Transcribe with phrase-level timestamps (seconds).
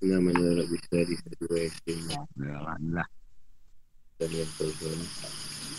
[0.00, 2.20] Nama-nama Rabbi Sari Sari Wa Yasin Ya,
[2.56, 3.08] Alhamdulillah.
[4.16, 4.98] Dan yang Tuhan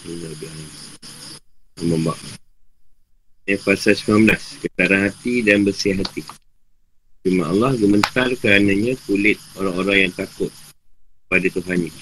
[0.05, 0.75] Ini Nabi Anis
[1.81, 2.19] Membak
[3.49, 6.21] Yang pasal 19 Ketaran hati dan bersih hati
[7.21, 10.49] Cuma Allah gementar kerananya kulit orang-orang yang takut
[11.29, 11.93] pada Tuhannya.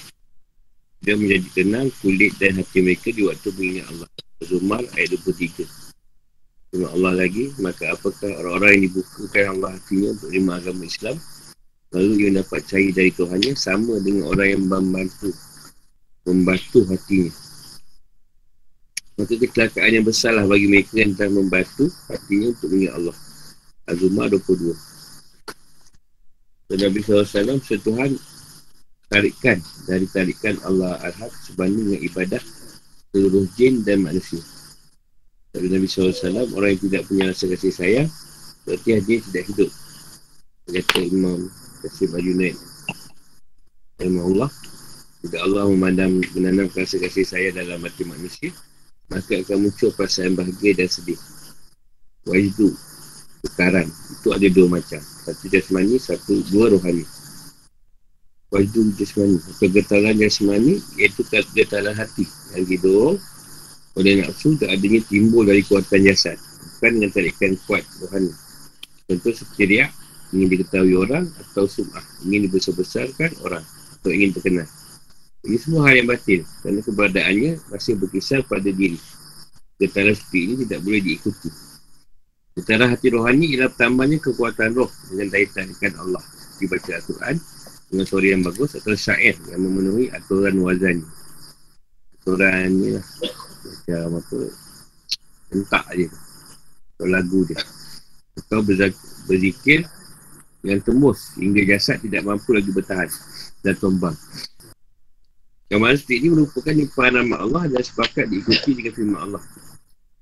[1.04, 4.10] Dia menjadi tenang kulit dan hati mereka di waktu mengingat Allah.
[4.40, 5.68] Zumar ayat 23.
[6.72, 11.20] Cuma Allah lagi, maka apakah orang-orang yang dibukakan Allah hatinya untuk lima agama Islam
[11.90, 15.30] lalu ia dapat cari dari Tuhannya sama dengan orang yang membantu
[16.28, 17.34] membantu hatinya.
[19.20, 23.18] Maka kecelakaan yang besarlah bagi mereka yang telah membantu hatinya untuk mengingat Allah.
[23.90, 24.78] Az-Zumar 22.
[26.70, 28.14] Dan Nabi SAW setuhan
[29.10, 29.58] tarikan
[29.90, 32.42] dari tarikan Allah Al-Haq sebanding dengan ibadah
[33.10, 34.40] seluruh jin dan manusia.
[35.50, 38.10] Dari Nabi SAW, orang yang tidak punya rasa kasih sayang,
[38.70, 39.70] berarti dia tidak hidup.
[40.70, 42.56] Kata Imam Qasim Al-Junaid.
[44.00, 44.52] Imam Allah,
[45.24, 48.52] jika Allah memandang menanam rasa kasih sayang dalam hati manusia,
[49.12, 51.20] maka akan muncul perasaan bahagia dan sedih.
[52.24, 52.72] Wajdu,
[53.44, 53.88] kekaran.
[53.88, 55.00] Itu ada dua macam.
[55.04, 57.04] Satu jasmani, satu dua rohani.
[58.50, 62.26] Wajdu jasmani Kegetaran jasmani Iaitu kegetaran hati
[62.58, 63.18] Yang didorong
[63.94, 66.34] oleh nafsu Tak adanya timbul dari kuatan jasad
[66.78, 68.34] Bukan dengan tarikan kuat rohani
[69.06, 69.94] Contoh seperti riak
[70.30, 72.04] Ingin diketahui orang Atau sum'ah?
[72.26, 73.66] Ingin dibesar-besarkan orang
[74.00, 74.68] Atau ingin terkenal?
[75.46, 79.00] Ini semua hal yang batin Kerana keberadaannya Masih berkisar pada diri.
[79.80, 81.50] Getaran seperti ini Tidak boleh diikuti.
[82.60, 86.24] Getaran hati rohani Ialah pertamanya kekuatan roh Dengan daya tarikan Allah.
[86.60, 87.38] Dibaca Al-Quran
[87.90, 91.02] dengan suara yang bagus atau syair yang memenuhi aturan wazan
[92.22, 93.06] aturan ni lah.
[93.66, 94.38] Macam apa?
[95.58, 96.06] Entak je.
[96.94, 97.58] Atau lagu dia
[98.40, 98.64] atau
[99.28, 99.84] berzikir
[100.66, 103.08] yang tembus hingga jasad tidak mampu lagi bertahan
[103.64, 104.16] dan tumbang
[105.70, 109.44] Kamal seperti ini merupakan nipuan nama Allah dan sepakat diikuti dengan firman Allah.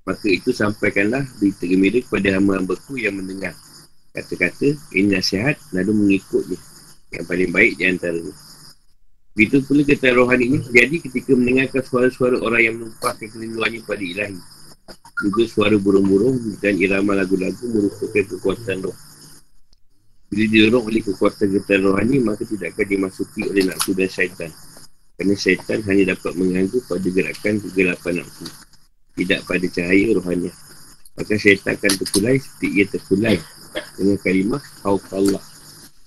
[0.04, 3.56] Maka itu sampaikanlah berita gembira kepada hamba-hambaku yang mendengar
[4.12, 6.60] kata-kata ini nasihat lalu mengikutnya
[7.16, 8.20] yang paling baik di antara
[9.32, 14.36] Begitu pula kata rohani ini terjadi ketika mendengarkan suara-suara orang yang menumpahkan kerinduannya pada ilahi.
[15.22, 18.96] Juga suara burung-burung dan irama lagu-lagu merupakan kekuatan roh.
[20.28, 24.50] Bila didorong oleh kekuatan getah rohani, maka tidak akan dimasuki oleh nafsu dan syaitan.
[25.16, 28.44] Kerana syaitan hanya dapat mengganggu pada gerakan kegelapan nafsu.
[29.16, 30.52] Tidak pada cahaya rohani.
[31.16, 33.36] Maka syaitan akan terkulai seperti ia terkulai
[33.96, 35.42] dengan kalimah Hauq Allah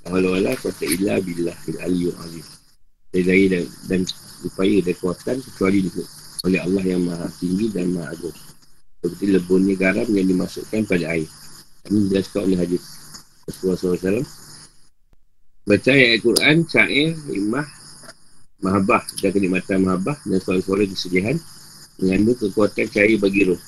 [0.10, 2.46] Wala-wala kata illa billah al-aliyu azim.
[3.14, 4.02] Dari dan, dan
[4.42, 6.02] upaya dan kuatan kecuali itu
[6.42, 8.34] oleh Allah yang maha tinggi dan maha agung.
[8.98, 11.30] Seperti lebunnya garam yang dimasukkan pada air.
[11.86, 13.01] Ini dijelaskan oleh hadis
[13.50, 14.26] Rasulullah SAW.
[15.62, 17.68] Baca ayat Al-Quran, syair, imah,
[18.62, 21.38] mahabah dan kenikmatan mahabah dan suara-suara kesedihan
[22.02, 23.62] mengandung kekuatan cahaya bagi roh.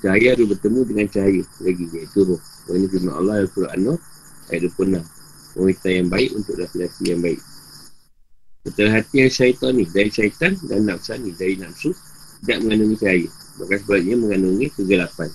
[0.00, 2.40] Cahaya harus bertemu dengan cahaya lagi iaitu roh.
[2.70, 3.98] Ini firman Allah Al-Quran
[4.50, 7.40] ayat 26 wanita yang baik untuk laki-laki yang baik.
[8.60, 11.90] Betul hati yang syaitan ni dari syaitan dan nafsu ni dari nafsu
[12.42, 13.28] tidak mengandungi cahaya.
[13.60, 15.28] Maka sebaliknya mengandungi kegelapan,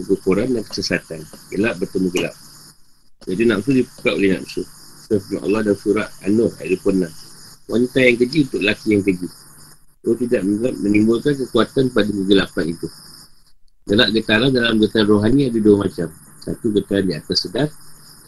[0.00, 1.20] kekurangan dan kesesatan.
[1.52, 2.34] Gelap bertemu gelap.
[3.28, 4.64] Jadi nafsu dibuka oleh nafsu.
[5.10, 7.68] Sebab Allah dan surah An-Nur ayat 26.
[7.68, 9.28] Wanita yang keji untuk laki yang keji.
[10.00, 10.42] Itu tidak
[10.80, 12.88] menimbulkan kekuatan pada kegelapan itu.
[13.84, 16.08] Gelap getaran dalam getaran rohani ada dua macam.
[16.40, 17.68] Satu getaran di atas sedar,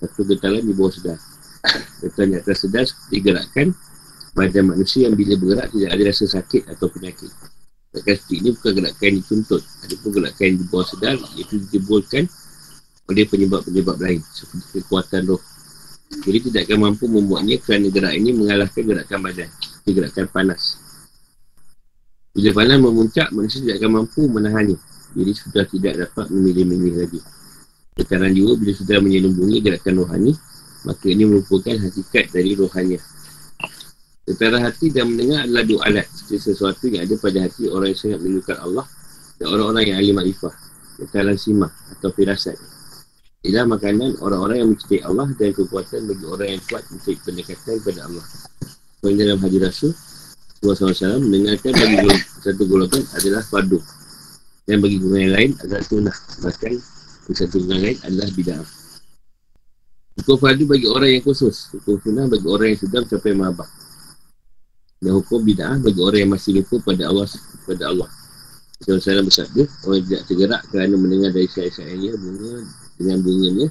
[0.02, 1.18] satu getaran di bawah sedar.
[2.02, 3.68] Getaran di atas sedar seperti gerakan
[4.34, 7.30] badan manusia yang bila bergerak tidak ada rasa sakit atau penyakit.
[7.94, 9.62] Gerakan seperti ini bukan gerakan dituntut.
[9.86, 12.24] Ada pun gerakan di bawah sedar iaitu ditimbulkan
[13.12, 15.42] oleh penyebab-penyebab lain seperti kekuatan roh.
[16.24, 19.48] Jadi tidak akan mampu membuatnya kerana gerak ini mengalahkan gerakan badan.
[19.88, 20.80] Gerakan panas.
[22.32, 24.76] Bila panas memuncak, manusia tidak akan mampu menahannya.
[25.12, 27.20] Jadi sudah tidak dapat memilih-milih lagi.
[27.92, 30.32] Tekanan jiwa bila sudah menyelubungi gerakan rohani,
[30.88, 32.96] maka ini merupakan hakikat dari rohani.
[34.24, 36.08] Tekanan hati dan mendengar adalah dua alat.
[36.08, 38.86] Seperti sesuatu yang ada pada hati orang yang sangat menunjukkan Allah
[39.36, 40.54] dan orang-orang yang ahli makrifah.
[41.02, 42.71] Tekanan simah atau firasat.
[43.42, 48.06] Ialah makanan orang-orang yang mencintai Allah dan kekuatan bagi orang yang kuat untuk pendekatan kepada
[48.06, 48.22] Allah.
[49.02, 49.90] Poin dalam hadis Rasul,
[50.62, 53.82] Rasulullah SAW mendengarkan bagi satu golongan adalah fardu.
[54.62, 56.16] Dan bagi golongan lain adalah sunnah.
[56.38, 56.72] Bahkan
[57.34, 58.62] satu dengan lain adalah bid'ah.
[60.22, 61.74] Hukum fardu bagi orang yang khusus.
[61.74, 63.68] Hukum sunnah bagi orang yang sudah mencapai mahabah.
[65.02, 67.26] Dan hukum bid'ah bagi orang yang masih lupa pada Allah.
[67.66, 68.06] Pada Allah.
[68.78, 73.68] Rasulullah SAW bersabda, orang yang tidak tergerak kerana mendengar dari syait-syaitnya bunga dengan bunganya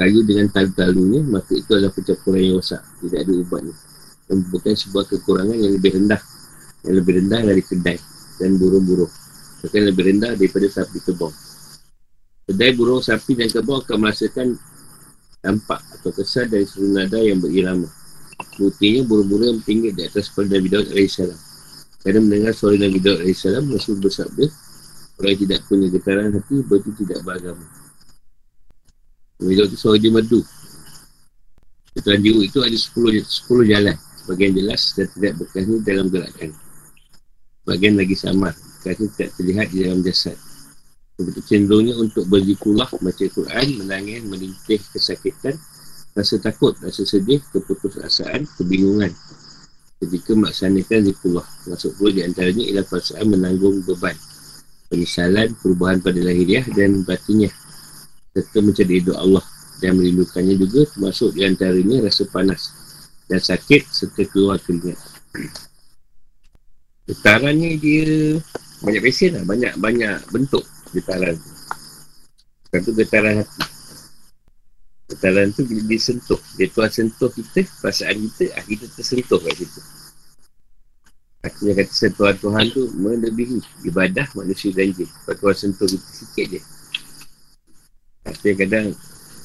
[0.00, 2.80] kayu dengan talu-talunya, maka itu adalah pencampuran yang rosak.
[3.04, 3.74] Tidak ada ubatnya.
[4.24, 6.20] Dan bukan sebuah kekurangan yang lebih rendah.
[6.88, 7.98] Yang lebih rendah dari kedai
[8.40, 9.12] dan burung-burung.
[9.60, 11.34] Bukan lebih rendah daripada sapi kebong.
[12.48, 14.56] Kedai burung, sapi dan kebong akan merasakan
[15.44, 17.88] dampak atau kesan dari seluruh nada yang berirama.
[18.56, 21.16] Buktinya burung-burung yang tinggi di atas kepala Nabi Daud AS.
[22.00, 24.48] Kerana mendengar suara Nabi Daud AS, Rasul bersabda,
[25.20, 27.64] orang yang tidak punya getaran hati, berarti tidak beragama.
[29.40, 30.44] Itu suara dia merdu.
[31.96, 33.96] Getaran jiwa itu ada 10, 10 jalan.
[34.20, 36.50] Sebagian jelas dan tidak berkasnya dalam gerakan.
[37.64, 38.54] Sebagian lagi samar.
[38.84, 40.36] Kerana tidak terlihat di dalam jasad.
[41.20, 45.52] Seperti cenderungnya untuk berzikullah, baca Quran, menangis, melintih kesakitan,
[46.16, 49.12] rasa takut, rasa sedih, keputusasaan, kebingungan.
[50.00, 51.44] Ketika melaksanakan zikullah.
[51.68, 54.16] Masuk pula di antaranya ialah perasaan menanggung beban.
[54.88, 57.52] Penyesalan, perubahan pada lahiriah dan batinnya.
[58.30, 59.44] Serta mencari hidup Allah
[59.80, 62.70] dan merindukannya juga termasuk di antaranya rasa panas
[63.26, 64.98] dan sakit serta keluar keringat.
[67.10, 68.38] Getaran ni dia
[68.86, 70.62] banyak pesen lah, banyak-banyak bentuk
[70.94, 71.50] getaran tu.
[72.70, 73.62] Bukan tu getaran hati.
[75.10, 76.38] Getaran tu bila disentuh.
[76.54, 79.80] Dia tuan sentuh kita, perasaan kita, ah, kita tersentuh kat situ.
[81.40, 85.08] Artinya kata sentuhan Tuhan tu melebihi ibadah manusia dan jin.
[85.08, 86.60] Tuhan sentuh kita sikit je.
[88.26, 88.86] Artinya kadang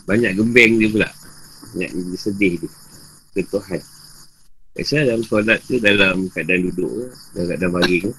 [0.05, 1.09] banyak gembeng dia pula.
[1.73, 2.69] Banyak dia sedih dia.
[3.35, 3.81] Sentuhan.
[4.75, 8.11] Biasa dalam solat tu, dalam keadaan duduk, dalam keadaan baring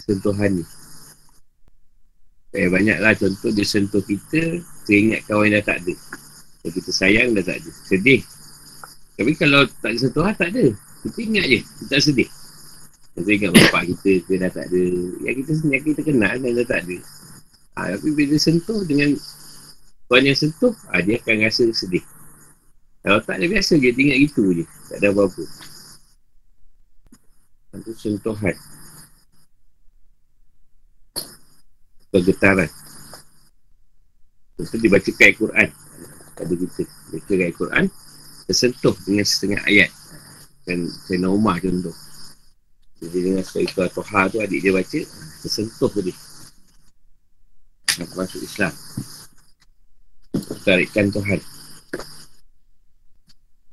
[0.00, 0.64] sentuhan ni.
[2.50, 5.94] Eh, banyaklah contoh dia sentuh kita, teringat kawan yang dah tak ada.
[6.66, 7.70] Yang kita sayang dah tak ada.
[7.86, 8.20] Sedih.
[9.14, 10.66] Tapi kalau tak ada sentuhan, tak ada.
[11.06, 12.28] Kita ingat je, kita tak sedih.
[13.14, 14.82] Kita ingat bapak kita ke dah tak ada.
[15.22, 16.96] Yang kita yang kita kenal dan dah tak ada.
[17.78, 19.14] Ha, tapi bila sentuh dengan
[20.10, 22.02] kawan yang sentuh, ha, dia akan rasa sedih.
[23.06, 24.64] Kalau tak ada biasa, dia ingat gitu je.
[24.90, 25.42] Tak ada apa-apa.
[27.78, 28.58] Itu sentuhan.
[32.10, 32.66] kegetaran.
[34.58, 35.68] Itu dibacakan ayat Quran
[36.34, 36.82] pada kita.
[37.14, 37.84] Baca ayat Quran,
[38.50, 39.90] tersentuh dengan setengah ayat.
[40.66, 41.94] Dan Sayyidina Umar contoh.
[43.00, 45.00] Jadi dengan Sayyidina Toha tu adik dia baca,
[45.40, 46.14] tersentuh dia.
[48.02, 48.74] Nak masuk Islam.
[50.66, 51.40] Tarikan Tuhan.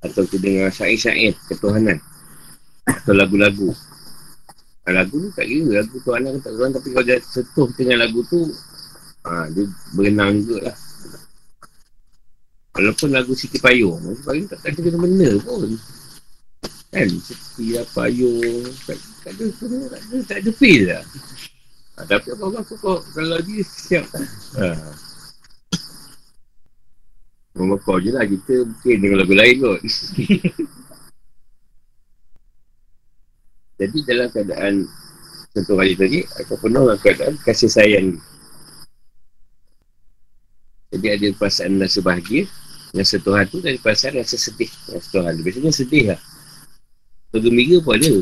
[0.05, 1.97] Atau kita dengar syair-syair ketuhanan.
[2.85, 3.73] Atau lagu-lagu.
[4.87, 8.23] Lagu tu tak kira Lagu tu anak tak kira Tapi kalau dia sentuh dengan lagu
[8.31, 8.39] tu
[9.27, 10.77] ha, Dia berenang juga lah
[12.77, 15.75] Walaupun lagu Siti Payung Siti Payung tak kata kena benda pun
[16.95, 18.97] Kan Siti Payung Tak,
[19.27, 21.03] tak ada Tak ada, tak ada feel lah
[21.99, 24.07] ha, Tapi apa-apa Kalau dia siap
[24.55, 24.67] ha.
[27.57, 29.81] Mama kau je lah kita mungkin dengan lagu lain kot.
[33.77, 34.89] Jadi dalam keadaan
[35.53, 38.17] Tentu hari tadi Aku penuh dalam keadaan kasih sayang.
[40.93, 42.49] Jadi ada perasaan rasa bahagia
[42.93, 44.69] Dengan sentuhan tu Dan perasaan rasa sedih.
[44.69, 46.19] Dengan sentuhan tu Biasanya sedih lah.
[47.33, 48.13] Bergembira pun ada.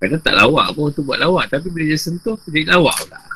[0.00, 3.33] Kadang tak lawak pun tu buat lawak Tapi bila dia sentuh jadi lawak pula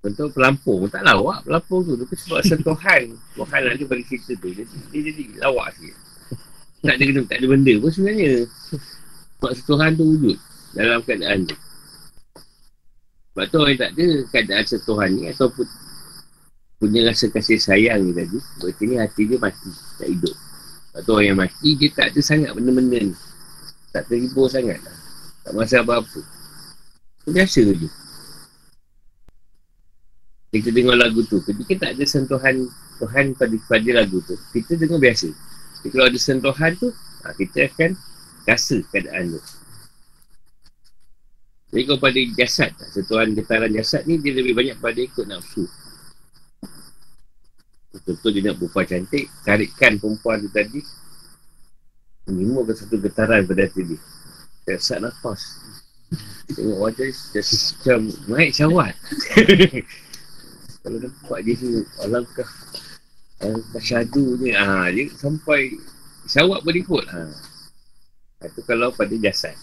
[0.00, 4.64] Contoh pelampung Tak lawak pelampung tu Tapi sebab sentuhan Tuhan ada bagi cerita tu Dia,
[4.64, 5.96] dia jadi lawak sikit
[6.80, 8.48] tak ada, tak ada benda pun sebenarnya
[9.40, 10.36] sebab sentuhan tu wujud
[10.76, 11.56] dalam keadaan tu.
[13.32, 15.64] Sebab tu orang tak ada keadaan sentuhan ni ataupun
[16.76, 18.36] punya rasa kasih sayang ni tadi.
[18.60, 20.36] Berarti ni hati dia mati, tak hidup.
[20.92, 23.16] Sebab tu orang yang mati, dia tak ada sangat benda-benda ni.
[23.96, 24.96] Tak terhibur sangat lah.
[25.48, 26.20] Tak masa apa-apa.
[27.24, 27.88] Biasa je.
[30.50, 32.66] Kita dengar lagu tu, ketika tak ada sentuhan
[32.98, 35.30] Tuhan pada, pada lagu tu, kita dengar biasa.
[35.80, 36.90] Jadi kalau ada sentuhan tu,
[37.22, 37.94] ha, kita akan
[38.50, 39.40] rasa keadaan tu.
[41.70, 45.70] Jadi kalau pada jasad, sentuhan getaran jasad ni dia lebih banyak pada ikut nafsu.
[48.02, 50.82] Contoh dia nak perempuan cantik, tarikkan perempuan tu tadi,
[52.26, 54.00] menimbulkan satu getaran pada hati dia.
[54.66, 55.62] Jasad nafas.
[56.50, 58.94] Tengok wajah dia macam naik syawat.
[60.80, 62.48] Kalau nampak dia ni, alangkah
[63.40, 65.72] Alangkah syadu ni, ha, dia sampai
[66.28, 67.04] syawat pun ikut.
[67.08, 67.24] Ha.
[68.44, 69.56] Itu kalau pada jasad.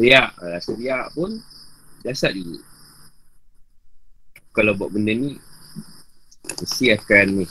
[0.00, 0.40] Riak.
[0.40, 1.36] Rasa riak pun
[2.00, 2.64] jasad juga.
[4.56, 5.36] Kalau buat benda ni,
[6.64, 7.46] mesti akan ni,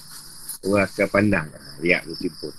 [0.66, 1.48] orang akan pandang
[1.86, 2.54] riak tu pun.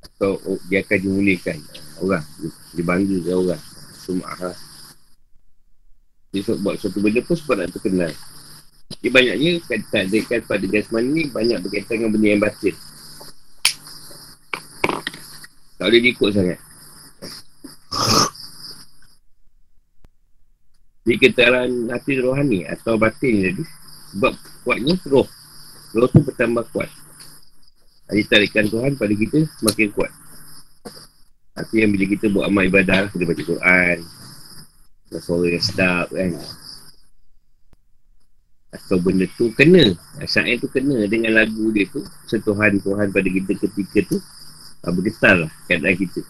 [0.00, 1.60] Atau oh, dia akan dimulikan
[2.00, 2.24] orang.
[2.72, 3.62] Dia ke orang.
[4.00, 4.56] Sumah lah.
[6.30, 8.14] Dia buat suatu benda pun sebab nak terkenal.
[8.90, 9.50] Jadi banyaknya
[9.90, 12.74] tak dekat pada jasmani ni banyak berkaitan dengan benda yang batin.
[15.78, 16.58] Tak boleh diikut sangat.
[21.02, 23.62] Jadi ketaran hati rohani atau batin jadi
[24.14, 24.32] sebab
[24.62, 25.26] kuatnya roh.
[25.96, 26.90] Roh tu bertambah kuat.
[28.10, 30.12] Jadi tarikan Tuhan pada kita semakin kuat.
[31.74, 33.98] Yang bila kita buat amal ibadah, kita baca Quran,
[35.18, 36.38] suara yang sedap kan.
[38.70, 39.98] Atau benda tu kena.
[40.22, 42.06] Syair tu kena dengan lagu dia tu.
[42.30, 44.22] Setuhan Tuhan pada kita ketika tu.
[44.86, 46.22] Ah, bergetar lah keadaan kita.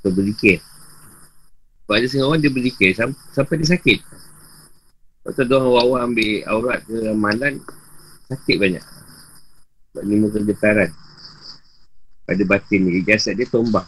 [0.00, 0.64] Atau berzikir.
[1.86, 2.90] Sebab ada orang dia berzikir
[3.30, 3.98] sampai dia sakit.
[5.22, 7.54] Lepas tu orang awal ambil aurat ke amalan,
[8.26, 8.84] sakit banyak.
[9.94, 10.90] Sebab ni muka getaran.
[12.26, 13.86] Pada batin ni, jasad dia tombak.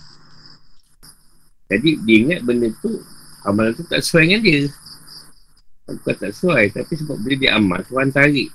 [1.67, 3.03] Jadi dia ingat benda tu,
[3.49, 4.61] amalan tu tak sesuai dengan dia.
[5.89, 8.53] Bukan tak sesuai, tapi sebab bila dia amal, Tuhan tarik.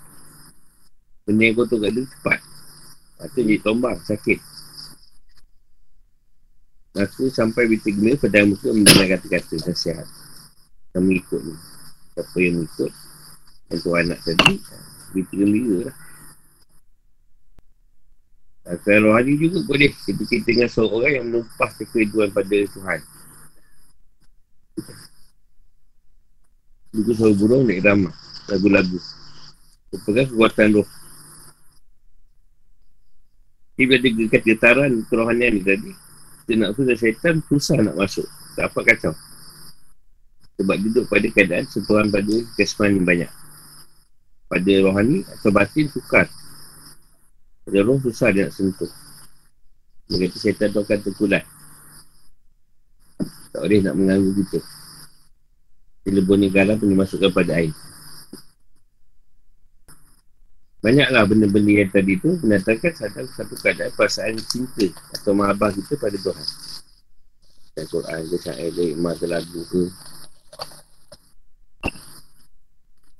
[1.26, 2.40] Benda yang kotor kat dia cepat.
[2.44, 4.40] Lepas tu dia tombak, sakit.
[6.94, 10.06] Aku sampai bila gembira pada muka mendengar kata-kata nasihat.
[10.94, 11.56] Kami ikut ni.
[12.14, 12.92] Siapa yang ikut.
[13.74, 14.62] Yang tu anak tadi.
[15.10, 15.98] Bila gembira lah.
[18.64, 23.02] Kalau rohani juga boleh Ketika kita dengan seorang yang menumpas kekeriduan pada Tuhan
[26.94, 28.14] Buku suara burung naik ramah
[28.50, 29.00] Lagu-lagu.
[29.94, 30.88] Pegang kekuatan roh.
[33.78, 35.92] Bila ada kata getaran kerohanian ni tadi.
[36.44, 38.26] Kita nak dan syaitan susah nak masuk.
[38.58, 39.14] Tak apa kacau.
[40.60, 43.32] Sebab duduk pada keadaan sentuhan pada kesempatan yang banyak.
[44.50, 46.28] Pada rohani atau batin sukar.
[47.64, 48.92] Pada roh susah dia nak sentuh.
[50.10, 51.46] Dia kata syaitan tu akan terkulat
[53.54, 54.60] Tak boleh nak mengganggu kita
[56.04, 57.72] bila bunyi garam pun dimasukkan pada air.
[60.84, 66.20] Banyaklah benda-benda yang tadi tu mendatangkan satu, satu keadaan perasaan cinta atau mahabah kita pada
[66.20, 66.48] Tuhan.
[67.74, 69.88] Dan Quran ke syair ke ikhmah ke lagu ke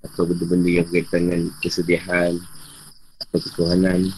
[0.04, 2.36] atau benda-benda yang berkaitan dengan kesedihan
[3.24, 4.12] atau ketuhanan.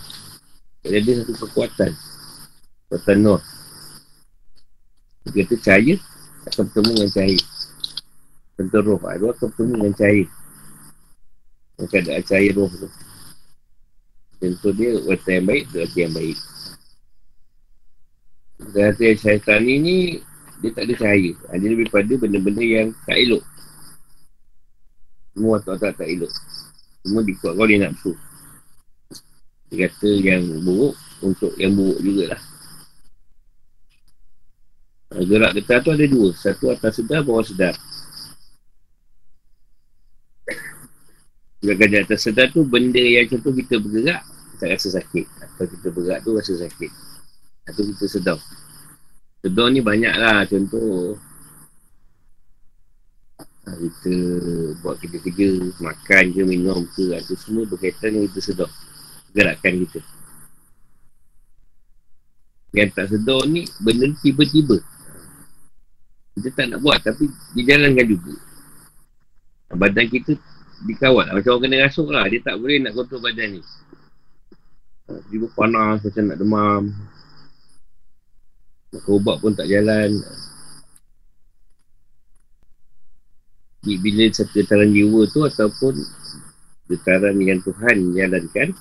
[0.82, 1.92] Jadi ada satu kekuatan.
[2.90, 3.42] Kekuatan Nur.
[5.26, 5.96] Dia kata cahaya
[6.46, 7.42] akan bertemu dengan cahaya.
[8.56, 10.26] Tentu roh Roh akan bertemu dengan cahaya
[11.76, 12.90] Yang keadaan cahaya roh tu.
[14.40, 16.38] Tentu dia Wata yang baik Itu hati yang baik.
[18.72, 19.98] Hati yang syaitan ni ni
[20.64, 23.44] Dia tak ada cahaya ha, Dia lebih pada benda-benda yang Tak elok.
[25.36, 26.32] Semua tak tak tak elok.
[27.04, 28.14] Semua dikuat kau dia nak nafsu.
[29.68, 32.55] Dia kata yang buruk Untuk yang buruk jugalah
[35.16, 37.72] Gerak getah tu ada dua Satu atas sedar, bawah sedar
[41.66, 44.22] Gerakan di atas sedar tu benda yang contoh kita bergerak
[44.56, 45.26] tak rasa sakit.
[45.42, 46.92] Atau kita bergerak tu rasa sakit.
[47.68, 48.40] Atau kita sedar.
[49.44, 51.18] Sedar ni banyak lah contoh.
[53.66, 54.14] Ha, kita
[54.86, 58.70] buat kerja-kerja, makan ke, minum ke, itu semua berkaitan dengan kita sedar.
[59.34, 60.00] Gerakan kita.
[62.78, 64.78] Yang tak sedar ni, benda tiba-tiba.
[66.36, 68.36] Kita tak nak buat tapi dijalankan juga.
[69.76, 70.38] Badan kita
[70.86, 72.28] dikawal Macam orang kena rasuk lah.
[72.28, 73.62] Dia tak boleh nak kontrol badan ni.
[75.32, 76.84] Tiba panas macam nak demam.
[78.92, 80.12] Makan ubat pun tak jalan.
[83.86, 85.94] Bila satu getaran jiwa tu ataupun
[86.90, 88.74] getaran yang Tuhan jalankan,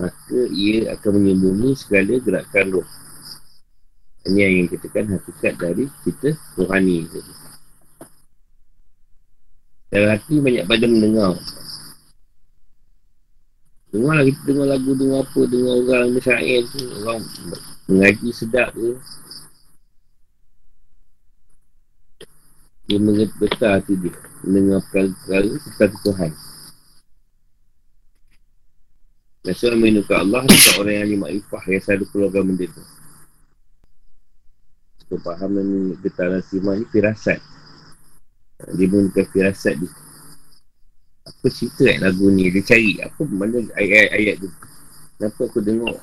[0.00, 2.88] maka ia akan menyembunyi segala gerakan roh.
[4.22, 7.10] Ini yang kita katakan hakikat dari kita rohani.
[9.90, 11.34] Dalam hati banyak pada mendengar.
[13.92, 17.20] Dengar lah kita dengar lagu Dengar apa Dengar orang Mesyair tu Orang
[17.92, 18.96] mengaji sedap tu.
[22.88, 24.16] Dia mengerti besar hati dia
[24.48, 26.32] Mendengar perkara-perkara Tentang Tuhan
[29.52, 32.82] seorang menuka Allah Tentang orang yang lima ifah Yang selalu keluarga benda tu
[35.12, 37.36] Kita faham ni Getaran simah ni Firasat.
[38.72, 39.92] Dia menggunakan firasat dia.
[41.28, 42.48] Apa cerita kan lagu ni?
[42.48, 44.48] Dia cari apa mana ayat-ayat tu.
[45.20, 46.00] Kenapa aku dengar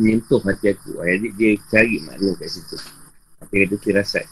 [0.00, 1.04] Menyentuh hati aku?
[1.04, 2.80] Jadi dia cari makna kat situ.
[3.44, 4.24] Apa kata firasat.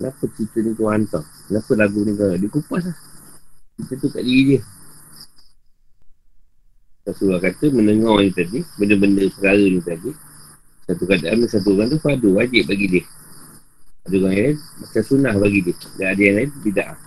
[0.00, 1.28] Kenapa cerita ni kau hantar?
[1.52, 2.32] Kenapa lagu ni kau?
[2.32, 2.96] Dia kupas lah.
[3.76, 4.60] Cerita tu kat diri dia.
[7.04, 10.31] Rasulullah kata mendengar ni tadi Benda-benda perkara ni tadi
[10.88, 13.04] Satu keadaan satu orang tu padu wajib bagi dia
[14.02, 16.98] ada orang lain macam sunnah bagi dia Dan ada yang lain tidak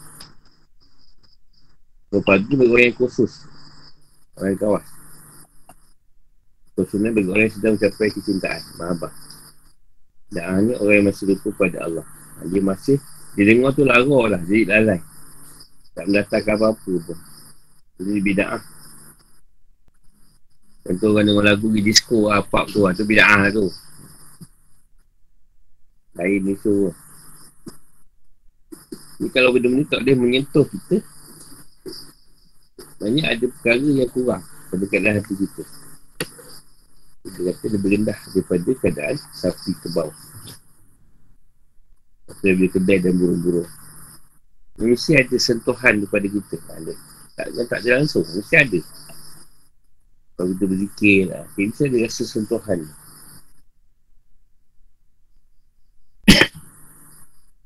[2.16, 3.32] Berpadu bagi orang yang khusus.
[4.40, 4.88] Orang yang kawas.
[6.80, 8.62] Khususnya bagi orang yang sedang mencapai kecintaan.
[8.80, 9.14] Mahabah.
[10.32, 12.06] Dan hanya orang yang masih lupa pada Allah.
[12.48, 12.98] Dia masih,
[13.36, 14.42] dia dengar tu lara lah.
[14.48, 15.00] Jadi lalai.
[15.92, 17.18] Tak mendatangkan apa-apa pun.
[18.00, 18.64] Jadi bida'ah.
[20.86, 22.86] Contoh orang dengar lagu di disco apa tu.
[22.86, 23.66] Itu bida'ah tu.
[26.14, 26.94] Lain ni tu.
[29.18, 31.02] Ni kalau benda-benda tak boleh menyentuh kita.
[33.02, 35.64] Banyak ada perkara yang kurang pada keadaan hati kita.
[37.26, 40.14] Dia kata lebih rendah daripada keadaan sapi ke bawah.
[42.46, 43.70] Lebih kedai dan burung-burung.
[44.78, 46.58] Mesti ada sentuhan kepada kita.
[46.70, 46.94] Ada.
[47.36, 48.22] Tak, tak ada langsung.
[48.22, 48.80] Mesti ada.
[50.36, 51.48] Kalau kita berzikir lah.
[51.56, 52.84] Okay, mesti ada rasa sentuhan.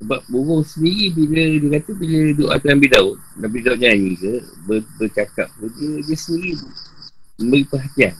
[0.05, 3.17] Sebab burung sendiri bila dia kata bila doa tu Nabi Daud.
[3.41, 6.61] Nabi Daud nyanyi ke ber, bercakap ke dia, dia sendiri
[7.41, 8.13] memberi perhatian.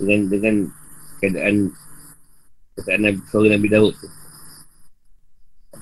[0.00, 0.54] Dengan dengan
[1.20, 1.68] keadaan
[2.80, 4.08] keadaan Nabi, suara Nabi Daud tu.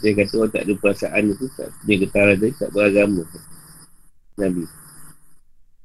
[0.02, 3.22] Dia kata orang tak ada perasaan tu tak punya getaran dia tak beragama.
[4.34, 4.66] Nabi.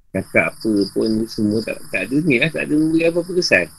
[0.09, 2.49] Cakap apa pun semua tak, tak ada ni lah.
[2.49, 3.69] Tak ada memberi apa-apa kesan.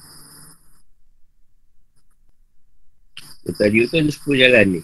[3.50, 4.82] Tadi tu ada 10 jalan ni.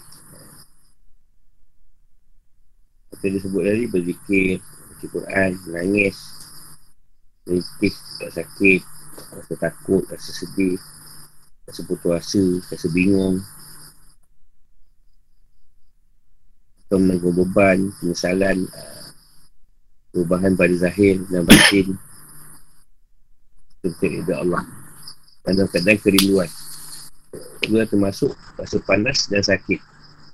[3.15, 6.19] Kita dia sebut tadi berzikir, baca Quran, menangis,
[7.47, 8.83] menikis, tak sakit,
[9.33, 10.77] rasa takut, rasa sedih,
[11.65, 13.41] rasa putus asa, rasa bingung,
[16.87, 19.06] atau menanggung beban, penyesalan, uh,
[20.17, 21.93] perubahan pada zahir dan batin.
[23.85, 24.65] Seperti itu Allah.
[25.45, 26.49] Dan dalam keadaan kerinduan
[27.67, 29.77] juga termasuk rasa panas dan sakit.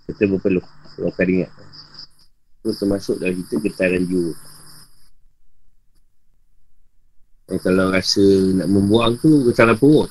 [0.07, 0.63] Kita berpeluh.
[0.95, 1.51] Kalau kau ingat.
[2.63, 4.35] Itu termasuk dalam kita getaran jiwa.
[7.51, 8.23] Dan kalau rasa
[8.55, 10.11] nak membuang tu getaran perut.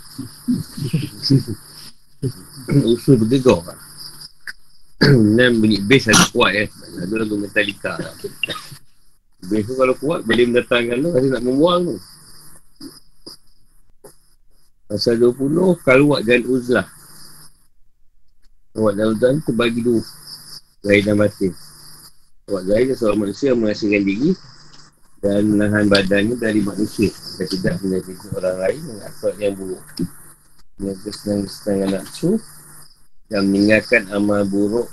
[2.91, 3.78] Usul bergegar.
[5.38, 6.65] Dan bunyi bass ada kuat ya.
[7.02, 8.13] Ada lagu Metallica lah.
[9.41, 11.10] Tu kalau kuat boleh mendatangkan tu.
[11.17, 11.97] Ada nak membuang tu.
[14.91, 16.88] Pasal 20 Kaluat dan Uzlah.
[18.75, 20.04] Kaluat dan Uzlah tu bagi dua.
[20.86, 21.54] Zahir dan batin.
[22.45, 24.32] Kaluat Zahir dan seorang manusia yang menghasilkan diri
[25.21, 27.10] dan menahan badannya dari manusia.
[27.39, 29.84] Dan tidak menyakiti orang lain dengan akal yang buruk.
[30.77, 32.38] Menjaga senang-senang nafsu
[33.32, 34.91] yang meninggalkan amal buruk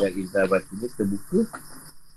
[0.00, 1.44] dan indah batinnya terbuka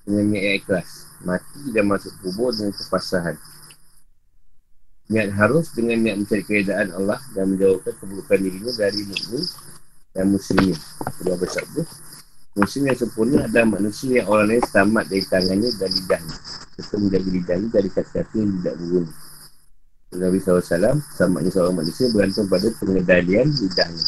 [0.10, 0.89] dengan niat yang ikhlas
[1.22, 3.38] mati dan masuk kubur dengan kepasahan
[5.13, 9.43] niat harus dengan niat mencari keadaan Allah dan menjauhkan keburukan dirinya dari mukmin
[10.17, 10.78] dan muslimin
[11.22, 11.82] dia bersabda
[12.58, 16.36] muslim yang sempurna adalah manusia yang orang lain selamat dari tangannya dan lidahnya
[16.74, 19.13] serta menjaga lidahnya dari kata-kata yang tidak berguna
[20.10, 20.65] Nabi SAW,
[21.13, 24.06] selamatnya seorang manusia bergantung pada pengendalian lidahnya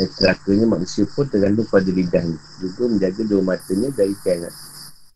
[0.00, 2.40] dan celakanya manusia pun tergantung pada lidahnya.
[2.58, 4.54] Juga menjaga dua matanya dari kianat.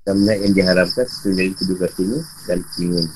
[0.04, 3.12] Dan menaik yang diharapkan sesuai dari kedua kakinya dan telinganya.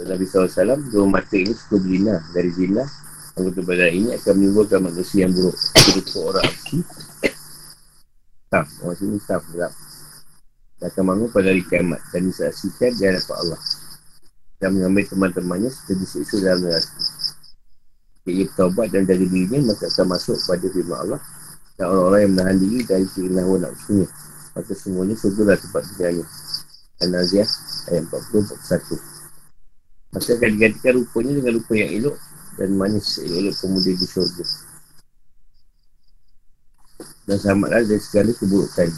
[0.00, 2.86] Nabi SAW, dua mata ini suka berlina dari zina.
[3.34, 5.58] Anggota badan ini akan menimbulkan manusia yang buruk.
[5.90, 6.78] Berupa orang api.
[8.50, 9.72] Taf, orang sini taf, gelap.
[10.78, 13.60] Dan akan bangun pada hari kiamat dan disaksikan di hadapan Allah.
[14.62, 16.90] Dan mengambil teman-temannya setelah disiksa dalam neraka
[18.28, 21.20] ia bertaubat dan jaga dirinya maka akan masuk pada firman Allah
[21.80, 24.08] dan orang-orang yang menahan diri dari keinginan hawa nafsunya
[24.60, 26.26] maka semuanya surga tempat tinggalnya
[27.00, 27.48] An-Naziyah
[27.90, 32.16] ayat 40-41 maka akan digantikan rupanya dengan rupa yang elok
[32.60, 34.44] dan manis elok pemuda di surga
[37.30, 38.90] dan selamatlah dari segala keburukan.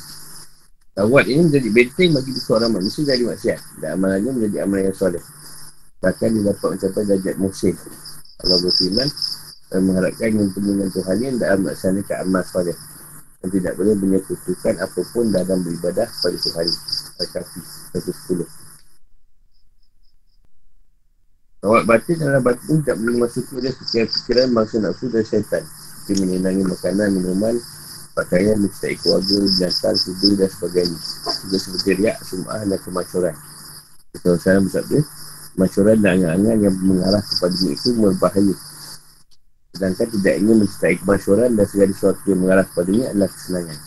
[0.92, 5.25] Tawad ini menjadi benteng bagi seorang manusia dari maksiat dan amalannya menjadi amalan yang soleh.
[6.01, 7.75] Bahkan dia dapat mencapai darjat musim
[8.42, 9.09] Allah berfirman
[9.70, 12.77] dan mengharapkan yang dengan Tuhan yang dalam melaksanakan amal soleh
[13.43, 16.67] dan tidak boleh menyekutukan apapun dalam beribadah pada Tuhan
[17.19, 17.61] Al-Kafi
[17.99, 18.63] 110
[21.63, 25.63] Tawak batin dalam batin tak boleh masuk ke dia fikiran bangsa nafsu dan syaitan.
[25.63, 27.55] Seperti menyenangi makanan, minuman,
[28.19, 30.99] pakaian, mencintai keluarga, binatang, tubuh dan sebagainya.
[31.47, 33.35] Juga seperti riak, sum'ah dan kemacuran.
[34.11, 34.99] Kita usah bersabda
[35.55, 38.55] masyarakat dan angan-angan yang mengarah kepada itu berbahaya.
[39.73, 43.79] Sedangkan tidak ingin mencintai kemasyuran dan segala sesuatu yang mengarah kepada ini adalah kesenangan.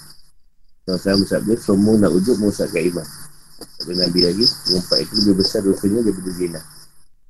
[0.85, 3.07] Kalau saya bersabda, semua nak ujuk merusakkan iman.
[3.55, 6.61] Kata Nabi lagi, mengumpat itu lebih besar dosanya daripada zina.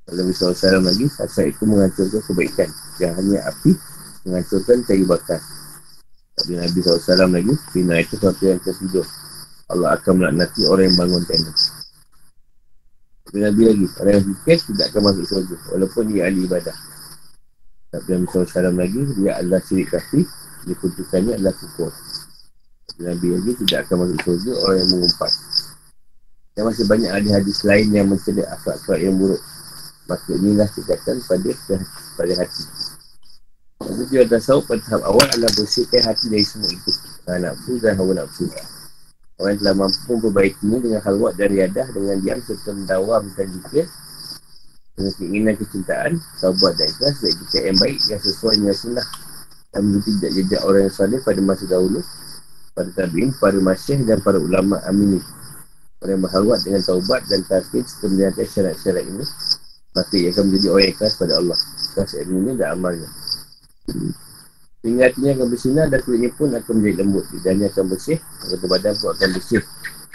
[0.06, 2.68] Kalau Nabi SAW lagi, asal itu menghancurkan kebaikan.
[3.00, 3.72] Yang hanya api
[4.24, 5.40] menghancurkan cari bakar.
[6.36, 9.06] Kata Nabi SAW lagi, zina itu sesuatu yang tertidur.
[9.66, 11.52] Allah akan melaknati orang yang bangun tenda.
[13.26, 15.56] Tapi Nabi lagi, orang yang fikir tidak akan masuk surga.
[15.74, 16.76] Walaupun dia ahli ibadah.
[17.94, 20.26] Nabi SAW lagi, dia adalah syirik kafir.
[20.66, 20.74] Dia
[21.38, 21.92] adalah kukur.
[22.96, 25.32] Nabi lagi tidak akan masuk surga orang yang mengumpat.
[26.56, 29.42] Dan masih banyak hadis-hadis lain yang mencedak akhlak-akhlak yang buruk.
[30.08, 31.50] Maka inilah tindakan pada
[32.16, 32.64] pada hati.
[33.76, 36.90] Jadi dia tasawuf pada tahap awal adalah bersihkan hati dari semua itu.
[37.28, 38.48] Nafsu dan hawa nafsu.
[39.36, 43.84] Orang yang telah mampu memperbaikinya dengan halwat dan riadah dengan diam serta mendawamkan juga
[44.96, 49.06] dengan keinginan kecintaan, taubat dan ikhlas dan kita yang baik yang sesuai dengan sunnah
[49.76, 52.00] dan mengikuti jejak-jejak orang yang salih pada masa dahulu
[52.76, 55.20] pada tabi'in, para masyih dan para ulama amin
[56.00, 59.24] orang yang dengan taubat dan tarkid serta menjalankan syarat-syarat ini
[59.96, 61.58] maka ia akan menjadi orang ikhlas pada Allah
[61.92, 63.08] ikhlas ilmunya dan amalnya
[64.86, 67.26] Sehingga hatinya akan bersinar dan kulitnya pun akan menjadi lembut.
[67.34, 69.62] Lidahnya akan bersih, anggota badan pun akan bersih.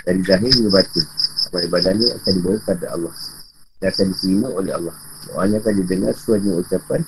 [0.08, 1.06] Dari zahir hingga batin.
[1.52, 3.14] Amal badannya akan dibawa kepada Allah.
[3.82, 4.96] Dan akan diterima oleh Allah.
[5.26, 7.02] Doanya akan didengar dengan ucapan.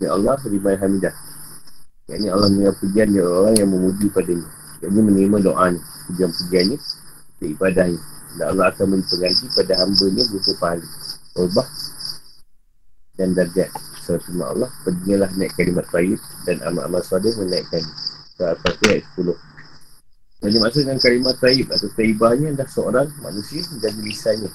[0.00, 1.14] Ya Allah, terima hamidah.
[2.08, 4.48] Yang ini Allah mendengar pujian dari orang yang memuji padanya.
[4.80, 5.82] Yang ini menerima doanya.
[6.08, 6.78] Pujian-pujiannya.
[7.44, 8.00] Ibadahnya.
[8.40, 10.86] Dan Allah akan memberi pengganti pada hamba-Nya berupa pahala.
[11.36, 11.68] Ubah
[13.16, 13.68] dan darjat.
[14.06, 17.82] Firman Allah Pergilah naik kalimat baik Dan amal-amal sadih menaikkan
[18.38, 24.50] Surah Al-Fatih ayat 10 Yang dengan kalimat taib Atau taibahnya adalah seorang manusia Dan lisannya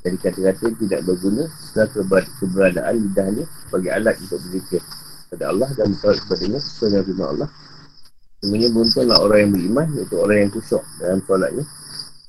[0.00, 4.80] Dari kata-kata yang tidak berguna Setelah keberadaan lidahnya Bagi alat untuk berzikir
[5.28, 7.48] Pada Allah dan berkata kepadanya Sesuai dengan firman Allah.
[8.40, 11.64] Sebenarnya beruntunglah orang yang beriman Iaitu orang yang kusuk dalam solatnya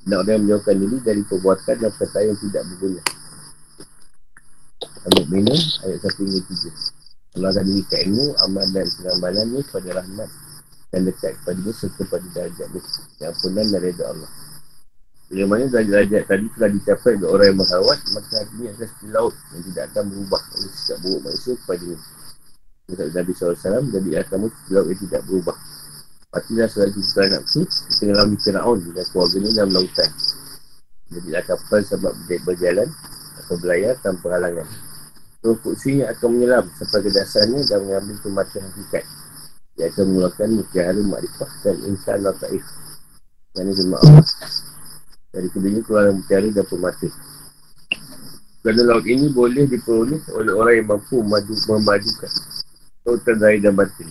[0.03, 3.01] Dan orang yang menjauhkan diri dari perbuatan dan perkataan yang tidak berguna.
[5.01, 10.29] Al-Mu'minun ayat 1 hingga 3 Allah akan diberikan ilmu, amal dan pengambalannya kepada rahmat
[10.91, 12.81] dan dekat kepada dia serta pada darjat ni
[13.23, 14.29] yang ampunan dan reda Allah
[15.31, 19.35] bila mana darjat tadi telah dicapai oleh orang yang berhawat maka hatinya akan seperti laut
[19.55, 21.97] yang tidak akan berubah oleh sikap buruk manusia kepada dia
[22.91, 25.57] Kata Nabi SAW jadi akan seperti laut yang tidak berubah
[26.31, 30.09] Patilah selagi kita nafsu Kita lawan di Fir'aun dan keluarganya dalam lautan
[31.11, 32.13] Jadilah kapal sebab
[32.43, 32.87] berjalan
[33.39, 34.67] atau belayar tanpa halangan
[35.41, 39.01] Roh Kudsi akan menyelam sampai ke dasarnya dan mengambil kematian hakikat.
[39.73, 42.61] Dia akan mengeluarkan mutiara makrifah dan insan Allah ta'if.
[43.57, 44.25] Yang ini firman Allah.
[45.31, 47.07] Dari keduanya keluar mutiara dan pemati.
[48.61, 52.31] Kerana laut ini boleh diperoleh oleh orang yang mampu memadu, memadukan.
[53.01, 54.09] Tautan dari dan batin.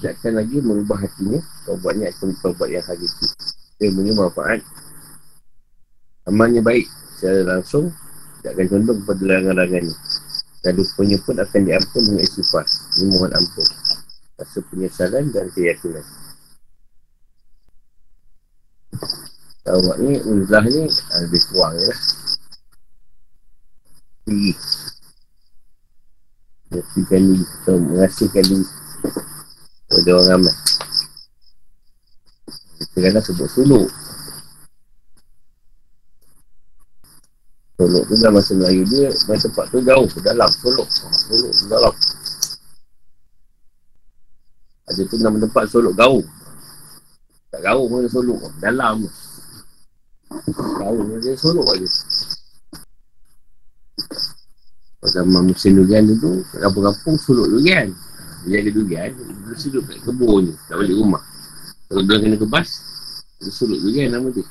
[0.00, 1.38] Akan lagi merubah hatinya.
[1.68, 3.26] Taubatnya akan taubat yang hakiki.
[3.78, 4.64] Dia punya manfaat.
[6.26, 6.88] Amalnya baik
[7.20, 7.92] secara langsung
[8.40, 9.94] tidak akan condong kepada larangan-larangan ni
[10.64, 12.64] dan rupanya pun akan diampun dengan istighfar
[12.96, 13.66] ini mohon ampun
[14.40, 16.04] rasa penyesalan dan keyakinan
[19.60, 21.92] Tawak ni, uzlah ni ah, lebih kurang ya.
[24.24, 24.52] Tinggi.
[26.70, 28.66] Mengasihkan diri atau mengasihkan diri
[29.90, 30.54] Pada orang ramai.
[32.80, 33.88] Kita kadang sebut suluk.
[37.76, 40.48] Solok tu dalam masa Melayu dia Masa tempat tu jauh ke dalam.
[40.48, 41.94] Solok Solok tu dalam.
[44.88, 46.39] Ada tu nama tempat Solok Gau
[47.50, 49.02] Tak Gau pun Solok Dalam.
[50.54, 51.88] Gau dia Solok aja
[55.10, 57.90] Zaman musim durian tu Kampung-kampung Solok durian.
[58.46, 61.22] Dia ada durian Dia sudut kat kebun je Tak balik rumah.
[61.90, 62.68] Kalau dia kena kebas
[63.42, 64.46] Dia solok durian nama dia.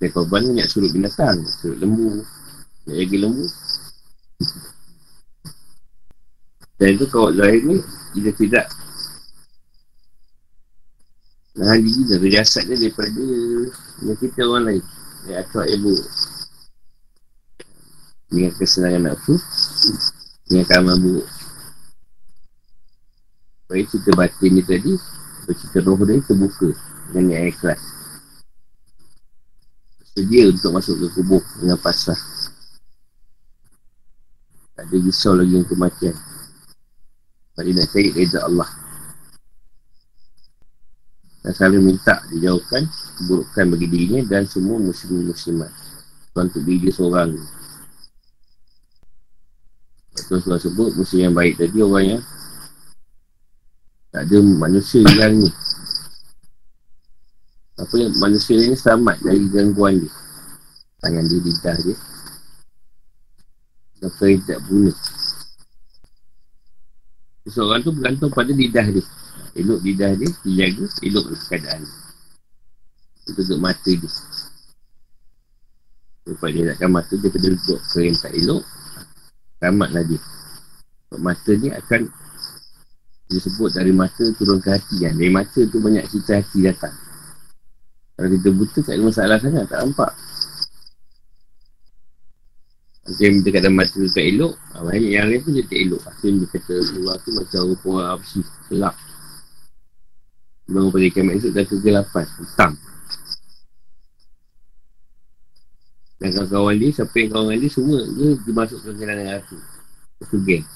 [0.00, 2.20] Dan korban ni nak suruh binatang Suruh lembu.
[2.84, 3.44] Nak jaga lembu.
[6.76, 7.76] Dan itu kawat zahir ni
[8.12, 8.66] Jika tidak
[11.60, 13.26] Nahan diri dan berjasad dia daripada
[14.00, 14.84] Yang kita orang lain
[15.28, 15.94] Yang akal ibu
[18.32, 19.36] Dengan kesenangan nafsu
[20.48, 21.28] Dengan kamar buruk
[23.68, 24.96] Baik cerita batin ni tadi
[25.50, 26.72] Cerita roh dia terbuka
[27.12, 28.00] Dengan yang ikhlas
[30.20, 32.18] sedia untuk masuk ke kubur dengan pasrah.
[34.76, 36.16] Tak ada risau lagi yang kematian.
[37.56, 38.68] Mari nak cari reza Allah.
[41.40, 42.84] Dan selalu minta dijauhkan
[43.16, 45.72] keburukan bagi dirinya dan semua muslim-muslimat.
[46.36, 47.32] Tuan untuk diri dia seorang.
[50.28, 52.22] Tuan-tuan sebut muslim yang baik tadi orang yang
[54.12, 55.50] tak ada manusia yang ni.
[57.80, 60.12] Apa yang manusia ni selamat dari gangguan dia.
[61.00, 61.96] Tangan dia lidah dia.
[64.04, 64.96] Sampai tak bunuh.
[67.48, 69.04] Seseorang tu bergantung pada lidah dia
[69.60, 71.84] Elok lidah dia, dijaga, elok keadaan.
[73.28, 74.10] Itu untuk mata dia.
[76.24, 78.62] Sebab dia nakkan mata dia pada doktor yang tak elok,
[79.60, 80.20] tamatlah dia.
[81.10, 82.00] Sebab mata ni akan
[83.30, 85.12] disebut dari mata turun ke hati kan.
[85.14, 86.94] Dari mata tu banyak cerita hati datang.
[88.16, 90.12] Kalau kita buta tak ada masalah sangat, tak nampak.
[93.00, 96.00] Nanti yang minta kata mata tu tak elok, banyak yang lain pun dia tak elok.
[96.04, 98.94] Pasti dia kata luar tu macam rupa apa sih, gelap.
[100.70, 102.72] Bangun pada ikan esok dah kegelapan, hitam.
[106.20, 109.56] Dan kawan-kawan dia, siapa yang kawan dia, semua dia dimasukkan ke dalam aku.
[110.20, 110.66] Itu geng.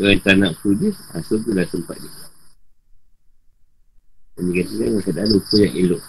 [0.00, 2.12] Kalau tak nak tu dia, asal tu dah tempat dia.
[4.38, 6.02] Dan dia kata kan, kadang lupa yang elok.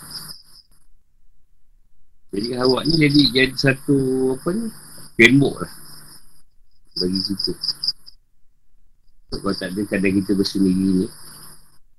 [2.31, 3.97] Jadi awak ni jadi jadi satu
[4.39, 4.71] apa ni,
[5.19, 5.71] tembok lah.
[6.95, 7.80] Bagi kita.
[9.31, 11.07] Kalau tak ada kadang kita bersendiri ni,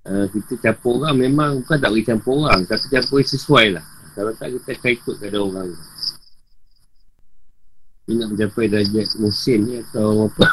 [0.04, 3.84] uh, kita campur orang memang bukan tak boleh campur orang, tapi campur yang sesuai lah.
[4.12, 5.68] Kalau tak kita akan ikut kepada orang.
[8.04, 10.44] Ini nak mencapai darjat musim ni atau apa?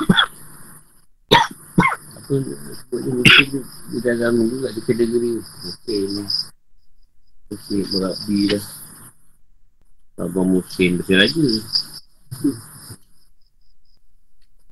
[2.19, 6.23] Apa sebut ni musim ni Di dalam juga di kategori Musim ni.
[7.49, 8.65] Musim berabi dah.
[10.21, 11.41] Abang musim Betul lagi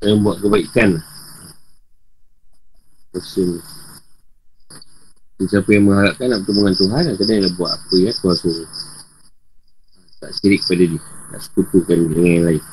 [0.05, 1.01] Yang buat kebaikan
[3.15, 3.61] Musim
[5.37, 8.69] Siapa yang mengharapkan nak bertemu dengan Tuhan Kena dia buat apa ya Tuhan suruh.
[10.17, 11.01] Tak sirik pada dia.
[11.29, 12.63] Tak sekutukan dengan yang lain.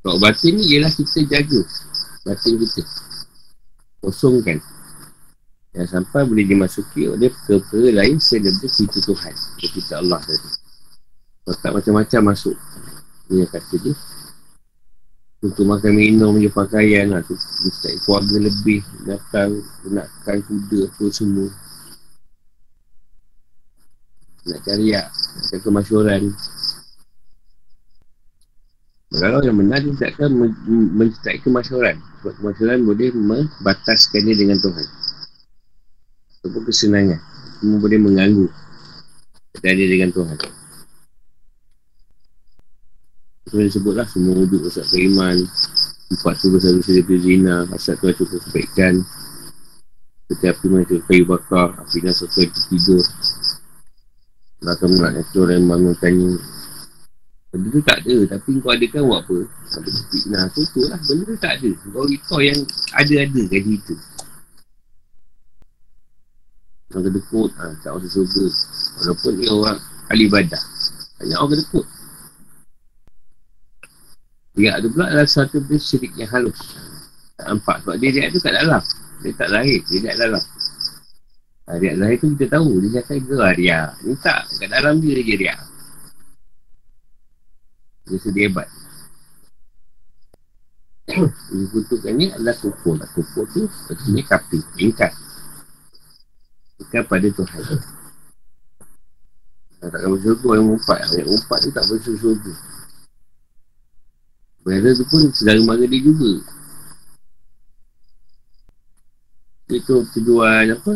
[0.00, 1.60] Kalau batin ni ialah kita jaga.
[2.24, 2.82] Batin kita.
[4.00, 4.58] Kosongkan.
[5.76, 9.34] Yang sampai boleh dimasuki oleh perkara lain Selebih cerita Tuhan.
[9.60, 10.50] Cerita Allah tadi.
[11.44, 12.56] Kalau tak macam-macam masuk.
[13.28, 13.92] Ini yang kata dia
[15.44, 17.20] untuk makan minum je pakaian lah.
[17.20, 19.60] Tu Mesti keluarga lebih Datang
[19.92, 21.48] Nakkan kuda apa semua.
[24.48, 25.04] Nak cari ya
[25.52, 26.32] Nak kemasyuran
[29.14, 30.32] Kalau yang benar dia takkan
[30.96, 34.86] mencetak kemasyuran Sebab kemasyuran boleh membataskan dia dengan Tuhan.
[36.40, 37.20] Ataupun kesenangan.
[37.60, 38.48] Semua boleh mengganggu
[39.60, 40.63] Dan dia dengan Tuhan
[43.54, 45.46] sebenarnya sebutlah semua wujud asal keiman
[46.10, 48.98] empat tu besar besar daripada zina asal tu itu kebaikan
[50.26, 53.06] setiap api mereka kayu bakar api nak satu itu tidur
[54.66, 56.30] akan menolak itu orang yang bangunkannya
[57.54, 58.16] benda tu tak ada.
[58.34, 59.38] Tapi kau ada kan buat apa?
[59.70, 60.98] Sampai fitnah tu tu lah.
[61.04, 61.70] Benda tu tak ada.
[61.92, 62.58] Kau kau yang
[62.96, 63.94] ada-ada kan itu
[66.94, 68.46] orang kedekut ha, tak masuk surga
[69.02, 69.78] walaupun dia orang
[70.14, 70.62] ahli ibadah.
[71.18, 71.86] Banyak orang kedekut
[74.54, 76.54] dia ada pula adalah satu benda syirik yang halus.
[77.34, 77.82] Tak nampak.
[77.82, 78.82] Sebab dia riak tu kat dalam.
[79.26, 79.82] Dia tak lahir.
[79.90, 80.42] Dia riak dalam.
[81.66, 82.70] Ha, riak lahir tu kita tahu.
[82.86, 83.90] Dia cakap gerak riak.
[84.06, 84.46] Ni tak.
[84.46, 85.60] Kat dalam dia dia riak.
[88.06, 88.68] Dia sedia hebat.
[91.50, 92.94] Dia kutukkan ni adalah kufur.
[92.94, 93.10] Lah.
[93.10, 94.62] Kufur tu artinya kapi.
[94.78, 95.12] Ingkat.
[96.78, 97.62] Ingkat pada Tuhan.
[99.82, 100.98] Tak akan bersyukur yang umpat.
[101.10, 102.38] Yang umpat tu tak bersyukur.
[104.64, 106.40] Berada tu pun sedara mara dia juga.
[109.68, 110.92] Itu tujuan apa?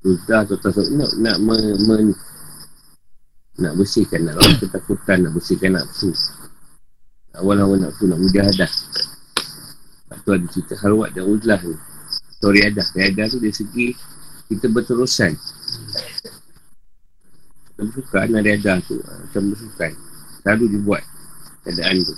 [0.00, 1.96] Sudah atau tak nak, nak me, me,
[3.60, 6.08] nak bersihkan, nak lawan ketakutan, nak bersihkan nafsu.
[7.36, 8.72] Awal-awal nafsu, nak mujahadah.
[10.08, 11.76] Lepas tu ada cerita harwat dan uzlah tu.
[12.40, 12.80] Story ada.
[12.96, 13.92] Riadah tu dari segi
[14.48, 15.36] kita berterusan.
[17.68, 18.96] Kita bersukan ada riadah tu.
[19.04, 19.92] Macam bersukan.
[20.40, 21.04] Selalu dibuat
[21.68, 22.16] keadaan tu.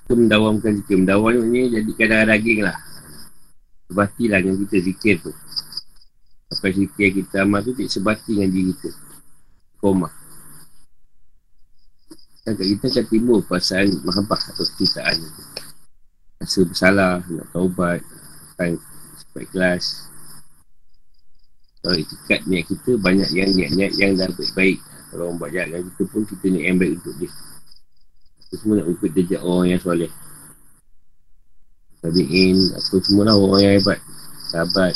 [0.00, 0.96] Kita mendawamkan zikir.
[0.96, 2.76] Mendawam ni jadi kadang daging lah.
[3.92, 5.32] Sebati lah dengan kita zikir tu.
[6.48, 8.90] Sampai zikir kita amal tu tak sebati dengan diri kita.
[9.76, 10.08] Koma.
[12.44, 14.84] Dan kat kita akan timbul perasaan mahabah atau tu.
[16.40, 18.04] Rasa bersalah, nak taubat,
[18.60, 18.76] kan
[19.16, 20.12] supaya kelas.
[21.80, 24.80] Kalau itikat niat kita, banyak yang niat-niat yang dah baik-baik.
[25.08, 27.32] Kalau orang buat jahat kita pun, kita niat yang baik untuk dia.
[28.54, 30.06] Kita semua nak ikut jejak orang yang soleh.
[32.06, 33.98] Tabi'in Apa semua lah orang yang hebat.
[34.46, 34.94] Sahabat.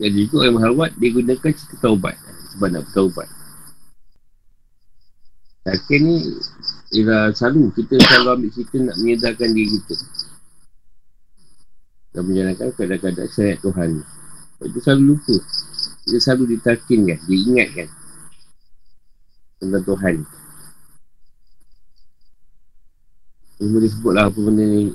[0.00, 2.16] Jadi itu orang mahalwat Dia gunakan cerita taubat.
[2.56, 3.28] Sebab nak bertaubat.
[5.68, 6.24] Akhir ni
[6.96, 9.96] Ialah selalu Kita selalu ambil cerita Nak menyedarkan diri kita.
[12.16, 13.90] Dan menjalankan kadang-kadang syariat Tuhan.
[14.64, 15.36] Itu selalu lupa.
[16.08, 17.88] Dia selalu ditakinkan Diingatkan
[19.60, 20.45] Tentang Tuhan
[23.56, 24.92] Dia boleh sebut lah apa benda ni.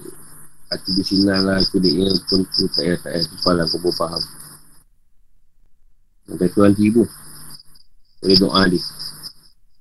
[0.72, 3.26] Hati bersinar lah Kulitnya pun tu tak payah tak payah.
[3.28, 4.24] Tupal lah kau pun faham.
[6.30, 7.04] Macam Tuhan tibu
[8.22, 8.82] Boleh doa dia.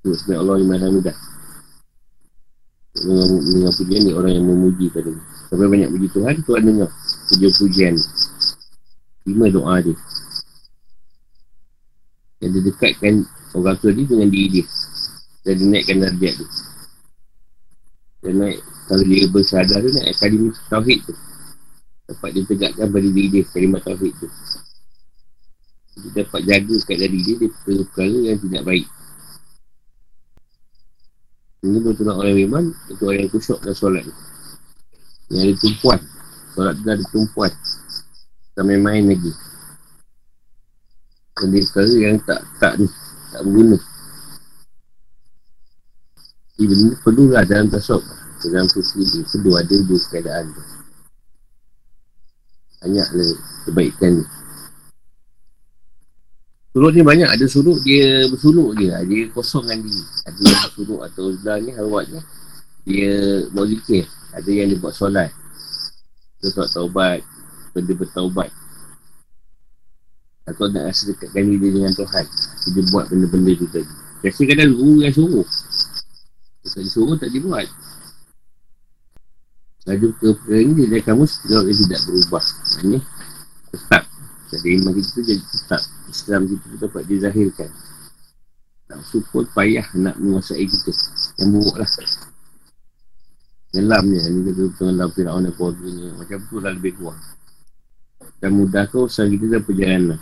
[0.01, 1.17] Tu sebenarnya Allah Imam Hamidah
[2.97, 5.13] Dengan pujian ni orang yang memuji tadi
[5.53, 6.91] Sampai banyak puji Tuhan Tuhan dengar.
[7.29, 7.95] Pujian-pujian
[9.29, 9.97] Terima doa dia.
[12.41, 13.15] Yang dia dekatkan
[13.53, 14.65] Orang tua dia dengan diri dia.
[15.45, 16.70] Dan dia naikkan darjat dia
[18.21, 21.15] Dan naik Kalau dia bersadar tu naik kalimah Tauhid tu.
[22.11, 24.29] Dapat dia tegakkan pada diri dia Kalimah Tauhid tu.
[26.01, 27.49] Dia dapat jaga kat diri dia Dia
[27.87, 28.87] perkara yang tidak baik.
[31.61, 34.05] Ini betul nak orang iman Itu orang yang kusyuk dan solat
[35.29, 36.01] Yang ada tumpuan.
[36.57, 37.53] Solat tu ada tumpuan.
[38.57, 39.33] Tak main-main lagi.
[41.41, 42.87] Jadi perkara yang tak Tak ni
[43.33, 43.79] Tak berguna
[46.61, 48.05] Jadi benda ni perlu lah dalam tasawuf
[48.45, 50.63] Dalam kursi ni Perlu ada dua keadaan tu
[52.85, 53.33] Banyaklah
[53.65, 54.25] kebaikan ni
[56.71, 57.27] Suluk ni banyak.
[57.27, 58.95] Ada suluk dia bersuluk je.
[58.95, 60.03] Dia kosongkan diri.
[60.23, 62.23] Ada yang bersuluk atau uzlah ni arwahnya.
[62.87, 63.11] Dia
[63.51, 64.07] buat zikir.
[64.31, 65.35] Ada yang dia buat solat.
[66.39, 67.27] Dia buat taubat.
[67.75, 68.55] Benda bertaubat.
[70.47, 72.27] Atau nak rasa dekatkan diri dengan Tuhan.
[72.71, 73.95] Dia buat benda-benda tu tadi.
[74.23, 75.47] Biasa kadang guru yang suruh.
[76.61, 77.67] Dia tak disuruh tak dibuat.
[79.89, 82.45] Lalu ke perkara ni dia kamu kalau dia tidak berubah.
[82.85, 82.99] Ini
[83.73, 84.03] tetap.
[84.51, 85.83] Jadi iman kita tu jadi tetap.
[86.11, 87.71] Islam kita tu dapat dizahirkan
[88.91, 90.91] Nafsu pun payah nak menguasai kita
[91.39, 91.89] Yang buruk lah
[94.03, 97.23] ni Ini kita tenggelam Fir'aun dan keluarganya Macam tu lah lebih kurang
[98.43, 100.19] Dan mudah kau usaha kita dalam perjalanan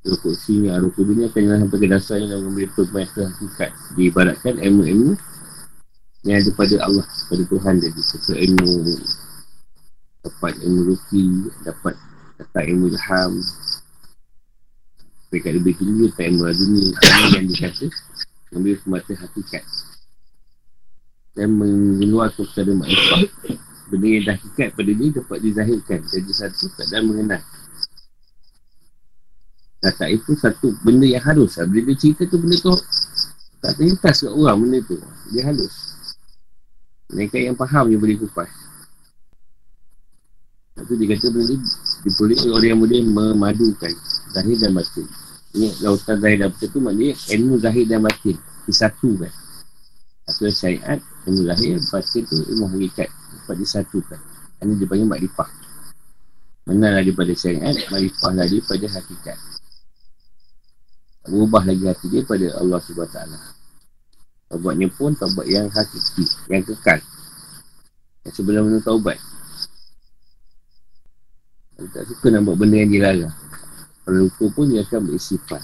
[0.00, 3.70] Dua kursi Arul Kudu ni akan jalan sampai ke dasarnya Dan mengambil permain ke hakikat.
[4.00, 5.12] Diibaratkan ilmu-ilmu
[6.24, 8.96] Yang ada pada Allah Pada Tuhan jadi Sesuai ilmu
[10.24, 11.24] Dapat ilmu ruki
[11.68, 11.94] Dapat
[12.40, 13.32] Letak ilmu ilham.
[15.28, 16.88] Pekat lebih tinggi Letak ilmu dunia.
[16.96, 17.86] Ini yang dikata
[18.56, 19.62] Ambil semata hakikat.
[21.36, 23.28] Dan mengeluarkan kepada makrifat.
[23.92, 26.00] Benda yang dah hakikat pada dia Dapat dizahirkan.
[26.08, 27.40] Jadi satu keadaan mengenal
[29.80, 32.76] Kata itu satu benda yang halus Bila dia cerita tu benda tu
[33.64, 35.00] Tak terlintas kat orang benda tu
[35.32, 35.72] Dia halus
[37.08, 38.70] Mereka yang faham dia boleh kupas
[40.80, 41.56] itu dia kata benda ni
[42.08, 43.92] diperoleh oleh yang boleh memadukan
[44.32, 45.06] zahir dan batin.
[45.52, 49.32] Ini lautan zahir dan batin tu maknanya ilmu zahir dan batin disatukan.
[50.24, 53.08] Satu syariat, ilmu zahir, batin tu ilmu hakikat.
[53.10, 54.20] Dapat disatukan.
[54.60, 55.50] Ini dia panggil makrifah.
[56.70, 59.36] Lah daripada syariat, makrifah lah daripada hakikat.
[61.28, 63.18] Berubah lagi hati dia pada Allah SWT.
[64.50, 66.98] Taubatnya pun taubat yang hakiki, yang kekal.
[68.24, 69.18] Yang sebelum menurut taubat.
[71.76, 73.34] Dia tak suka nak buat benda yang dilarang.
[74.04, 75.62] Kalau lupa pun dia akan bersifat.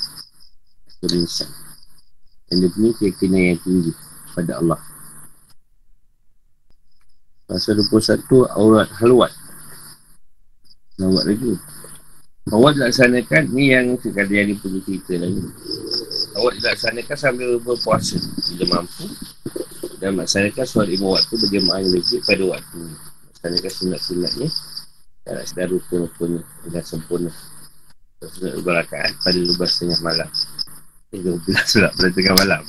[1.03, 1.51] Berinsan.
[2.49, 3.93] Dan dia punya keyakinan yang tinggi
[4.33, 4.81] pada Allah.
[7.47, 9.33] Pasal 21 aurat halwat.
[10.97, 11.53] Nak lagi.
[12.47, 15.43] Awak dilaksanakan ni yang sekali yang perlu cerita lagi.
[16.39, 18.23] Awak dilaksanakan sambil berpuasa.
[18.23, 19.11] Bila mampu
[19.99, 22.79] dan melaksanakan soal lima waktu berjemaah yang lebih pada waktu.
[22.87, 24.49] Melaksanakan sunat-sunatnya
[25.27, 27.33] tak nak sedar rukun-rukun Dengan sempurna.
[28.23, 30.31] Surat dua rakaat pada lubas tengah malam.
[31.11, 32.63] Eh, dua belas surat pada tengah malam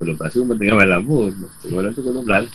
[0.00, 2.48] Kalau lepas tu pada tengah malam pun Tengah malam tu kau belas.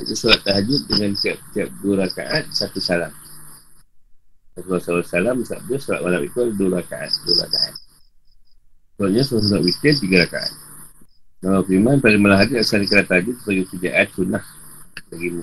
[0.00, 3.12] Itu surat tahajud dengan tiap-tiap dua rakaat Satu salam
[4.52, 7.74] Rasulullah SAW Sabda surat malam itu ada dua rakaat Dua rakaat.
[9.00, 10.52] Soalnya surat witir tiga rakaat.
[11.40, 14.44] Nama firman pada malam hari Asal dikala tahajud sebagai pujaan sunnah
[15.08, 15.42] Bagimu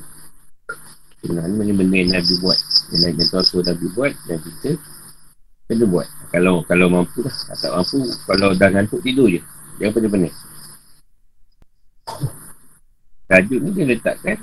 [1.19, 2.59] Sunnah ni mana benda yang Nabi buat.
[2.93, 4.71] Yang Nabi tahu suruh Nabi buat Dan kita
[5.69, 6.07] Kena buat.
[6.29, 7.97] Kalau kalau mampu lah Tak mampu
[8.29, 9.41] Kalau dah ngantuk tidur je.
[9.81, 10.35] Jangan pening-pening
[13.29, 14.37] Tajuk ni dia letakkan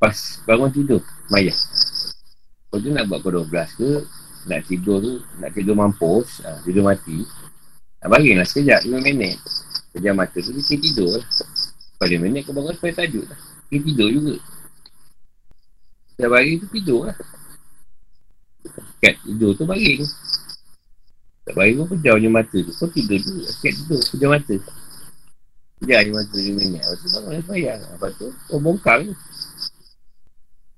[0.00, 0.16] Pas
[0.48, 1.52] bangun tidur Maya
[2.76, 3.48] Kau tu nak buat kau 12
[3.80, 3.90] ke
[4.52, 7.24] Nak tidur tu Nak tidur mampus ha, Tidur mati
[8.04, 9.40] Nak bagilah sekejap 5 minit
[9.96, 11.24] Sekejap mata tu Dia tidur lah
[11.96, 13.40] Pada minit kau bangun Supaya tajuk lah
[13.72, 14.36] Dia tidur juga
[16.16, 17.16] Setiap hari tu tidur lah.
[19.04, 20.00] Kat tidur tu baring.
[21.44, 22.72] Setiap hari pun pejam je mata tu.
[22.72, 23.44] Kau tidur tu.
[23.60, 24.56] Kat tidur, pejam mata.
[25.76, 26.80] Pejam je mata 5 minit.
[26.80, 27.36] Lepas tu bangun.
[27.44, 29.12] Lepas tu, kau bongkang.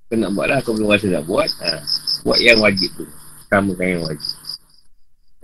[0.09, 0.59] Kau nak buat lah.
[0.65, 1.49] Kau belum rasa nak buat.
[1.61, 1.85] Ha.
[2.25, 3.05] Buat yang wajib tu.
[3.45, 4.33] Sama kan yang wajib.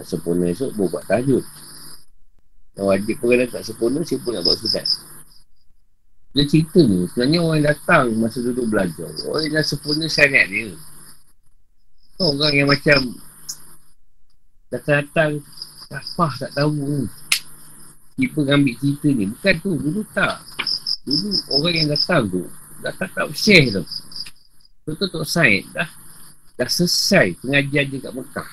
[0.03, 1.43] Sempurna esok, boleh buat tajud.
[2.76, 4.88] Yang wajib pun kadang tak sempurna, siapa nak buat sunat.
[6.36, 9.07] Dia cerita ni, sebenarnya orang yang datang masa duduk belajar.
[9.24, 10.76] Orang yang dah sempurna syariat dia.
[12.20, 12.99] Orang yang macam
[14.68, 15.39] datang-datang
[15.88, 17.07] tak fah, tak tahu.
[18.20, 19.32] Tiba ambil cerita ni.
[19.32, 20.43] Bukan tu, dulu tak.
[21.07, 22.43] Dulu orang yang datang tu,
[22.84, 23.84] datang tak share tu.
[24.86, 25.89] Betul Tok Said dah
[26.61, 28.49] dah selesai pengajian dia kat Mekah.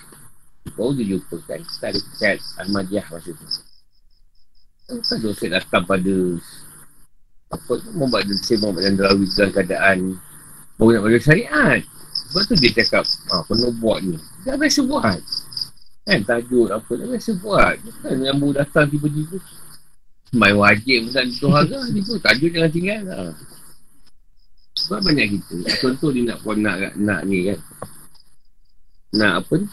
[0.72, 1.60] Baru dia jumpa kan.
[1.60, 3.46] Tak ada masa tu.
[4.88, 6.14] Kan dosa datang pada
[7.52, 9.98] apa tu Muhammad dan Muhammad dan Darawi dalam keadaan
[10.80, 11.80] baru nak bagi syariat.
[12.12, 14.16] Sebab tu dia cakap, ah, kena buat ni.
[14.44, 15.20] Dia biasa buat.
[16.08, 17.76] Kan tajuk apa, dia biasa buat.
[18.00, 19.36] Kan yang baru datang tiba-tiba.
[20.32, 21.76] Main wajib tak tentu harga.
[22.24, 23.36] Tajuk jangan tinggal lah.
[24.72, 25.56] Sebab banyak kita.
[25.84, 27.60] Contoh dia nak puan nak, nak ni kan.
[29.12, 29.68] Nak apa ni?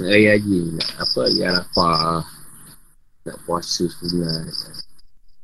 [0.00, 0.60] Raya haji.
[0.74, 1.20] Nak apa?
[1.30, 2.26] Ya Arafah
[3.30, 4.48] nak puasa sunat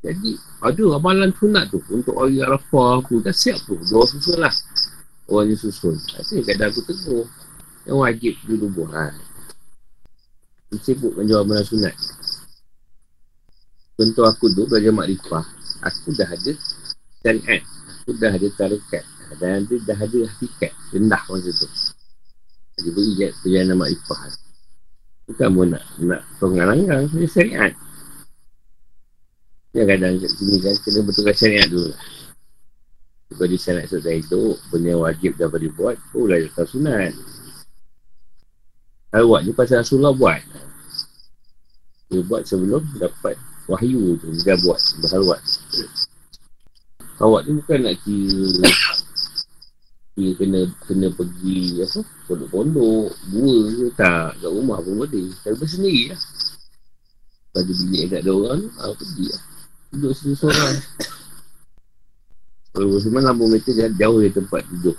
[0.01, 0.33] jadi
[0.65, 4.55] ada amalan sunat tu untuk hari Arafah aku dah siap tu dua susun lah
[5.29, 7.29] orang yang susun tapi kadang aku tegur
[7.85, 9.13] yang wajib dulu buat
[10.73, 11.93] dia sibuk menjual amalan sunat
[14.01, 15.45] contoh aku tu belajar makrifah
[15.85, 16.53] aku dah ada
[17.21, 17.61] syariat
[18.07, 19.03] aku dah ada tarikat
[19.43, 21.67] dan dia dah ada hakikat rendah masa tu.
[22.79, 24.21] Jadi beri perjalanan makrifah
[25.27, 27.73] Bukan pun nak, nak tonggang-langgang Ini syariat.
[29.75, 32.05] Ya kadang kat sini kan Kena betulkan syariat dulu lah.
[33.33, 37.17] Sebab di syariat sudah itu Benda yang wajib dah beri buat Oh lah datang sunat.
[39.17, 40.45] Awak ni pasal Rasulullah buat.
[42.13, 43.35] Dia buat sebelum dapat
[43.73, 45.41] Wahyu tu Dia buat Berhalwat
[47.17, 48.69] Awak ni bukan nak kira
[50.17, 53.87] dia kena kena pergi apa pondok-pondok dua ke?
[54.01, 54.41] Tak.
[54.41, 55.29] Kat rumah pun boleh.
[55.45, 56.21] Tapi sendiri lah.
[57.53, 59.43] Pada bilik tak ada orang ah, pergi lah.
[59.93, 60.77] Duduk sini seorang
[62.77, 64.97] kalau semua lambung meter dia jauh dari tempat duduk.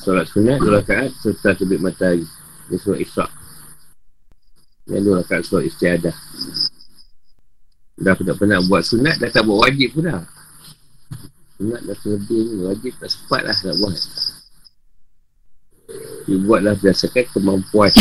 [0.00, 2.24] Solat sunat dua rakaat serta terbit matahari.
[2.72, 3.30] Dia surat isyak.
[4.88, 6.16] Yang dua rakaat solat istiadah
[8.02, 10.26] dah tak pernah buat sunat dah tak buat wajib pun dah.
[11.62, 13.94] Sunat dah terlebih ni Wajib tak sempat lah nak buat.
[16.26, 17.92] Dia buatlah berdasarkan kemampuan.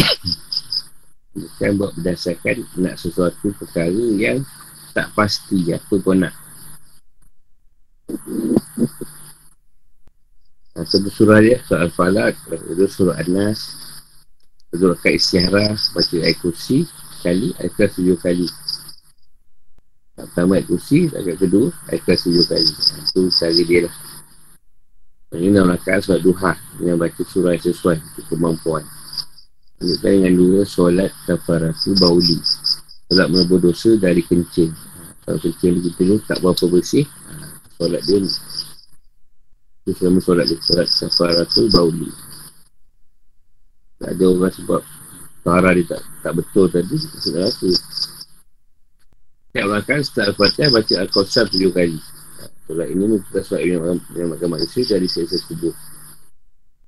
[1.32, 4.44] Bukan buat berdasarkan Nak sesuatu perkara yang
[4.92, 6.36] Tak pasti apa kau nak.
[10.76, 13.80] Satu surah dia Surah Al-Falak Itu surah An-Nas
[14.76, 16.84] Surah Kat Istiharah Baca ayat kursi
[17.24, 18.50] Kali tujuh kali
[20.30, 22.70] Pertama ayat kursi, ayat kedua, ayat kelas tujuh kali.
[22.70, 23.96] Itu cara dia lah.
[25.32, 28.84] Ini enam rakaat solat duha dengan baca surah yang sesuai untuk kemampuan.
[29.80, 32.38] Lanjutkan dengan dua solat kafaratu bauli.
[33.08, 34.76] Solat menebur dosa dari kencing.
[35.24, 37.08] Kalau kencing kita ni tak berapa bersih,
[37.80, 38.32] solat dia ni.
[39.88, 42.12] Itu selama solat dia, solat kafaratu bauli.
[43.98, 44.82] Tak ada orang sebab
[45.42, 47.70] Tahara dia tak, tak betul tadi, maksudnya apa?
[49.52, 52.00] Setiap makan setelah Al-Fatihah baca Al-Qasar tujuh kali.
[52.72, 53.84] Solat ini ni kita solat yang,
[54.16, 55.76] yang makan manusia dari sisa kubur.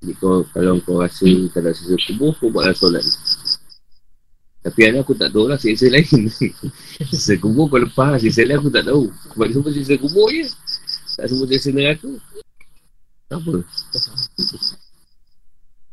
[0.00, 3.12] Jadi kau, kalau kau rasa tak ada sisa kubur, kau buatlah solat ni.
[4.64, 6.32] Tapi ada aku tak tahu lah sisa lain.
[7.12, 9.12] sisa kubur kau lepas lah, sisa lain aku tak tahu.
[9.12, 10.48] Sebab dia semua sisa kubur je.
[11.20, 12.10] Tak semua sisa neraka.
[13.28, 13.60] Apa?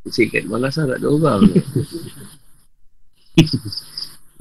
[0.07, 1.51] Sisa kat malas lah tak ada orang.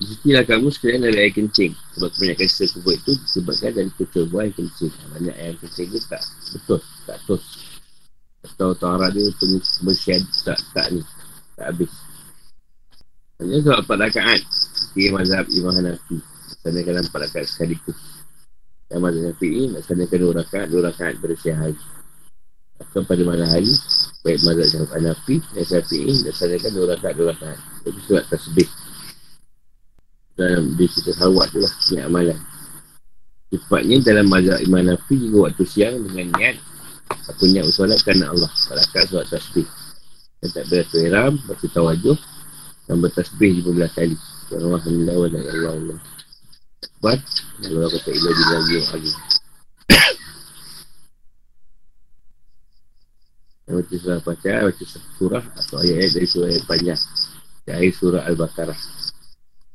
[0.00, 1.76] Mestilah kamu sekalian dari air kencing.
[1.76, 4.92] Sebab kebanyakan sisa kubur itu Disebabkan dari kecoba air kencing.
[5.12, 6.22] Banyak air kencing itu tak
[6.56, 7.44] betul Tak tos.
[8.40, 11.04] Atau tahara dia Kebersihan tak, tak ni
[11.52, 11.92] Tak habis.
[13.44, 14.40] Hanya sebab empat rakaat
[14.96, 16.16] Tiga mazhab Imam Hanafi.
[16.64, 17.98] Sanakan empat rakaat sekaligus.
[18.88, 21.76] Yang mazhab Hanafi ini Nak sanakan dua rakaat Dua rakaat bersihan hari.
[22.80, 23.68] Atau pada mana hari
[24.24, 27.60] Baik mazhab Hanafi Hanafi ini Nak sanakan dua rakaat Dua rakaat.
[27.84, 28.89] Itu surat tasbih
[30.40, 32.38] dalam dia kita tu lah niat amalan.
[33.52, 36.56] Sifatnya dalam mazhab iman nafi juga waktu siang dengan niat
[37.28, 38.50] aku niat bersolat kerana Allah.
[38.72, 39.68] Berakat solat tasbih.
[40.40, 42.16] Dan tak berasa iram baca tawajuh
[42.88, 44.16] dan bertasbih 15 kali.
[44.50, 45.98] Alhamdulillah wa la Allah Allah
[46.82, 47.18] Akbar
[47.62, 49.12] Allah kata ilah di lagi yang lagi
[53.70, 57.00] Baca surah Fatihah, baca surah atau ayat-ayat dari surah yang panjang
[57.62, 58.99] Dari surah Al-Baqarah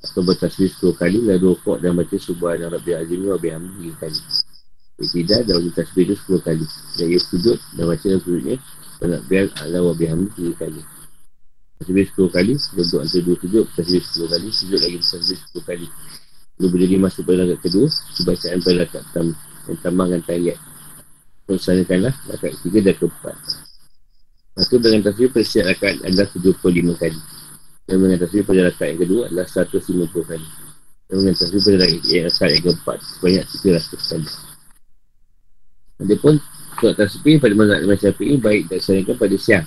[0.06, 4.22] atau bertasbih 10 kali lalu rukuk dan baca subhana rabbi azim wa bihamdihi kali
[5.10, 6.66] tidak dan baca tasbih itu 10 kali
[7.02, 8.56] dan ia sujud dan baca dalam sujudnya
[9.02, 10.82] dan biar ala wa bihamdihi kali
[11.82, 15.88] tasbih 10 kali duduk antara dua sujud tasbih 10 kali sujud lagi tasbih 10 kali
[16.56, 19.34] Dia berdiri masuk pada rakaat kedua, kebacaan pada rakaat pertama.
[19.66, 20.60] Dan tambahkan tahiyat.
[21.44, 23.38] Persanakanlah rakaat ketiga dan keempat.
[24.56, 27.20] Maka dengan tasbih pada setiap rakaat adalah 75 kali.
[27.86, 30.48] Dan dengan tasbih pada rakaat yang kedua adalah 150 kali.
[31.06, 34.30] Dan dengan tasbih pada rakaat yang keempat sebanyak 300 kali.
[35.96, 36.36] Ada pun
[36.76, 39.66] surat tasbih pada mazhab Imam Syafi'i baik dilaksanakan pada siang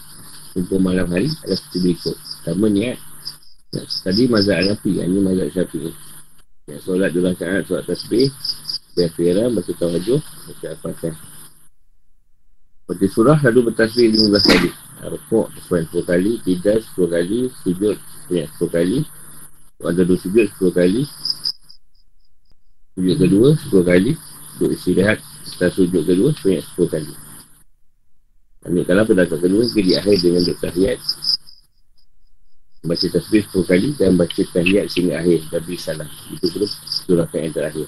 [0.52, 2.16] untuk malam hari adalah seperti berikut.
[2.18, 2.98] Pertama niat.
[4.04, 5.92] Tadi mazhab Al-Nafi, ini mazhab Syafi'i.
[6.68, 8.28] Ya, solat dua rakaat, solat tasbih,
[8.92, 11.14] berfiram, baca tawajuh, baca al-fatih.
[12.84, 14.70] Baca surah, lalu bertasbih 15 kali.
[14.98, 17.96] Rukuk, sebanyak 10 kali, tidak 10 kali, sujud,
[18.26, 18.98] sebanyak 10 kali.
[19.78, 21.02] Ada dua sujud, 10 kali.
[22.98, 24.12] Sujud kedua, 10 kali.
[24.58, 27.14] Sujud istirahat, setelah sujud kedua, sebanyak 10 kali.
[28.66, 30.98] Ambil kalau pada kedua, ke di akhir dengan dokter tahiyat
[32.88, 36.64] baca tasbih 10 kali dan baca tahiyat sehingga akhir dan beri salam itu pun
[37.04, 37.86] surah yang terakhir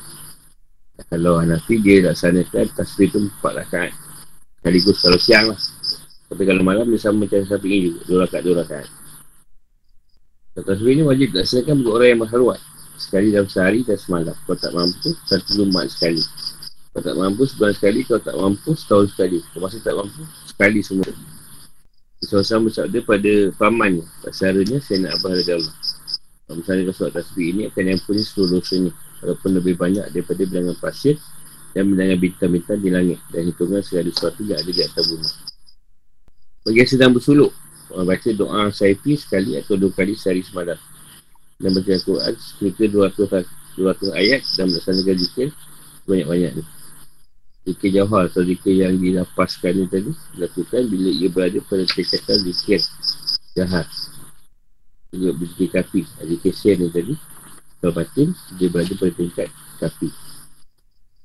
[1.08, 3.94] kalau Hanafi dia laksanakan tasbih tu 4 rakaat
[4.61, 5.61] sekaligus kalau siang lah
[6.31, 8.89] tapi kalau malam dia sama macam ini juga 2 rakaat 2 rakaat
[10.61, 12.61] tasbih ni wajib dilaksanakan untuk orang yang mahruat
[13.01, 14.37] sekali dalam sehari dan semalam.
[14.45, 16.20] Kalau tak mampu satu lumat sekali.
[16.93, 18.01] Kalau tak mampu sebulan sekali.
[18.05, 19.39] Kalau tak mampu setahun sekali.
[19.41, 21.11] Kalau masih tak mampu sekali semua.
[22.20, 24.05] Seorang bersabda pada pamannya.
[24.20, 25.74] Pasaranya saya nak abah dari Allah.
[26.45, 28.93] Kalau misalnya surat tasbih ini akan ampuni seluruh dosanya.
[29.24, 31.20] Walaupun lebih banyak daripada bilangan pasir
[31.76, 33.18] Dan bilangan bintang-bintang di langit.
[33.33, 35.49] Dan hitungan segala sesuatu yang ada di atas bumi
[36.61, 37.56] Bagi yang sedang bersuluk
[37.90, 40.76] baca doa saifi sekali atau dua kali sehari semalam.
[41.61, 43.44] Dan baca Al-Quran sekitar 200,
[43.76, 45.48] 200 ayat Dan melaksanakan zikir
[46.08, 46.64] banyak-banyak ni.
[47.68, 52.80] Zikir jawhar atau zikir yang dilapaskan ni tadi Dilakukan bila ia berada pada tingkatan zikir
[53.52, 53.84] jahat.
[55.12, 57.14] Juga berzikir kafi Zikir sen ni tadi
[57.84, 60.08] Kalau batin dia berada pada tingkat kafi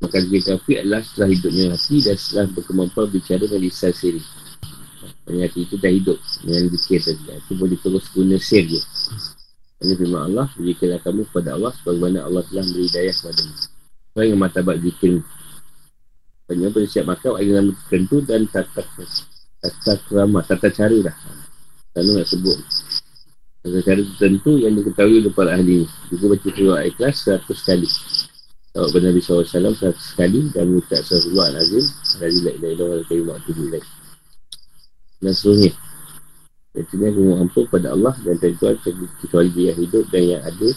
[0.03, 4.23] Maka zikir kafi adalah setelah hidupnya hati Dan setelah berkemampuan bicara dengan lisan siri
[5.25, 6.17] Yang hati itu dah hidup.
[6.45, 7.23] Dengan zikir tadi.
[7.33, 8.81] Itu boleh terus guna sen je
[9.81, 13.55] Ini firman Allah Zikirlah kamu kepada Allah Sebagaimana Allah telah beri daya kepada mu.
[14.15, 15.19] Orang yang matabat zikir
[16.45, 18.83] Banyak pada siap makan Ada nama tertentu dan tata
[19.59, 21.15] Tata kerama Tata cara lah
[21.91, 22.57] Kalau nak sebut.
[23.65, 25.89] Tata cara tertentu yang diketahui oleh para ahli.
[26.13, 27.89] Juga baca surah ikhlas 100 kali.
[28.75, 31.83] Tawak Nabi SAW 100 kali Dan minta surah al-azim
[32.21, 33.79] Dari lain-lain orang Dari waktu dulu
[35.25, 35.73] Dan seterusnya.
[36.75, 38.75] Jadi aku mengampun pada Allah Dan tentuan
[39.23, 40.69] kecuali dia hidup Dan yang ada.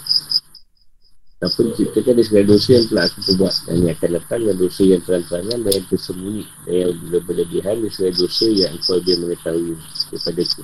[1.38, 3.54] Apa diciptakan dari segala dosa yang telah aku perbuat.
[3.68, 6.44] Dan yang akan datang dengan dosa yang terang-terangan Dan yang tersembunyi.
[6.64, 6.90] Dan yang
[7.28, 9.74] berlebihan dari segala dosa yang engkau dia mengetahui
[10.08, 10.62] Daripada itu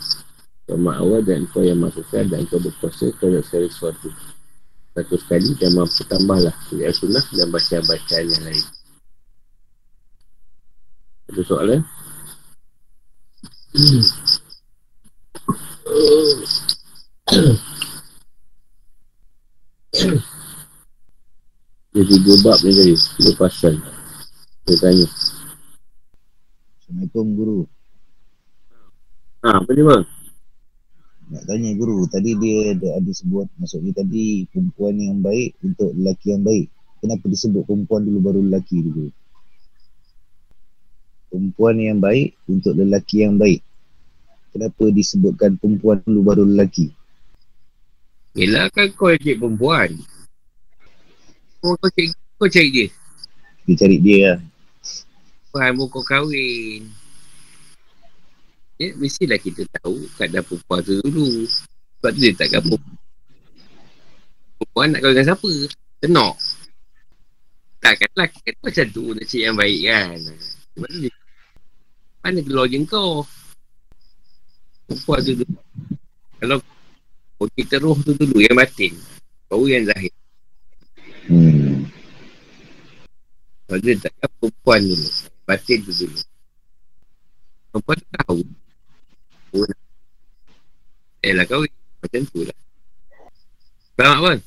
[0.65, 4.09] Kau awal dan engkau yang masukkan Dan engkau berkuasa terhadap segala sesuatu.
[4.97, 6.57] Satu sekali dan mampu tambahlah.
[6.73, 8.65] Tidak sunnah dan bacaan-bacaan yang lain.
[11.29, 11.83] Ada soalan?
[13.75, 13.83] Jadi
[22.23, 23.75] dua bab ni tadi Dua pasal.
[24.63, 25.07] Saya tanya.
[26.79, 27.67] Assalamualaikum guru.
[29.43, 30.05] Ha apa ni bang?
[31.35, 36.31] Nak tanya guru Tadi dia ada, ada sebut Maksudnya tadi Perempuan yang baik Untuk lelaki
[36.31, 36.71] yang baik.
[37.03, 39.11] Kenapa disebut perempuan dulu baru lelaki dulu
[41.35, 43.59] Perempuan yang baik Untuk lelaki yang baik
[44.55, 46.95] Kenapa disebutkan perempuan dulu baru lelaki
[48.39, 49.91] Yelah kan kau yang cik perempuan
[51.59, 52.87] Kau kau cik Kau cari dia
[53.67, 54.39] Dia cari dia lah
[55.51, 56.87] Tuhan mau kau kahwin
[58.75, 61.47] Ya, mestilah kita tahu keadaan perempuan tu dulu.
[61.47, 62.83] Sebab tu dia tak gabung.
[64.59, 65.51] Perempuan nak kahwin dengan siapa?
[66.03, 66.35] Tenok.
[67.79, 70.19] Takkan lelaki kata macam tu nak cik yang baik kan.
[70.75, 71.24] Sebab tu dia.
[72.25, 73.29] Mana keluarga kau?
[74.89, 75.61] Perempuan tu dulu.
[76.41, 76.57] Kalau
[77.37, 78.97] kau kita roh tu dulu yang batin.
[79.53, 80.09] Baru yang zahir.
[81.29, 81.85] hmm.
[83.69, 85.09] Sebab dia tak tahu perempuan dulu.
[85.45, 86.21] Batin tu dulu.
[87.69, 88.41] Perempuan tu tahu.
[89.61, 89.69] Oh,
[91.21, 91.73] eh lah kahwin.
[92.01, 92.59] Macam tu lah.
[94.01, 94.41] Faham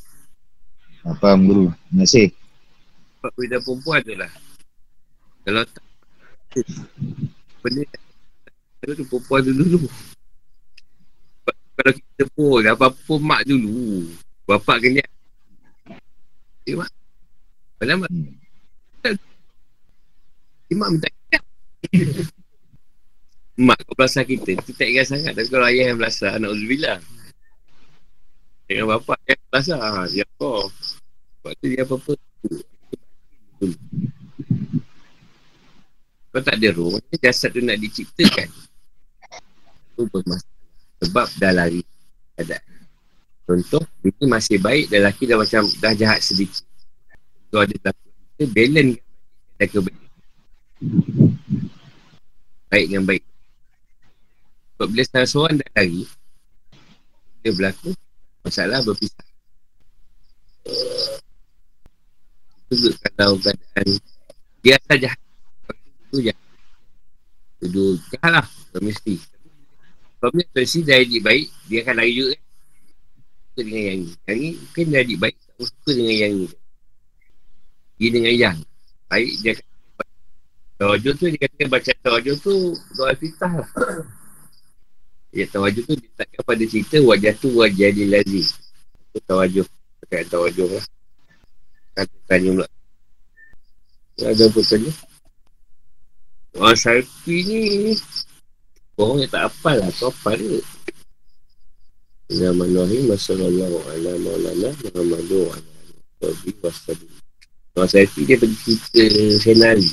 [1.05, 2.27] ah, Faham guru Terima kasih
[3.21, 4.31] Sebab perempuan tu lah.
[5.45, 5.85] Kalau tak.
[7.67, 7.83] Benda
[8.79, 9.83] Kalau tu perempuan tu dulu.
[11.75, 14.07] Kalau kita pun apa-apa mak dulu.
[14.47, 15.03] Bapak kena.
[16.63, 16.87] Eh mak.
[17.75, 18.09] Padahal mak.
[18.09, 19.19] hmm.
[20.71, 21.39] Eh, mak minta kita.
[23.59, 24.55] mak kau belasah kita.
[24.63, 25.35] Kita tak ingat sangat.
[25.35, 26.39] Tapi kalau ayah yang belasah.
[26.39, 27.03] Anak Uzubillah.
[28.71, 29.79] Dengan bapak yang belasah.
[29.83, 30.71] Ha, dia kau.
[30.71, 32.13] Sebab tu dia apa-apa.
[36.37, 38.45] Kalau tak ada roh, jasad tu nak diciptakan.
[39.97, 40.61] Tu bermasalah.
[41.01, 41.81] Sebab dah lari
[42.37, 42.61] ada.
[43.49, 46.61] Contoh, ini masih baik dan lelaki dah macam dah jahat sedikit.
[47.49, 47.97] Tu ada tak
[48.37, 49.01] kita balance
[49.57, 50.09] dan kebaikan.
[52.69, 53.23] Baik dengan baik.
[54.77, 56.05] Sebab bila salah seorang dah lari,
[57.41, 57.97] dia berlaku
[58.45, 59.25] masalah berpisah.
[62.69, 63.89] Itu kalau keadaan
[64.61, 65.17] dia jahat.
[66.07, 66.45] Itu jahat.
[67.61, 68.47] Itu jahat lah.
[68.77, 69.15] Mesti.
[70.17, 72.35] Dia versi dah adik baik, dia akan lari juga.
[73.53, 74.09] Suka dengan yang ni.
[74.25, 76.47] Yang ni mungkin dah adik baik, tak suka dengan yang ni.
[77.97, 78.57] Dia dengan yang.
[79.07, 79.67] Baik, dia akan
[80.77, 82.53] Tawajud tu dia kata baca tawajud tu
[82.93, 83.69] doa fitah lah.
[85.33, 88.45] Ya tawajud tu ditakkan pada cerita wajah tu wajah di lazim.
[89.09, 89.65] Itu tawajud.
[90.05, 90.85] Pakai tawajud lah.
[91.97, 92.67] Kata tanya pula.
[94.21, 94.91] Ada apa tanya?
[96.55, 97.91] Orang selfie ni
[98.97, 100.57] Orang yang tak hafal lah, kau hafal ke?
[102.27, 103.03] Bismillahirrahmanirrahim.
[103.13, 106.97] Wassalamualaikum warahmatullahi wabarakatuh.
[107.77, 109.85] Orang saya dia pergi cerita senari.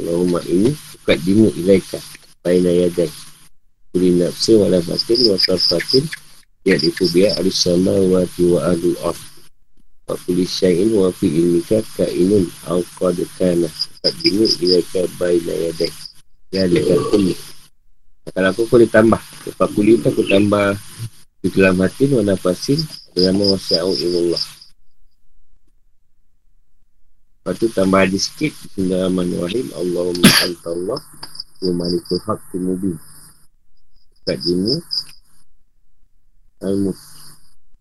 [0.00, 2.00] Allahumma ini bukat dimu ilaika.
[2.40, 3.12] Baina yadai.
[3.92, 6.08] Kuli nafsi wala batin wa sarfatin.
[6.64, 9.20] Ya dikubiyah alisama wa tiwa adu af.
[10.06, 13.66] Wa kuli syai'in wa fi ilmika ka'inun au qad kana.
[13.66, 15.90] Bukat dimu ilaika baina yadai.
[16.54, 17.34] Ya, dekat kuli.
[18.30, 19.18] Kalau aku boleh tambah.
[19.18, 20.78] Lepas kuli tu aku tambah
[21.42, 22.78] di dalam hati wa nafasin
[23.18, 24.42] dalam wasya'u ilallah.
[27.42, 28.54] Lepas tu tambah hadis sikit.
[28.62, 29.74] Bismillahirrahmanirrahim.
[29.74, 31.00] Allahumma antallah
[31.66, 32.94] wa malikul haqqi mubin.
[34.22, 34.78] Kat jimu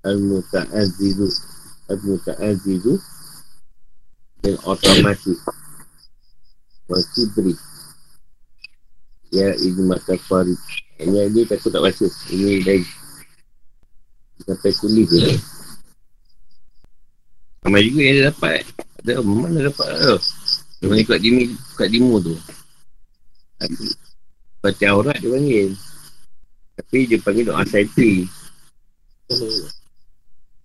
[0.05, 0.45] al-mut
[1.89, 2.93] al-muta'azidu al-muta'azidu
[4.45, 5.39] dan otomatik
[6.85, 7.53] wa kibri
[9.35, 10.55] Ya ini mata farid
[10.95, 12.05] Ini dia takut tak baca.
[12.31, 12.79] Ini dah
[14.45, 15.35] Sampai kulit je.
[17.65, 18.63] Ramai juga yang dia dapat.
[19.01, 20.17] Ada mana dapat tu
[20.79, 21.43] Dia panggil kat dimi
[21.75, 22.35] Kat dimu tu
[24.63, 25.69] Baca aurat dia panggil.
[26.79, 28.29] Tapi dia panggil doa saiti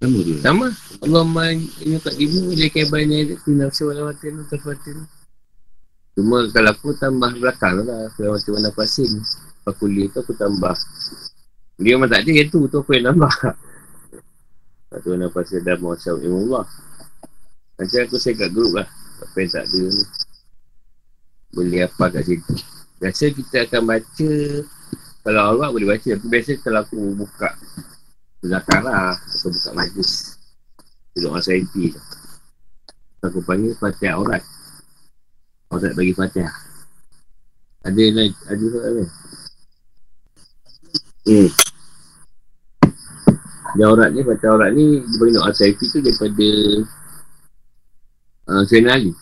[0.00, 0.36] Sama dia.
[0.40, 0.66] Sama.
[1.04, 1.60] Allah main
[2.00, 5.04] kat dimu Dia kaya banyak Dia nafsu walawatin Tafatin
[6.16, 9.12] Cuma kalau aku tambah belakang lah Kalau macam mana pasin
[9.70, 10.74] kuliah tu aku tambah.
[11.78, 15.76] Dia memang tak ada yang tu Tu aku yang tambah Lepas tu mana pasin dah
[15.78, 16.66] ilmu Allah.
[17.78, 18.88] Macam aku saya kat grup lah
[19.20, 20.04] Apa yang tak ada ni.
[21.54, 22.54] Boleh apa kat situ.
[22.98, 24.32] Biasa kita akan baca
[25.28, 26.08] Kalau Allah boleh baca.
[26.08, 27.52] Tapi biasa kalau aku buka
[28.40, 30.40] Zakara Atau buka majlis
[31.16, 31.92] Duduk masa MP
[33.20, 34.40] Aku panggil Fatihah Aurat
[35.70, 36.56] Orang tak bagi fatihah.
[37.86, 39.10] Ada lain, ada soalan lain?
[41.30, 41.50] Hmm.
[43.78, 46.48] Dia aurat ni, fatihah aurat ni, dia bagi nak asal tu daripada
[48.50, 49.12] uh, Sayyidina Ali.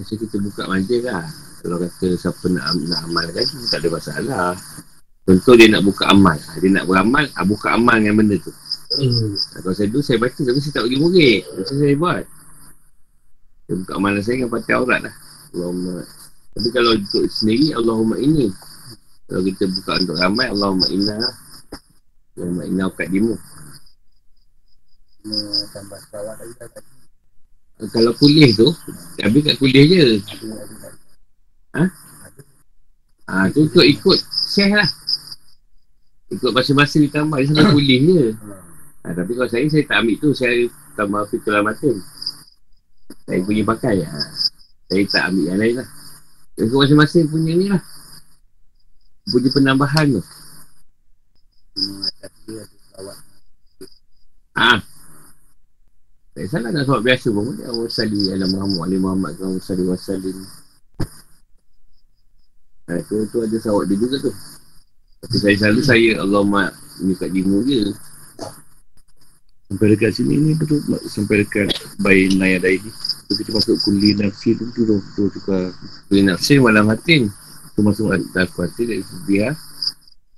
[0.00, 1.28] Masa kita buka majlis lah.
[1.60, 4.56] Kalau kata siapa nak, nak amalkan, tak ada masalah.
[5.26, 6.38] Contoh dia nak buka amal.
[6.62, 8.54] Dia nak beramal, ah, buka amal dengan benda tu.
[8.94, 9.34] Hmm.
[9.58, 11.40] Kalau saya dulu, saya baca tapi saya tak bagi murid.
[11.50, 12.24] Macam saya buat.
[13.66, 15.14] Dia buka amalan saya dengan patah aurat lah.
[15.50, 16.06] Allahumma.
[16.54, 18.46] Tapi kalau untuk sendiri, Allahumma ini.
[19.26, 21.34] Kalau kita buka untuk ramai, Allahumma inna lah.
[22.38, 23.34] Allahumma inna ukat dimu.
[25.74, 26.70] Tambah sawat lagi tak
[27.90, 28.70] Kalau kuliah tu,
[29.18, 30.02] habis kat kuliah je.
[31.74, 31.84] Ha?
[33.26, 34.18] Ha, tu ikut ikut
[34.54, 34.86] share lah.
[36.26, 38.24] Ikut masing-masing ditambah, dia sampai kuliah je.
[39.06, 40.66] Ha, tapi kalau saya, saya tak ambil tu, saya
[40.98, 41.96] tambah fikir amatin.
[43.22, 44.18] Saya punya pakai ha.
[44.90, 45.88] Saya tak ambil yang lain lah.
[46.58, 47.82] Yang masing-masing punya ni lah.
[49.30, 50.22] Punya penambahan tu.
[54.56, 54.80] Ah,
[56.36, 57.54] Tak salah nak sebab biasa pun.
[57.54, 60.38] Dia Allah salli ala Muhammad Ali Muhammad Allah salli wa sallim
[62.86, 64.30] Ha, tu, tu ada sawat dia juga tu
[65.26, 66.70] Tapi saya selalu saya Allah
[67.02, 67.90] Ini kat jimu je.
[69.66, 70.78] Sampai dekat sini ni betul
[71.10, 72.90] Sampai dekat Bayi Naya Dai ni
[73.26, 75.74] tu kita masuk kuli nafsi tu tu tu tu tukar
[76.06, 77.26] kuli nafsi malam hati
[77.74, 79.50] tu masuk atas hati dari dia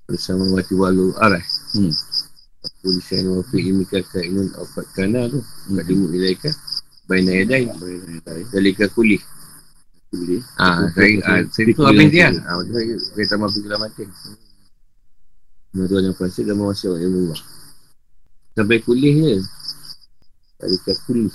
[0.09, 1.13] bersama mati walu.
[1.21, 1.45] Arah
[1.77, 1.93] hmm.
[2.81, 6.53] Kuli saya wa fi imika kainun afat kana tu nak dimu ilaikan
[7.05, 9.21] baina yadai baina yadai dalika kuli.
[10.09, 10.41] Kuli.
[10.57, 12.33] Ah saya ah, saya tu apa dia.
[12.49, 14.05] Ah saya saya tambah fikir mati
[15.77, 17.41] Mereka yang pasti dah masuk ilmu Allah
[18.57, 19.37] Sampai kulis je.
[20.59, 21.35] Tarikat kulis.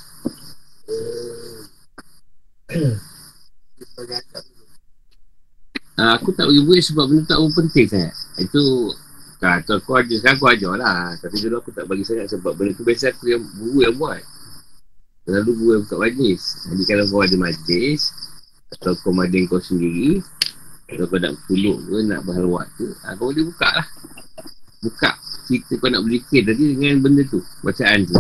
[5.94, 8.16] Uh, aku tak buat sebab benda tak penting sangat.
[8.42, 8.92] Itu
[9.40, 11.16] tak, tu aku ajar sekarang aku ajar lah.
[11.22, 14.20] Tapi dulu aku tak bagi sangat sebab benda tu biasa aku yang guru yang buat.
[15.24, 16.44] Guru yang buka majlis.
[16.68, 18.12] Jadi kalau kau ada majlis
[18.76, 20.20] atau kau mading kau sendiri
[20.90, 23.88] kalau kau nak puluk ke nak berhalwat tu ha, kau boleh buka lah.
[24.84, 25.16] Buka
[25.48, 27.40] cerita kau nak berzikir tadi dengan benda tu.
[27.64, 28.20] Bacaan tu.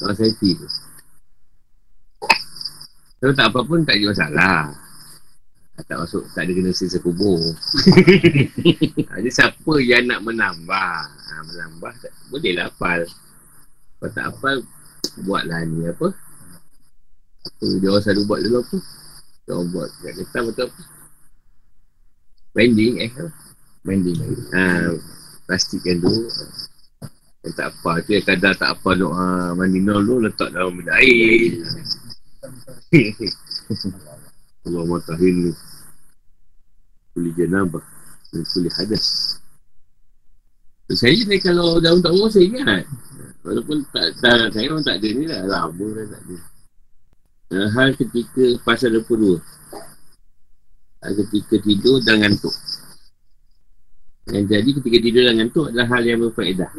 [0.00, 0.68] Kalau saya tu.
[3.24, 4.60] Kalau tak apa pun tak ada masalah.
[5.74, 7.40] Tak masuk tak ada kena sisa kubur.
[9.10, 10.94] Jadi siapa yang nak menambah?
[11.10, 13.02] Ha, menambah tak, boleh lah hafal.
[13.98, 14.56] Kalau tak hafal
[15.24, 16.14] buatlah ni apa?
[17.44, 18.76] Apa dia orang selalu buat dulu apa?
[19.44, 20.82] Dia orang buat kat kereta betul apa?
[22.54, 23.10] Bending eh
[23.84, 24.16] bending
[24.54, 24.94] ha,
[25.44, 26.12] plastik kan tu
[27.44, 28.00] yang tak apa.
[28.04, 31.60] Tu yang kadang tak apa doa mandi nol tu letak dalam benda air.
[34.64, 35.52] Allah matahir ni.
[37.14, 37.84] Kuli jenabah
[38.42, 39.38] kuli hadas.
[40.92, 42.84] Saya ni kalau daun tak umur saya ingat.
[43.44, 45.40] Walaupun tak, tak saya pun tak ada ni lah.
[45.44, 46.36] Lama dah tak ada.
[47.54, 49.38] Hal ketika pasal 22
[51.04, 52.50] Hal ketika tidur dan ngantuk
[54.32, 56.70] Yang jadi ketika tidur dan ngantuk adalah hal yang berfaedah.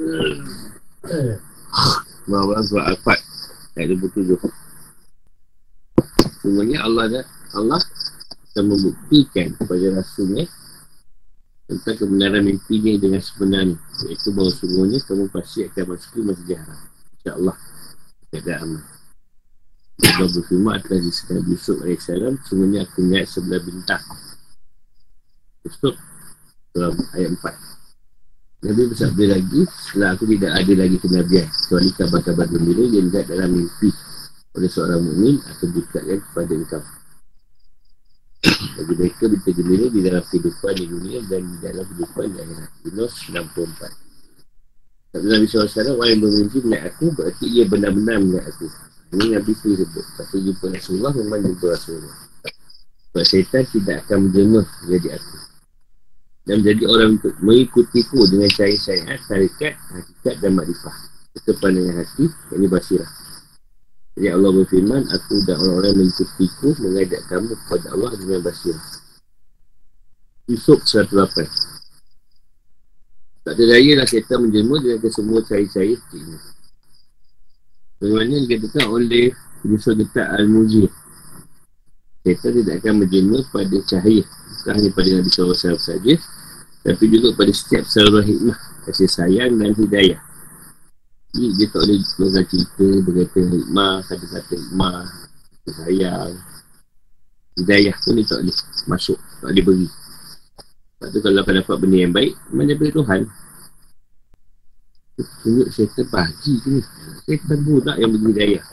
[2.25, 3.21] Bahawa surah Al-Fat
[3.77, 4.33] Ayat 27
[6.41, 7.81] Semuanya Allah dah Allah
[8.55, 10.49] akan membuktikan kepada Rasulnya
[11.69, 13.77] tentang kebenaran mimpinya dengan sebenarnya.
[14.09, 16.81] Iaitu bahawa semuanya kamu pasti akan masuk ke masjid haram.
[17.19, 17.57] insyaAllah.
[18.33, 18.83] Tidak aman
[19.95, 22.07] Allah berfirma atas disediakan Yusuf AS
[22.51, 24.03] semuanya akan lihat sebelah bintang.
[25.63, 25.95] Yusuf
[26.75, 32.83] dalam ayat 4 Nabi bersabda lagi setelah aku tidak ada lagi kenabian kecuali kabar-kabar gembira
[32.83, 33.89] yang dilihat dalam mimpi
[34.55, 36.83] oleh seorang mukmin akan dikatkan kepada engkau
[38.75, 42.71] bagi mereka berita gembira di dalam kehidupan di dunia dan di dalam kehidupan di akhirat.
[42.85, 45.15] Yunus 64.
[45.15, 48.67] Tapi Nabi SAW, orang yang bermimpi melihat aku, berarti ia benar-benar melihat aku.
[49.15, 50.05] Ini Nabi itu sebut.
[50.19, 52.17] Tapi jumpa Rasulullah memang jumpa Rasulullah.
[53.15, 55.35] Sebab syaitan tidak akan menjengah jadi aku.
[56.45, 60.95] Dan menjadi orang untuk mengikutiku dengan cari syariat, tarikat, hakikat dan makrifah.
[61.33, 63.09] Itu pandangan hati, ini basirah.
[64.15, 68.77] Jadi Allah berfirman, aku dan orang-orang yang mengikutiku mengajak kamu kepada Allah dengan basir.
[70.47, 71.75] Yusuf 108.
[73.45, 76.37] Tak ada daya lah syaitan menjelma dengan kesemua cahaya-cahaya ini.
[77.99, 79.33] Bagaimana dikatakan oleh
[79.65, 80.89] Yusuf Getak Al-Muzir.
[82.23, 84.23] Syaitan tidak akan menjelma pada cahaya.
[84.25, 86.13] Bukan hanya pada Nabi SAW saja.
[86.85, 90.21] Tapi juga pada setiap saluran hikmah, kasih sayang dan hidayah.
[91.33, 95.03] Jadi dia tak boleh keluarkan cerita Berkata hikmah Kata-kata hikmah
[95.51, 96.31] Kata sayang.
[97.59, 98.55] Hidayah pun dia tak boleh
[98.87, 99.87] Masuk Tak boleh beri.
[100.95, 103.21] Sebab tu kalau kau dapat benda yang baik Memang daripada Tuhan.
[105.43, 106.79] Tunjuk syaitan bagi ni.
[107.27, 108.65] Syaitan budak yang beri hidayah.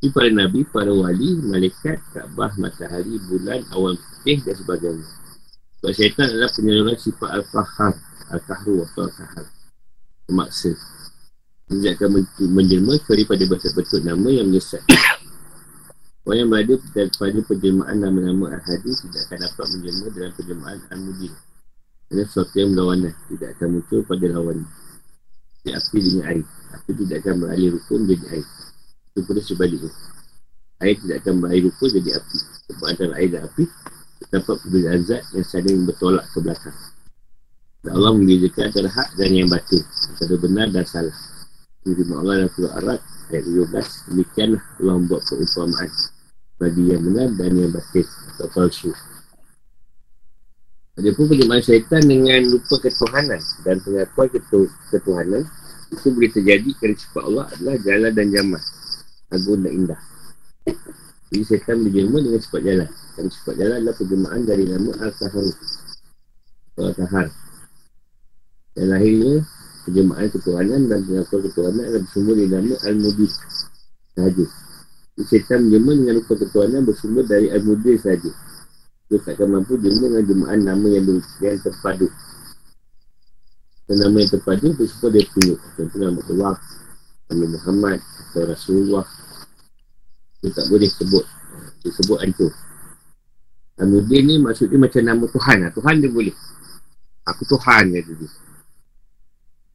[0.00, 5.23] Ini para Nabi, para wali, malaikat, Kaabah, matahari, bulan, awan putih dan sebagainya
[5.84, 7.92] Sebab syaitan adalah penyaluran sifat Al-Fahar
[8.32, 9.44] Al-Kahru atau Al-Kahar.
[10.32, 10.72] Memaksa
[11.68, 12.24] dia akan
[12.56, 14.80] menjelma daripada betul-betul nama yang menyesat.
[16.24, 21.32] Orang yang berada pada penjelmaan nama-nama Al-Hadi tidak akan dapat menjelma dalam penjelmaan Al-Mudin
[22.08, 24.58] kerana sesuatu yang berlawanan tidak akan muncul pada lawan.
[25.68, 26.44] Dia api dengan air.
[26.80, 28.46] Api tidak akan beralih rukun jadi air.
[29.12, 29.92] Itu pun sebaliknya.
[30.80, 32.38] Air tidak akan beralih rukun jadi api.
[32.72, 33.68] Sebab antara air dan api
[34.34, 36.74] terdapat perbezaan zat yang saling bertolak ke belakang.
[37.86, 41.16] Dan Allah membezakan antara hak dan yang batin Antara benar dan salah.
[41.86, 45.90] Jadi Allah dalam surah Arad Ayat 12 Demikianlah Allah membuat perumpamaan
[46.56, 48.90] Bagi yang benar dan yang batin Atau palsu.
[50.98, 55.44] Ada pun penjemaan syaitan dengan lupa ketuhanan Dan pengakuan ketu ketuhanan.
[55.94, 58.62] Itu boleh terjadi kerana sifat Allah adalah jalan dan jaman
[59.30, 60.00] Agung dan indah
[61.34, 65.46] Jadi syaitan berjema dengan sifat jalan Dan sifat jalan adalah penjemaan dari nama Al-Sahar
[66.78, 67.26] Al-Sahar
[68.74, 69.42] dan lahirnya
[69.84, 73.30] Penjemahan ketuhanan dan pengakuan ketuhanan adalah bersumber dari nama Al-Mudir
[74.16, 74.44] sahaja.
[75.28, 78.32] Syaitan menjema dengan lupa ketuhanan bersumber dari Al-Mudir sahaja.
[79.12, 81.04] Dia takkan mampu jema dengan jemaah nama yang,
[81.44, 82.08] yang terpadu.
[83.84, 85.58] Dan nama yang terpadu bersumber dari tunjuk.
[85.76, 86.54] Contoh nama Allah,
[87.28, 89.04] Nabi Muhammad atau Rasulullah.
[90.44, 91.24] Dia tak boleh sebut.
[91.80, 92.52] Dia sebut itu.
[93.80, 95.70] Al-Mudir ni maksudnya macam nama Tuhan lah.
[95.72, 96.36] Tuhan dia boleh.
[97.32, 98.30] Aku Tuhan kata dia.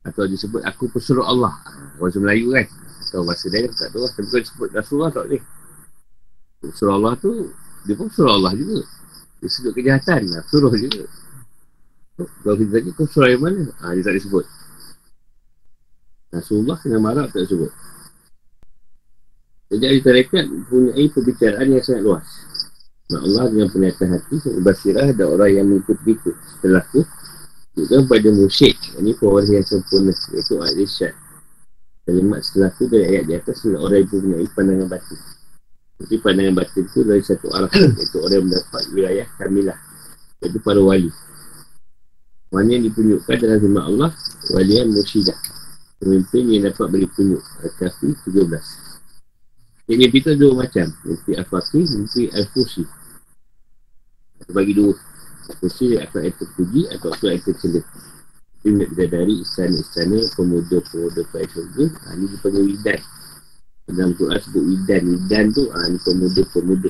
[0.05, 1.57] Atau disebut aku pesuruh Allah.
[1.97, 2.69] Bahasa Melayu kan.
[3.09, 4.13] Atau bahasa dia tak tahu lah.
[4.13, 5.43] Tapi kalau disebut Rasulullah tak boleh.
[6.61, 7.31] Pesuruh Allah tu,
[7.89, 8.85] dia pun pesuruh Allah juga.
[9.41, 10.45] Dia sebut kejahatan lah.
[10.53, 11.09] Suruh juga.
[12.19, 13.63] Kalau kita tanya, kau yang mana?
[13.79, 14.45] Ha, dia tak disebut.
[16.29, 17.71] Rasulullah dengan marah tak disebut.
[19.69, 22.27] Jadi ahli tarekat mempunyai perbicaraan yang sangat luas.
[23.09, 27.01] Mak Allah dengan penyataan hati Basirah ada orang yang mengikuti itu Setelah itu
[27.73, 31.17] Juga pada musyik Ini pewaris yang sempurna Iaitu ahli syad
[32.05, 35.19] Kalimat setelah itu dari ayat di atas orang yang mempunyai pandangan batin.
[36.01, 39.79] Jadi pandangan batin itu dari satu arah Iaitu orang yang mendapat wilayah kamilah
[40.45, 41.09] Iaitu para wali.
[42.53, 44.09] Mana yang ditunjukkan dalam firman Allah
[44.53, 45.37] Wali yang musyidah
[45.97, 48.88] Pemimpin yang dapat beri tunjuk Al-Kafi 13
[49.89, 50.85] Mimpi itu dua macam.
[51.01, 52.85] Mimpi Al-Faqih, mimpi Al-Fusi
[54.45, 54.93] Aku bagi dua.
[55.49, 57.81] Kursi atau terpuji atau yang tercela.
[58.61, 63.01] Dia nak bidadari istana-istana Pemuda-pemuda pada syurga ha, Ini dipanggil widan.
[63.89, 65.01] Dalam Quran sebut widan.
[65.09, 66.89] Widan tu ha, ni pemuda-pemuda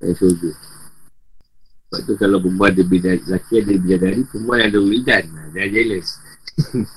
[0.00, 0.50] Pada syurga
[1.92, 5.24] Sebab tu kalau perempuan ada Lelaki ada bidadari Perempuan ada widan.
[5.28, 6.08] Ha, Dia jealous.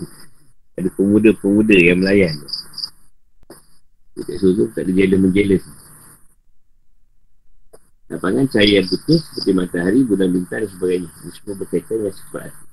[0.80, 2.32] Ada pemuda-pemuda yang melayan
[4.12, 5.66] Dekat syurga tak ada jealous-menjealous
[8.12, 11.08] Lapangan cahaya yang putih seperti matahari, bulan bintang dan sebagainya.
[11.08, 12.66] Ini semua berkaitan dengan sifat hati.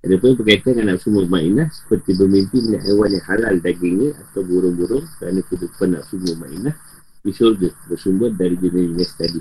[0.00, 5.04] Ada pun berkaitan dengan nafsu mutmainah seperti bermimpi melihat hewan yang halal dagingnya atau burung-burung
[5.20, 6.72] kerana kehidupan nafsu mutmainah
[7.20, 9.40] di syurga bersumber dari jenis-jenis tadi.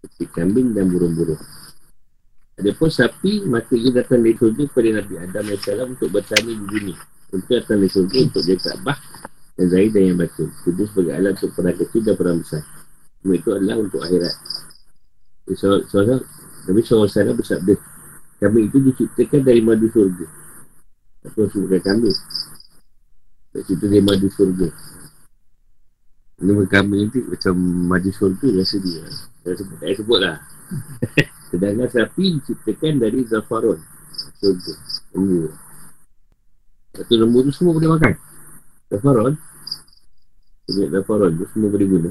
[0.00, 1.40] Seperti kambing dan burung-burung.
[2.56, 6.66] Ada pun sapi, maka ia datang dari syurga kepada Nabi Adam AS untuk bertanya di
[6.72, 6.96] dunia.
[7.36, 8.96] Untuk datang dari syurga untuk dia Kaabah
[9.62, 10.50] dan Zahid dan yang batu.
[10.66, 12.66] Kudus sebagai alat untuk perang kecil dan perang besar.
[13.22, 14.34] Semua itu adalah untuk akhirat.
[15.86, 16.18] Soalnya,
[16.66, 17.74] Nabi SAW bersabda,
[18.42, 20.26] kami itu diciptakan dari madu surga.
[21.30, 22.10] Aku sebutkan kami.
[23.54, 24.66] Tak cerita dari madu surga.
[26.42, 27.54] Nama kami itu macam
[27.86, 29.06] madu surga rasa dia.
[29.46, 30.42] Saya sebut, tak sebut lah.
[31.54, 33.78] Sedangkan sapi diciptakan dari zafaron.
[34.42, 34.74] Surga.
[35.14, 35.54] Lembu.
[36.98, 38.12] Satu lembu tu semua boleh makan.
[38.90, 39.51] Zafaron.
[40.72, 42.10] Sebab zafaron tu semua boleh guna.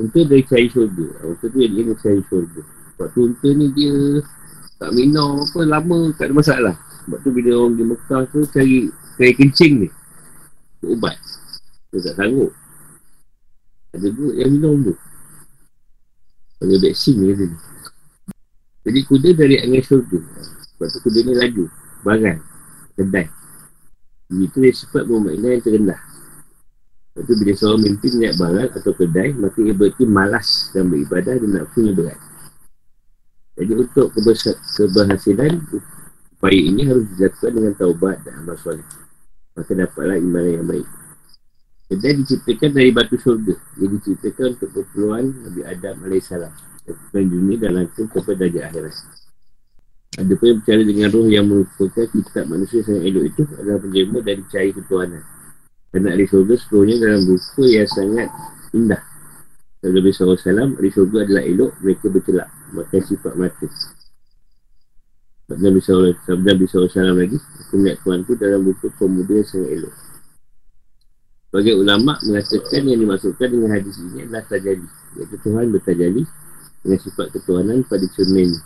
[0.00, 1.06] Unta dari cahaya syurga.
[1.28, 2.60] Unta tu dia dari cahaya syurga.
[2.64, 3.92] Sebab tu unta ni dia
[4.80, 6.74] Tak minum apa lama tak ada masalah.
[7.04, 8.88] Sebab tu bila orang di Mekah tu cari
[9.20, 9.88] Cari kencing ni.
[10.88, 11.20] Ubat.
[11.92, 12.56] Dia tak sanggup.
[13.92, 14.94] Ada tu yang minum tu.
[16.64, 17.46] Ada vaksin ni kata
[18.88, 20.18] Jadi kuda dari angin syurga.
[20.72, 21.64] Sebab tu kuda ni laju
[22.00, 22.40] Barang
[22.96, 23.28] Kedai.
[24.32, 26.00] Itu dia sifat bermakna yang terendah
[27.12, 31.36] Lepas tu bila seorang mimpi naik barat atau kedai Maka ia berarti malas dan beribadah
[31.36, 32.20] dan nak punya berat.
[33.60, 35.52] Jadi untuk keberhasilan
[36.42, 38.82] Upaya ini harus dilakukan dengan taubat dan amal soleh.
[39.54, 40.88] Maka dapatlah iman yang baik.
[41.86, 43.54] Kedai diciptakan dari batu syurga.
[43.78, 46.34] Ia diciptakan untuk keperluan Nabi Adam AS
[47.14, 48.96] Dan dunia dan langsung kepada darjah akhirat.
[50.12, 54.42] Ada pun yang dengan roh yang merupakan kitab manusia yang elok itu adalah penjelma dari
[54.50, 55.22] cahaya ketuhanan.
[55.92, 58.32] Dan ahli syurga seluruhnya dalam buku yang sangat
[58.72, 59.02] indah.
[59.84, 62.48] Dan Nabi SAW, ahli syurga adalah elok, mereka bercelak.
[62.72, 63.66] Maka sifat mata.
[65.52, 69.94] Nabi SAW, Nabi SAW lagi, aku melihat Tuhan tu dalam buku pemuda yang sangat elok.
[71.52, 74.88] Bagi ulama' mengatakan yang dimasukkan dengan hadis ini adalah tajali.
[75.20, 76.24] Iaitu Tuhan bertajali
[76.80, 78.56] dengan sifat ketuhanan pada cermin.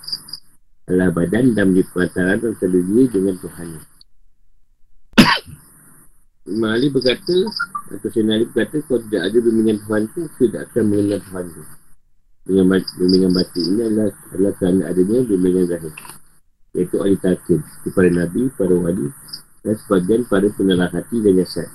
[0.87, 3.96] Allah badan dan menjadi perantaran antara dia dengan Tuhan.
[6.47, 7.37] Imam Ali berkata
[7.91, 11.63] Atau Sayyidina Ali berkata Kalau tidak ada bimbingan Tuhan tu Tidak akan mengenal Tuhan tu.
[12.47, 15.93] Dengan bimbingan batin ini adalah Adalah kerana adanya bimbingan zahir.
[16.79, 19.07] Iaitu ahli takim Kepada Nabi, para wali
[19.67, 21.67] Dan sebagian para penelah hati dan jasad.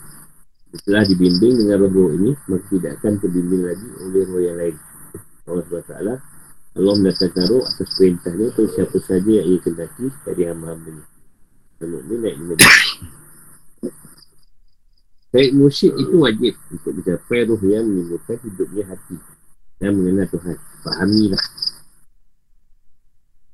[0.72, 4.76] Setelah dibimbing dengan roh-roh ini Maka tidak akan terbimbing lagi oleh roh yang lain.
[5.52, 5.96] Allah SWT
[6.72, 11.04] Allah mendatangkan roh atas perintahnya Untuk siapa saja yang ia kendaki Dari hamba-hambanya
[11.76, 12.56] Kalau ini naik lima
[15.32, 19.16] Baik musyrik itu wajib untuk mencapai roh yang menimbulkan hidupnya hati
[19.80, 20.60] dan mengenal Tuhan.
[20.84, 21.44] Fahamilah.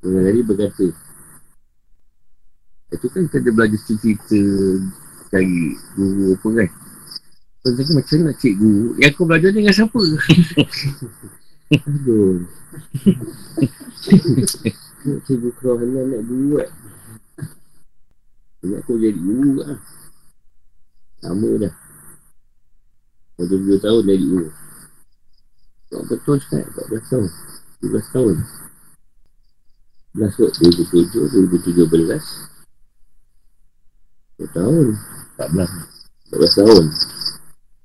[0.02, 0.90] Mengenali berkata,
[2.88, 4.42] itu kan kita belajar cerita
[5.30, 6.70] cari guru apa kan.
[7.62, 10.02] Kau cakap macam nak cik guru, yang kau belajar dengan siapa?
[11.78, 12.42] Aduh.
[15.28, 16.68] Cikgu kerana nak buat.
[18.66, 19.78] Ingat kau jadi guru lah.
[21.26, 21.74] Lama dah
[23.38, 24.50] Dah 2 tahun dari dulu
[25.88, 27.30] Tak betul sekat 14 tahun
[27.86, 28.36] 12 tahun
[30.18, 31.14] 11 kot 2007
[31.62, 32.58] 2017
[34.38, 34.88] 10 tahun.
[35.42, 35.66] 14.
[36.30, 36.84] 14 tahun.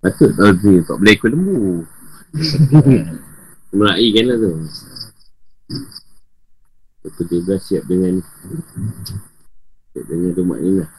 [0.05, 1.61] Patut tahun ni, tak boleh ikut lembu.
[3.79, 4.53] Merai kan lah tu.
[7.03, 8.21] Pukul 13 siap dengan
[9.97, 10.91] siap dengan rumah ni lah.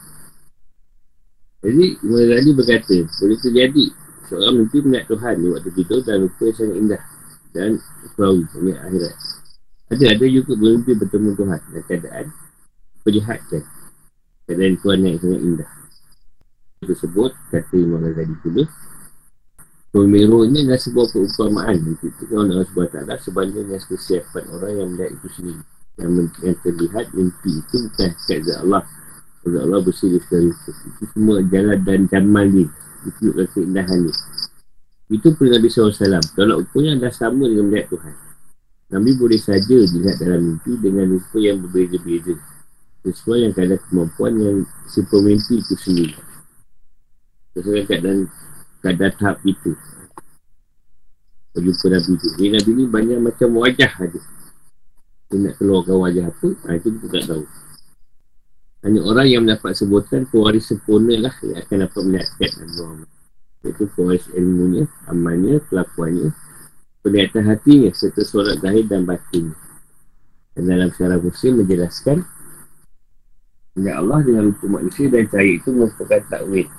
[1.64, 3.84] Jadi, Imam Ghazali berkata, boleh terjadi
[4.28, 7.02] seorang mimpi melihat Tuhan di waktu tidur dan lupa yang sangat indah
[7.56, 7.70] dan
[8.12, 9.16] perawi, ini akhirat.
[9.88, 12.26] Ada, ada juga bermimpi bertemu Tuhan dan keadaan
[13.00, 13.62] perlihatkan
[14.44, 15.70] keadaan Tuhan yang sangat indah.
[16.84, 18.64] Tersebut, kata Imam Ghazali pula,
[19.94, 21.78] Pemiru ini adalah sebuah perumpamaan.
[21.78, 22.66] Dikitakan oleh Allah
[23.14, 25.62] SWT Sebanding dengan kesiapan orang yang melihat itu sendiri.
[25.94, 26.10] Yang,
[26.42, 28.82] yang terlihat mimpi itu bukan hakikat Allah
[29.44, 30.48] Sebab Allah bersih sekali
[30.88, 32.68] Itu semua jalan dan jamal dia.
[33.04, 34.14] Ditunjukkan keindahan dia.
[35.12, 35.92] Itu pun Nabi SAW
[36.32, 38.16] Kalau ukurnya adalah sama dengan melihat Tuhan
[38.88, 42.34] Nabi boleh saja dilihat dalam mimpi Dengan rupa yang berbeza-beza.
[43.04, 46.16] Sesuai yang kadang kemampuan yang Si pemimpi itu sendiri.
[47.52, 48.32] Sesuai keadaan
[48.80, 49.76] kadar tahap itu.
[51.52, 52.26] Berjumpa Nabi tu.
[52.40, 54.20] Jadi Nabi ni banyak macam wajah ada
[55.30, 57.44] Dia nak keluarkan wajah apa ha, Itu kita tak tahu
[58.84, 63.10] Hanya orang yang mendapat sebutan Pewaris sempurna lah Yang akan dapat melihatkan Muhammad
[63.64, 66.28] Iaitu pewaris ilmunya Amalnya Kelakuannya
[67.00, 69.56] Penglihatan hatinya Serta surat zahir dan batin
[70.52, 72.28] Dan dalam syarah muslim menjelaskan
[73.74, 76.70] Ya Allah dengan rupa manusia dan cahaya itu merupakan takwid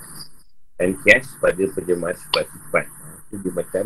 [0.80, 2.86] dan kias pada penjemahan sifat-sifat.
[3.28, 3.84] Itu dia macam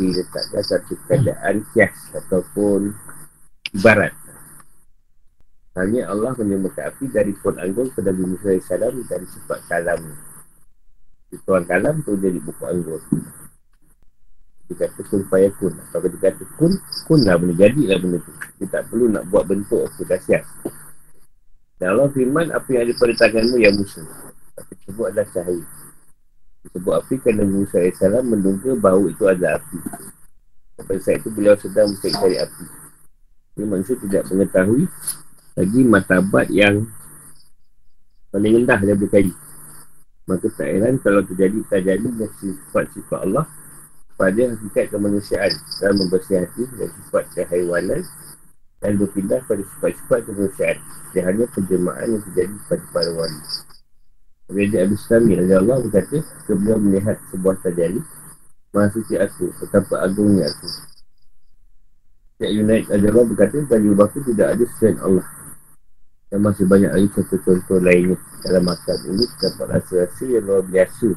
[0.00, 2.96] diletakkan satu keadaan kias ataupun
[3.76, 4.16] ibarat.
[5.74, 8.70] Hanya Allah menyembahkan api dari pun anggur kepada Nabi Musa AS
[9.10, 10.06] dari sifat kalam.
[11.42, 13.02] Tuan kalam tu jadi buku anggur.
[14.70, 15.74] Dia kata kun payakun.
[15.90, 16.72] Kalau dia kata kun,
[17.10, 18.32] kun lah benda jadilah benda tu.
[18.62, 20.46] Dia tak perlu nak buat bentuk aku dahsyat.
[21.82, 24.06] Dan Allah firman apa yang ada pada tanganmu yang musuh.
[24.54, 25.64] Tapi sebut adalah cahaya.
[26.70, 29.78] Sebab api kerana Musa AS menduga bahawa itu ada api.
[30.78, 32.64] Pada saat itu beliau sedang mencari api.
[33.54, 34.86] Jadi manusia tidak mengetahui
[35.54, 36.86] lagi matabat yang
[38.34, 39.32] paling rendah dan berkali.
[40.26, 43.46] Maka tak heran kalau terjadi terjadi dengan sifat-sifat Allah
[44.18, 48.02] pada hakikat kemanusiaan dalam membersih hati dan sifat kehaiwanan
[48.82, 50.78] dan berpindah pada sifat-sifat kemanusiaan.
[51.14, 53.74] Dia hanya penjemaan yang terjadi pada para wanita.
[54.44, 57.96] Raja Abu Sami Allah berkata Sebelum melihat sebuah terjadi
[58.76, 60.68] Maha suci aku Betapa agungnya aku
[62.36, 65.24] Syed United Raja Allah berkata Bagi baku tidak ada selain Allah
[66.34, 71.14] Dan masih banyak lagi contoh-contoh lainnya Dalam makam ini Terdapat rasa-rasa yang luar biasa.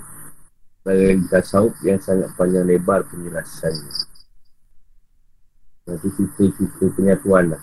[0.86, 3.92] Bagi tasawuf yang sangat panjang lebar penjelasannya.
[5.90, 7.62] Nanti cerita-cerita penyatuan lah.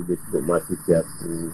[0.00, 1.52] Dia sebut suci aku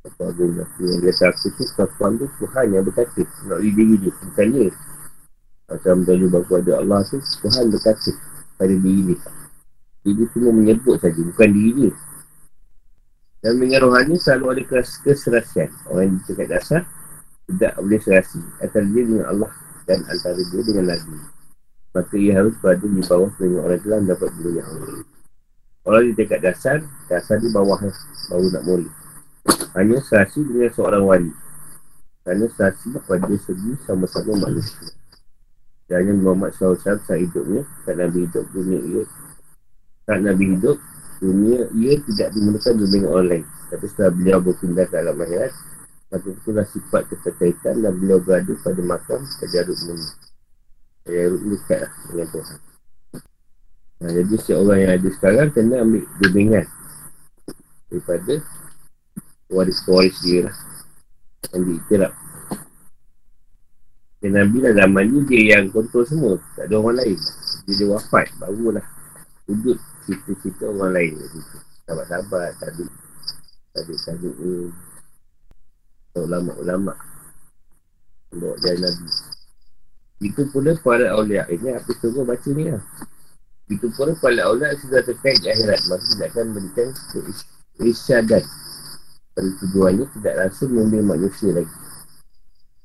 [0.00, 4.08] apa agung aku yang dia aku tu Kekuan tu Tuhan yang berkata Nak diri dia
[4.08, 4.72] Bukan dia.
[5.68, 8.08] Macam tadi bahawa ada Allah tu Tuhan berkata
[8.56, 9.18] Pada diri dia.
[10.08, 11.92] Dia cuma menyebut saja Bukan diri dia
[13.40, 15.72] Dan dengan rohani Selalu ada kes keserasian.
[15.88, 16.82] Orang yang cakap dasar
[17.48, 18.40] Tidak boleh serasi.
[18.60, 19.50] Antara dia dengan Allah
[19.88, 21.16] Dan antara dia dengan Nabi.
[21.90, 25.04] Maka ia harus berada di bawah Dengan orang telah dapat diri yang Allah.
[25.88, 26.78] Orang yang cakap dasar
[27.08, 27.80] Dasar di bawah
[28.28, 28.92] Baru nak boleh
[29.78, 31.32] hanya saksi dengan seorang wali.
[32.20, 34.92] Kerana saksi pada segi sama-sama manusia.
[35.88, 39.02] Dan hanya Muhammad SAW saat hidupnya Saat Nabi hidup dunia ia
[40.06, 40.78] Saat Nabi hidup
[41.20, 45.52] dunia ia tidak dimulakan dengan orang lain Tapi setelah beliau berpindah ke alam akhirat
[46.10, 50.08] Maka itulah sifat keterkaitan dan beliau berada pada makam Tajarut Muni.
[51.06, 52.58] Tajarut ni dekat lah dengan Tuhan.
[54.00, 56.66] Nah, jadi seorang yang ada sekarang kena ambil bimbingan
[57.86, 58.34] daripada
[59.54, 60.56] waris-waris dia lah.
[61.54, 62.12] Yang diiktirap
[64.20, 66.36] dan Nabi lah zaman ni dia yang kontrol semua.
[66.52, 67.16] Tak ada orang lain.
[67.64, 68.84] Dia dia wafat barulah
[69.48, 69.80] wujud
[70.10, 71.14] cerita-cerita orang lain
[71.86, 72.84] sahabat-sahabat tadi
[73.70, 74.54] tadi tadi ni
[76.18, 76.94] ulama-ulama.
[78.30, 79.10] Bawa jalan Nabi.
[80.20, 82.82] Itu pula para awliya ini apa semua baca ni lah.
[83.70, 85.80] Itu pula para awliya sudah terkait di akhirat.
[85.86, 86.88] Maka tidak akan berikan
[87.78, 88.44] isyadat
[89.34, 91.74] pada tujuannya tidak langsung mengambil manusia lagi.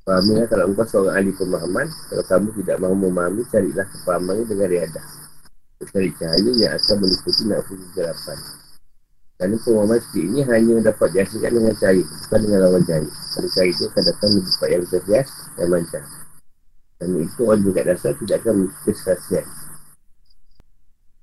[0.06, 5.25] Fahamilah kalau engkau seorang ahli pemahaman Kalau kamu tidak mahu memahami Carilah kepahamannya dengan riadah
[5.76, 8.38] Cari cahaya yang akan meliputi nafsu kegelapan
[9.36, 13.10] Kerana pemahaman seperti ini hanya dapat dihasilkan dengan cahaya Bukan dengan lawan cahaya.
[13.12, 15.28] Pada cahaya itu akan datang di tempat yang terhias
[15.60, 16.02] dan lancar.
[16.96, 18.92] Dan itu orang juga dasar tidak akan memiliki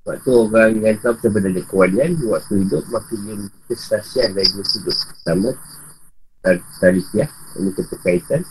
[0.03, 3.39] sebab tu orang yang tahu sebenarnya kewalian di waktu hidup maka dia
[3.71, 4.97] kesasian dari hidup.
[5.23, 5.55] Sama
[6.83, 8.43] Tarikiah Ini keterkaitan.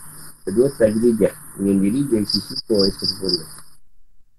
[0.43, 1.31] Kedua Tadrijah
[1.61, 3.45] Menyendiri dari sisi yang sempurna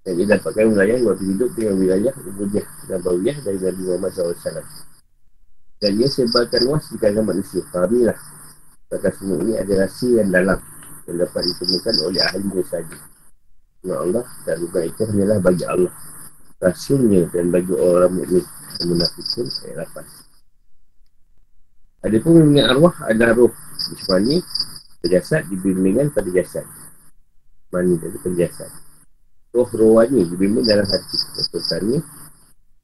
[0.04, 4.68] Dan dia dapatkan wilayah Waktu hidup dengan wilayah Ubudiyah Dan Bawiyah dari Nabi Muhammad SAW
[5.80, 7.64] Dan dia sebarkan luas Di kalangan manusia.
[7.72, 8.18] Fahamilah
[8.92, 10.60] Kata semua ini ada rahsia yang dalam
[11.08, 12.96] Yang dapat ditemukan oleh ahli saja
[13.80, 15.92] Ya Allah Dan bukan itu hanyalah bagi Allah.
[16.60, 18.44] Rasulnya dan bagi orang mukmin
[18.76, 20.24] Dan munafikun Ayat 8
[22.04, 23.48] ada pun mempunyai arwah ada roh.
[23.88, 24.44] Bismani
[25.00, 26.68] Berjasad dibimbingan pada jasad.
[27.72, 28.83] Mani dari perjasad
[29.54, 31.18] Roh rohani dibimbing dalam hati.
[31.38, 32.02] Atau tani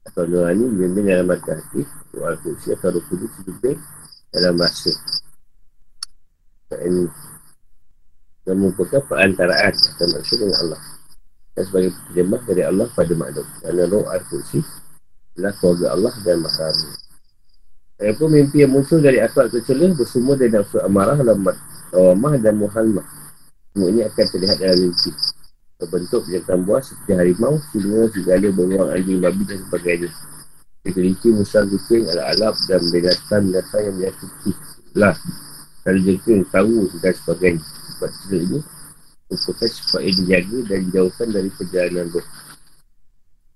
[0.07, 1.81] Atau rohani dibimbing dalam hati hati.
[2.15, 3.77] Roh al-Qudsi atau roh kudus dibimbing
[4.31, 4.91] dalam rasa
[6.71, 7.11] Dan
[8.47, 10.81] yang merupakan perantaraan antara manusia dengan Allah.
[11.51, 13.47] Dan sebagai terjemah dari Allah pada makhluk.
[13.59, 14.59] Kerana roh al-Qudsi
[15.35, 16.95] adalah keluarga Allah dan mahramnya
[18.17, 21.53] pun mimpi yang muncul dari akal tercela bersumber dari nafsu amarah, lambat,
[21.93, 23.05] awamah dan muhalmah.
[23.71, 25.13] Semua ini akan terlihat dalam mimpi.
[25.81, 30.09] Berbentuk binatang buah seperti harimau, singa, segala beruang, anjing, babi dan sebagainya.
[30.85, 34.51] Kelinci, musang, kucing, alap-alap dan binatang-binatang yang menyakiti.
[34.93, 35.17] Lah,
[35.81, 37.65] kalau jengking, tahu dan sebagainya.
[37.97, 38.59] Sebab cerita ini,
[39.25, 42.27] merupakan sifat yang dijaga dan dijauhkan dari perjalanan roh.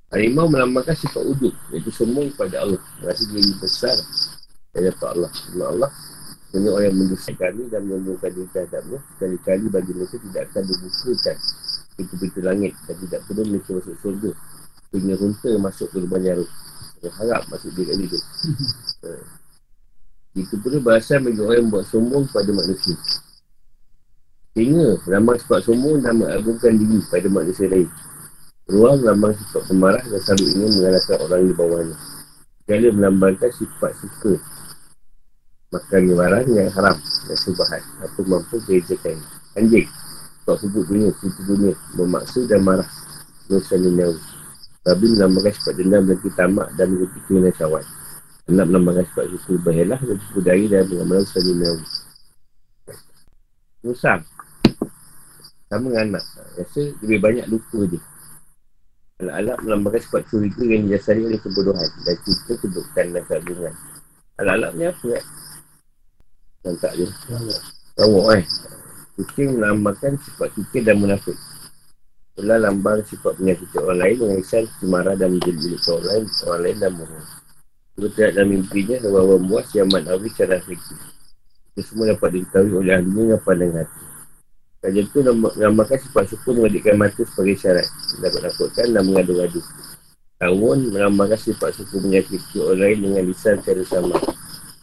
[0.10, 2.82] Harimau melambangkan sifat wujud, iaitu semua kepada Allah.
[3.06, 3.98] Merasa diri besar
[4.76, 5.92] dari Allah Allah Allah
[6.52, 11.38] Sebenarnya orang yang mendusta kami dan menemukan diri terhadapnya Sekali-kali bagi mereka tidak akan dibukakan
[11.96, 14.32] Pintu-pintu langit dan tidak perlu mereka masuk surga.
[14.92, 16.48] Punya runta masuk ke lubang jarum
[17.04, 18.20] Yang harap masuk dia kat situ.
[19.08, 19.24] Eh.
[20.44, 22.96] Itu pun bahasa bagi orang yang buat sombong pada manusia.
[24.52, 27.88] Sehingga lambang sifat sombong dan mengagumkan diri pada manusia lain.
[28.66, 31.96] Ruang lambang sifat pemarah dan selalu ingin mengalahkan orang di bawahnya
[32.66, 34.34] Segala melambangkan sifat suka
[35.70, 39.22] makan barang yang haram dan subahat atau mampu bezakan
[39.54, 39.86] anjing
[40.46, 42.86] sebab sebut dunia situ dunia bermaksud dan marah.
[43.50, 44.18] Dosa ninawi
[44.86, 47.86] Nabi menambahkan sifat dendam dan tamak dan mengikuti keinginan syawat
[48.46, 51.86] Anak menambahkan sifat suku berhelah dan suku dari dan mengamalkan dosa ninawi
[53.86, 54.22] Musang
[55.66, 56.24] sama dengan anak.
[56.62, 58.00] Rasa lebih banyak lupa je
[59.26, 63.74] Anak-anak menambahkan sifat curiga yang didasari oleh kebodohan dan cerita kedudukan dan keagungan.
[64.42, 65.26] Anak-anak ni apa kan?
[66.66, 67.06] Dan tak je
[67.96, 68.46] Rawak eh
[69.16, 71.40] Kucing melambangkan sifat kita dan munafik.
[72.36, 76.62] Itulah lambang sifat penyakit orang lain Dengan isan marah dan menjadi milik orang lain Orang
[76.68, 77.26] lain dan bohong
[77.96, 81.00] Itu tidak dalam mimpinya Bahawa buas yang manawi secara fikir.
[81.72, 84.04] Itu semua dapat diketahui oleh ahlinya Dengan pandang hati.
[84.84, 87.88] Kajian itu melambangkan sifat syukur Mengadikkan mata sebagai syarat.
[88.20, 89.62] Dapat nakutkan dan mengadu-adu
[90.36, 94.20] Tawun melambangkan sifat syukur menyakiti orang lain Dengan lisan secara sama.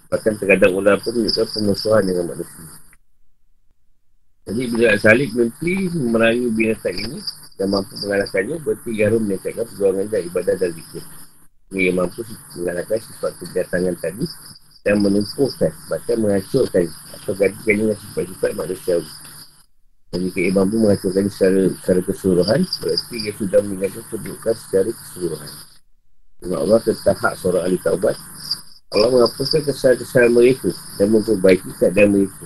[0.08, 2.81] Bahkan terkadang ular pun menunjukkan pemusuhan dengan manusia.
[4.42, 7.18] Jadi bila salib mimpi memerangi binatang ini
[7.54, 11.04] dan mampu mengalahkannya, berarti Garum menyatakan perjuangan dan ibadah dan zikir.
[11.72, 12.26] Ia mampu
[12.58, 14.26] mengalahkan sifat kejatangan tadi
[14.82, 16.90] dan menumpuhkan, bahkan menghancurkan
[17.22, 18.98] atau gantikan dengan sifat-sifat manusia.
[20.10, 25.50] Dan jika ia mampu menghancurkan secara, secara keseluruhan, berarti ia sudah meninggalkan keburukan secara keseluruhan.
[26.42, 28.18] Sebab Allah tetap hak seorang ahli taubat
[28.92, 30.68] Allah menghapuskan kesalahan-kesalahan mereka
[31.00, 32.44] dan memperbaiki keadaan mereka.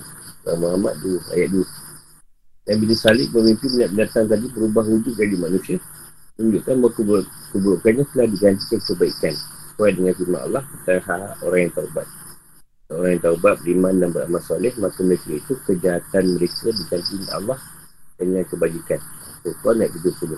[0.55, 1.86] Muhammad 2, ayat 2.
[2.67, 5.79] Dan bila salib minat binatang tadi berubah wujud jadi manusia,
[6.35, 7.19] menunjukkan bahawa
[7.55, 9.33] keburukannya telah digantikan kebaikan.
[9.71, 12.07] Sesuai dengan firman Allah, tentang orang yang taubat.
[12.91, 17.59] Orang yang taubat, beriman dan beramal soleh, maka mereka itu kejahatan mereka diganti Allah
[18.19, 18.99] dengan kebajikan.
[19.47, 20.35] Al-Quran ayat 70.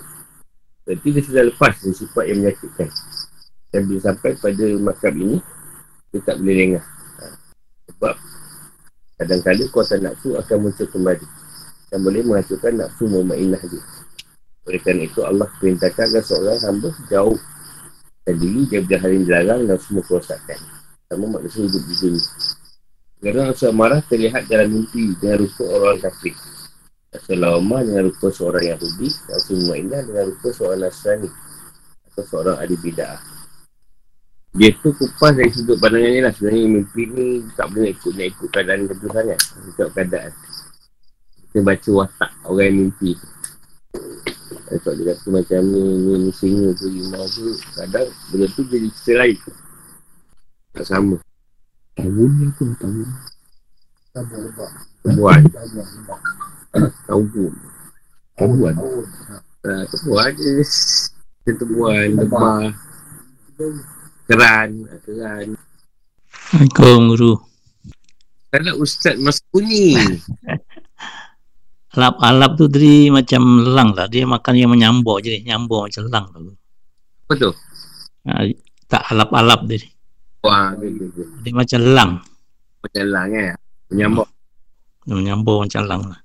[0.86, 2.88] Berarti dia sudah lepas dari sifat yang menyakitkan.
[3.74, 5.38] Dan bila sampai pada makam ini,
[6.10, 6.84] dia tak boleh lengah
[7.22, 7.24] ha.
[7.86, 8.14] sebab
[9.14, 11.26] kadang-kadang kuasa nafsu akan muncul kembali
[11.90, 13.82] dan boleh menghancurkan nafsu mu'mainah dia
[14.70, 17.38] oleh kerana itu Allah perintahkan agar seorang hamba jauh.
[18.30, 20.54] Diri dia hal yang dilarang dan semua kerosakan.
[21.10, 22.22] Sama manusia hidup di dunia.
[23.18, 26.36] Kerana rasa marah terlihat dalam mimpi dengan rupa orang kafir.
[27.10, 31.30] Rasa lama dengan rupa seorang Yahudi rasa mu'mainah dengan rupa seorang Nasrani
[32.06, 33.22] atau seorang ahli bida'ah
[34.50, 36.34] dia tu kupas dari sudut pandangan ni lah.
[36.34, 39.38] Sebenarnya mimpi ni tak boleh ikut nak ikut keadaan tentu sangat.
[39.70, 40.30] Ikut keadaan
[41.50, 43.18] kita baca watak orang yang mimpi.
[44.70, 48.62] Tu kalau dia kata macam ni ni, ni singa tu lima tu kadang benda tu
[48.70, 49.38] jadi cerita lain.
[50.78, 51.18] Tak sama.
[51.98, 52.64] Tahun ni apa?
[52.78, 53.06] Tahun
[54.14, 54.70] Tabuan
[55.02, 55.42] Tabuan
[57.10, 58.74] Tabuan
[59.90, 60.32] Tabuan
[61.42, 62.70] Tabuan Lebah
[64.30, 64.70] Keran
[65.02, 65.46] Keran.
[66.30, 67.32] Assalamualaikum Guru.
[68.54, 69.18] Kalau Ustaz
[71.90, 74.06] Alap-alap tu tadi macam lang lah.
[74.06, 75.42] Dia makan yang menyambuk je.
[75.42, 76.54] Nyambuk macam lang tu.
[77.26, 77.50] Apa tu?
[78.30, 78.46] Ha,
[78.86, 79.82] tak alap-alap dia.
[80.46, 81.50] Wah, dia, dia, dia.
[81.50, 82.10] macam lang.
[82.86, 83.50] Macam lang eh.
[83.90, 84.28] Menyambuk.
[85.02, 86.20] Dia menyambuk macam lang lah.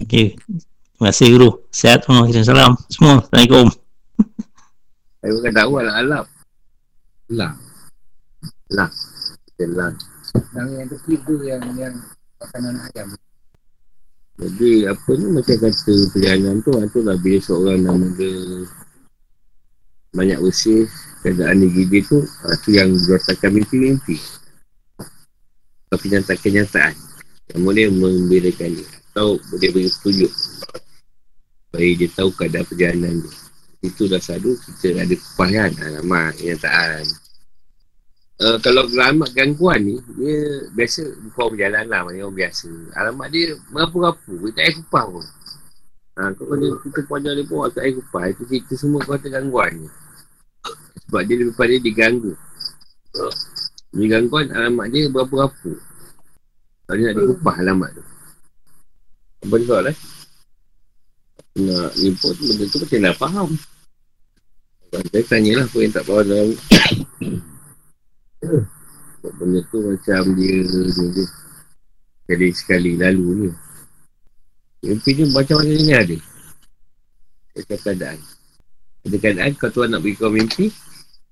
[0.00, 0.40] Okey.
[0.40, 1.50] Terima kasih Guru.
[1.68, 2.24] Sehat semua.
[2.32, 3.20] Salam semua.
[3.20, 3.68] Assalamualaikum.
[5.20, 6.24] Saya bukan tahu alap-alap.
[7.28, 7.54] Lang.
[8.72, 8.90] Lang.
[9.60, 9.94] Lang.
[10.56, 10.96] Lang yang tu
[11.44, 11.94] yang, yang
[12.40, 13.12] makanan ayam.
[14.38, 18.62] Jadi apa ni macam kata perjalanan tu Itu lah bila seorang nama dia
[20.14, 20.86] Banyak usia
[21.26, 24.14] Keadaan dia gigi tu Itu yang beratakan mimpi-mimpi
[25.90, 26.94] Atau kenyataan-kenyataan
[27.50, 28.88] Yang boleh memberikan dia.
[29.10, 33.34] Atau boleh beri petunjuk Supaya dia tahu keadaan perjalanan dia.
[33.78, 37.06] Itu dah satu kita ada kepahian Alamak, kenyataan
[38.38, 42.70] Uh, kalau alamat gangguan ni Dia biasa Bukan berjalan lah Macam orang biasa.
[42.94, 45.26] Alamat dia Merapu-rapu Dia tak air kupah pun.
[46.14, 49.82] Ha, Kalau dia Kita pajak dia pun Tak air kupah Itu cerita semua kata gangguan
[49.82, 49.88] ni.
[51.02, 52.32] Sebab dia lebih pada diganggu
[53.98, 55.74] Dia gangguan Alamat dia Berapu-rapu
[56.86, 58.04] Kalau dia nak dikupah alamat tu.
[59.50, 59.96] Apa dia soal eh
[61.58, 61.90] Nak
[62.22, 63.48] tu Benda tu macam nak faham.
[64.94, 66.50] Saya tanyalah Apa yang tak faham dalam
[68.38, 71.26] Benda tu macam dia ni dia
[72.22, 73.50] Sekali sekali lalu ni.
[74.86, 76.16] Mimpi ni macam-macam ni ada.
[77.58, 78.18] Ada keadaan.
[79.02, 80.70] Ada keadaan kau tuan nak bagi kau mimpi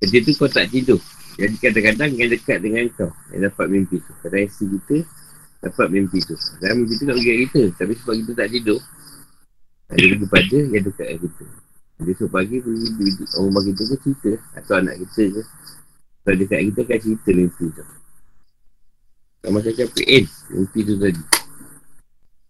[0.03, 0.99] Kerja tu kau tak tidur.
[1.39, 4.13] Jadi kadang-kadang yang dekat dengan kau Yang dapat mimpi tu.
[4.25, 4.97] Kadang isi kita
[5.63, 6.35] Dapat mimpi tu.
[6.35, 8.81] Kadang mimpi tu nak bagi kita Tapi sebab kita tak tidur
[9.95, 11.45] Ada bagi pada yang dekat dengan kita.
[12.03, 12.57] Besok pagi
[13.39, 15.43] Orang bagi kita ke cerita Atau anak kita ke
[16.27, 17.85] kalau dekat kita akan cerita mimpi tu.
[19.47, 20.25] Sama macam PN
[20.59, 21.23] Mimpi tu tadi.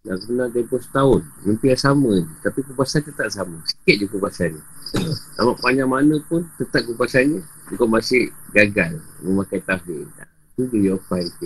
[0.01, 1.21] Dah kenal tempoh setahun.
[1.45, 2.25] Mimpi yang sama ni.
[2.41, 3.61] Tapi kupasan tetap sama.
[3.69, 4.61] Sikit je kupasan ni
[5.37, 7.43] Sama panjang mana pun Tetap kupasannya
[7.75, 10.07] Kau masih gagal Memakai tahfir
[10.55, 11.45] Itu dia jawapan tu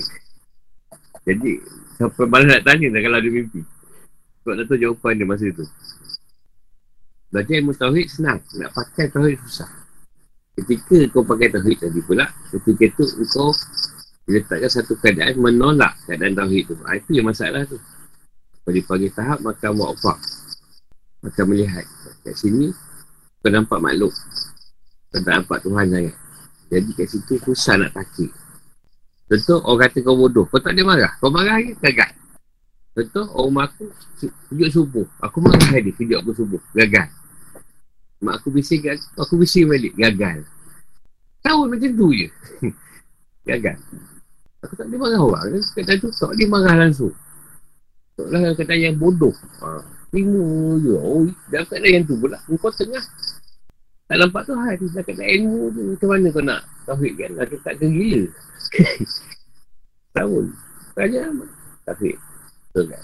[1.26, 1.58] Jadi
[2.00, 3.62] Sampai malas nak tanya dah kalau ada mimpi?
[4.42, 5.66] Sebab tak tahu jawapan dia masa tu.
[7.30, 8.40] Belajar ilmu tauhid senang.
[8.58, 9.81] Nak pakai tauhid susah
[10.52, 13.56] Ketika kau pakai tauhid tadi pula, ketika tu kau
[14.28, 16.76] diletakkan satu keadaan menolak keadaan tauhid tu.
[16.84, 17.80] Ha, itu yang masalah tu.
[18.62, 20.18] Pada pagi tahap, maka mu'afak.
[21.26, 21.86] Maka melihat.
[22.22, 22.70] Kat sini,
[23.42, 24.14] kau nampak makhluk.
[25.10, 26.16] Kau tak nampak Tuhan sangat.
[26.72, 28.32] Jadi kat situ, susah nak takik.
[29.28, 30.46] Tentu orang kata kau bodoh.
[30.48, 31.12] Kau tak ada marah.
[31.18, 32.12] Kau marah lagi, gagal.
[32.92, 33.88] Tentu orang aku
[34.52, 35.08] kejut subuh.
[35.24, 36.62] Aku marah lagi, kejut aku subuh.
[36.76, 37.21] Gagal.
[38.22, 38.86] Mak aku bising
[39.18, 39.98] aku bising balik.
[39.98, 40.46] Gagal.
[41.42, 42.30] Tahu macam tu je.
[43.50, 43.78] Gagal.
[44.62, 45.58] Aku tak boleh marah orang.
[45.58, 47.14] Kata tu tak boleh marah langsung.
[48.14, 49.34] Tak lah kata yang bodoh.
[49.66, 49.82] Ha.
[50.14, 50.46] Ilmu
[50.86, 50.94] je.
[50.94, 52.38] Oh, dah kata yang tu pula.
[52.46, 53.02] Kau tengah.
[54.06, 54.86] Tak nampak tu hari.
[54.94, 55.82] Dah kata ilmu tu.
[55.98, 57.32] Macam mana kau nak tauhid kan?
[57.42, 58.30] Aku tak kegila.
[60.14, 60.46] Tahu.
[60.94, 61.26] Tanya.
[61.90, 63.04] Betul kan?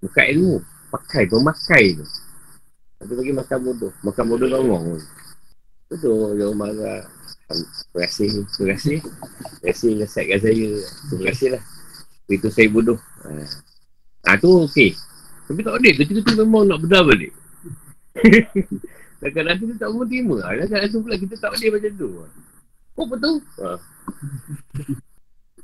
[0.00, 0.56] Bukan ilmu.
[0.88, 1.28] Pakai.
[1.28, 2.06] Pemakai tu.
[2.98, 3.92] Ada bagi makan bodoh.
[4.02, 4.98] Makan bodoh ngomong.
[5.88, 7.02] Betul, dia marah.
[7.48, 8.98] Terima kasih, terima kasih.
[9.00, 10.68] Terima kasih nasihatkan saya.
[11.08, 11.62] Terima kasih lah.
[12.28, 12.98] Itu saya bodoh.
[13.24, 13.30] Ha,
[14.28, 14.92] ha tu okey.
[15.48, 15.92] Tapi tak boleh.
[15.96, 17.32] Ketika tu memang nak berdar balik.
[19.22, 20.36] Kadang-kadang tu tak mau terima.
[20.44, 22.08] Kadang-kadang tu pula kita tak boleh macam tu.
[22.98, 23.36] Oh betul.
[23.62, 23.78] Ha.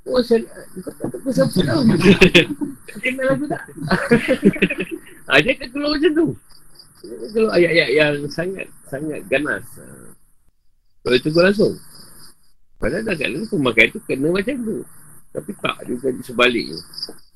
[0.05, 0.45] Oh saya
[0.85, 1.81] Kau tak tahu siapa tau
[3.03, 3.63] Kenal aku tak
[5.33, 6.29] Ha dia akan keluar macam tu
[7.35, 9.65] kalau ayat-ayat yang sangat sangat ganas
[11.05, 11.75] kalau itu langsung.
[12.81, 14.81] Padahal dah kat dalam pemakai tu kena macam tu.
[15.37, 16.81] Tapi tak juga di sebaliknya.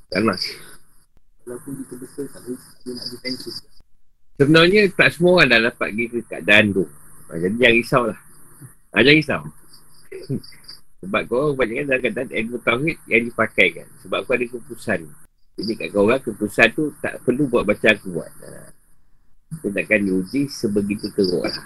[0.09, 0.41] Ganas.
[1.45, 2.61] Walaupun kita betul tak boleh
[2.97, 3.55] nak defensif
[4.39, 6.85] sebenarnya tak semua orang dah dapat pergi ke keadaan tu
[7.29, 8.19] ha, jadi jangan risau lah.
[8.95, 9.43] Ha, jangan risau.
[11.03, 15.07] Sebab kau kebanyakan dalam keadaan ilmu tauhid yang dipakai kan sebab kau ada keputusan.
[15.55, 18.27] Jadi kat kau orang keputusan tu tak perlu buat baca aku buat.
[18.27, 18.78] Ha.
[19.49, 21.57] Dia takkan diuji sebegitu teruk lah.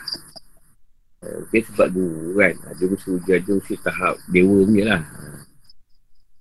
[1.22, 5.02] Okay, sebab dulu kan, ada usaha ujian tu usia tahap dewa punya lah.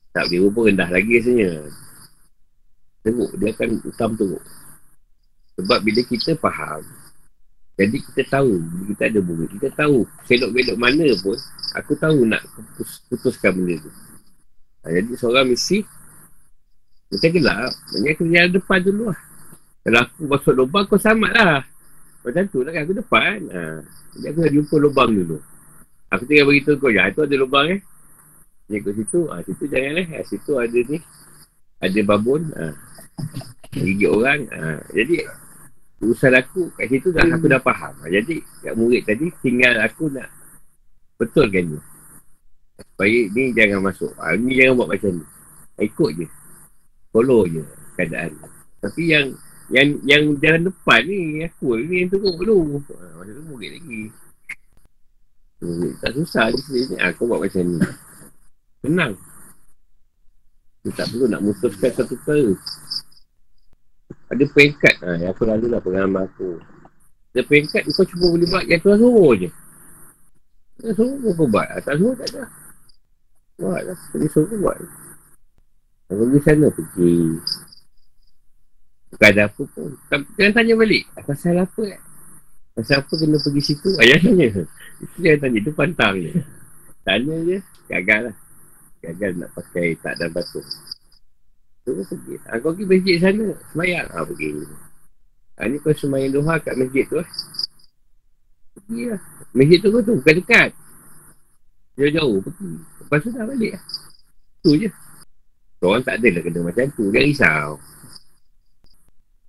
[0.09, 1.69] Tahap dewa pun rendah lagi rasanya.
[3.05, 4.43] Teruk, dia akan utama teruk.
[5.57, 6.81] Sebab bila kita faham,
[7.77, 11.37] jadi kita tahu, bila kita ada bumi, kita tahu selok-belok mana pun,
[11.77, 13.91] aku tahu nak putus, putuskan benda tu.
[14.81, 15.85] Ha, jadi seorang mesti,
[17.09, 19.19] macam gelap, banyak kerja depan dulu lah.
[19.81, 21.59] Kalau aku masuk lubang, kau selamat lah.
[22.21, 23.37] Macam tu lah kan, aku depan.
[23.49, 23.61] Ha.
[24.13, 25.37] Jadi aku dah jumpa lubang dulu.
[26.13, 27.81] Aku tinggal beritahu kau, ya, itu ada lubang eh.
[28.69, 30.05] Dia ikut situ, ha, situ janganlah.
[30.15, 30.97] Ha, situ ada ni.
[31.81, 32.41] Ada babon.
[32.55, 32.71] Ha.
[33.73, 34.47] Gigit orang.
[34.53, 34.79] Ha.
[34.93, 35.25] Jadi,
[36.01, 37.93] urusan aku kat situ dah aku dah faham.
[38.05, 38.07] Ha.
[38.07, 40.29] Jadi, kat murid tadi tinggal aku nak
[41.17, 41.79] betulkan ni.
[42.79, 44.13] Supaya ni jangan masuk.
[44.21, 45.25] Ha, ni jangan buat macam ni.
[45.81, 46.27] Ikut je.
[47.11, 47.65] Follow je
[47.99, 48.31] keadaan.
[48.79, 49.35] Tapi yang
[49.71, 52.83] yang yang jalan depan ni aku ni yang teruk dulu.
[52.91, 54.01] Ha, masa tu murid lagi.
[55.63, 56.95] Murid tak susah je sini.
[56.99, 57.79] Ha, kau buat macam ni.
[58.83, 59.13] Senang.
[60.83, 62.51] Dia tak perlu nak mutuskan satu perkara.
[64.35, 64.95] Ada peringkat.
[65.07, 66.59] Ha, yang aku lalu lah pengalaman aku.
[67.31, 69.49] Ada peringkat kau cuma boleh buat yang tuan suruh je.
[70.83, 71.67] Tuan suruh kau buat.
[71.71, 72.43] Ha, tak suruh tak ada.
[73.55, 73.97] Buat lah.
[74.11, 74.75] Jadi suruh buat.
[76.11, 77.39] Kalau pergi sana pergi.
[79.11, 79.91] Bukan ada apa pun.
[80.39, 81.03] Jangan tanya balik.
[81.27, 82.01] Pasal apa kan?
[82.71, 83.89] Pasal apa kena pergi situ?
[83.99, 84.47] Ayah tanya.
[85.03, 85.57] Itu jangan tanya.
[85.59, 86.31] Itu pantang je.
[87.03, 87.57] Tanya je.
[87.91, 88.35] Gagal lah.
[89.03, 90.63] Gagal nak pakai tak dan batu.
[91.83, 92.39] Tu pergi.
[92.47, 93.47] Ha, kau pergi masjid sana.
[93.75, 94.07] Semayang.
[94.07, 94.49] Ha, pergi.
[95.59, 97.29] Ha, ni kau semayang doha kat masjid tu lah.
[98.79, 99.21] Pergi lah.
[99.51, 100.15] Masjid tu kau tu.
[100.23, 100.69] Bukan dekat.
[101.99, 102.71] Jauh-jauh pergi.
[102.79, 103.83] Lepas tu dah balik lah.
[104.63, 104.89] Tu je.
[105.81, 107.11] Orang tak adalah kena macam tu.
[107.11, 107.69] Jangan risau.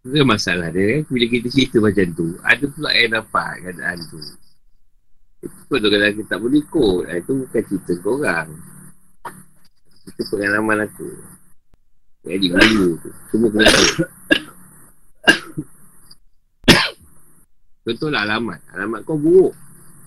[0.03, 1.15] Itu masalah dia kan.
[1.15, 4.19] Bila kita cerita macam tu, ada pula yang dapat keadaan tu.
[5.43, 7.03] Itu pun kalau kita tak boleh ikut.
[7.07, 8.49] Ah, itu bukan cerita korang.
[10.03, 11.07] Itu pengalaman aku.
[12.27, 13.11] Jadi dulu tu.
[13.31, 13.87] Semua kena tahu.
[17.83, 18.61] Contohlah alamat.
[18.75, 19.55] Alamat kau buruk.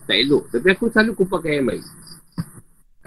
[0.08, 0.48] Tak elok.
[0.52, 1.84] Tapi aku selalu kupakan yang baik.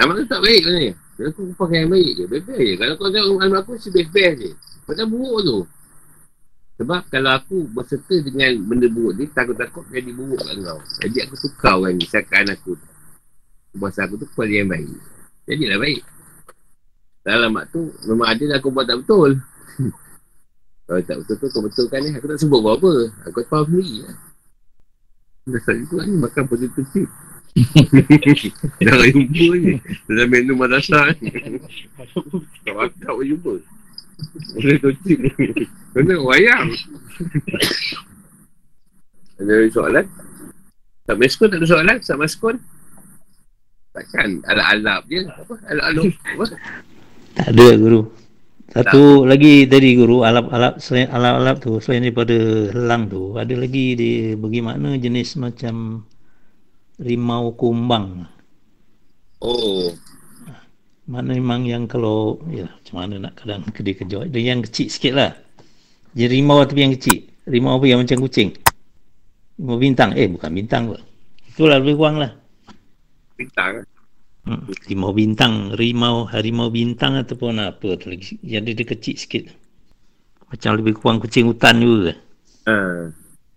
[0.00, 0.94] Alamat tu tak baik sebenarnya.
[1.18, 2.74] Kalau aku pakai yang baik je, best-best je.
[2.80, 4.50] Kalau kau tengok alam aku, si best-best je.
[4.88, 5.58] Macam buruk tu.
[6.78, 10.78] Sebab kalau aku berserta dengan benda buruk ni, takut-takut jadi buruk kat kau.
[11.02, 12.78] Jadi aku tukar kan misalkan aku.
[13.74, 14.86] Bahasa aku tu kuali yang baik.
[15.50, 16.02] Jadilah baik.
[17.26, 19.42] Dalam mak tu, memang ada lah aku buat tak betul.
[20.86, 22.10] Kalau tak betul tu, kau betulkan ni.
[22.14, 22.92] Aku tak sebut apa-apa.
[23.26, 24.16] Aku tak faham sendiri lah.
[25.50, 27.08] Dasar juga ni makan potato chip.
[28.78, 29.74] Jangan jumpa ni.
[30.06, 31.34] Dalam menu madrasah ni.
[32.62, 33.54] Tak bakal pun jumpa.
[34.58, 35.30] Boleh tocik ni.
[35.94, 36.68] Kena wayang.
[39.38, 40.04] Ada soalan?
[41.06, 41.96] Tak meskun tak ada soalan?
[42.02, 42.54] Tak meskun?
[43.94, 45.22] Takkan alap-alap je.
[45.26, 45.54] Apa?
[45.70, 46.04] Alap-alap.
[46.10, 46.44] Apa?
[47.38, 48.00] Tak ada guru.
[48.68, 52.36] Satu lagi tadi guru alap-alap selain alap-alap tu selain daripada
[52.68, 56.04] helang tu ada lagi dia bagaimana jenis macam
[57.00, 58.28] rimau kumbang.
[59.40, 59.94] Oh.
[61.08, 65.16] Mana memang yang kalau ya macam mana nak kadang kedai kejut dia yang kecil sikit
[65.16, 65.32] lah.
[66.12, 67.24] Dia rimau tapi yang kecil.
[67.48, 68.52] Rimau apa yang macam kucing.
[69.56, 70.12] Rimau bintang.
[70.12, 71.00] Eh bukan bintang pun.
[71.48, 72.36] Itulah lebih kurang lah.
[73.40, 73.88] Bintang.
[74.44, 74.64] Hmm.
[74.84, 78.36] Rimau bintang, rimau, harimau bintang ataupun apa tu lagi.
[78.44, 79.42] Yang dia, dia kecil sikit.
[80.52, 82.12] Macam lebih kurang kucing hutan juga.
[82.68, 82.76] Ha.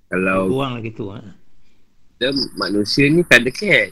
[0.07, 1.03] Kalau Lebih kurang lah gitu.
[1.11, 1.19] Ha.
[2.55, 3.91] manusia ni tak ada cat.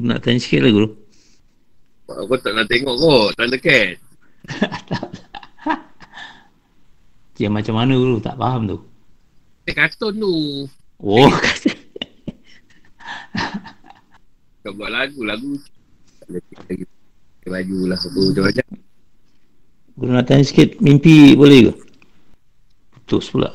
[0.00, 1.07] Nak tanya sikit lah guru.
[2.08, 3.36] Aku tak nak tengok kot.
[3.36, 4.00] Tak cat.
[7.36, 8.80] Yang macam mana guru tak faham tu.
[9.68, 10.32] Dia kartun tu.
[11.04, 11.28] Oh,
[14.64, 15.20] Kau buat lagu.
[15.20, 15.60] Lagu.
[16.32, 16.84] Lagi.
[17.44, 18.00] Baju lah.
[18.00, 18.66] Apa macam-macam.
[20.00, 20.80] guru nak tanya sikit.
[20.80, 21.72] Mimpi boleh ke?
[22.96, 23.52] Putus pula.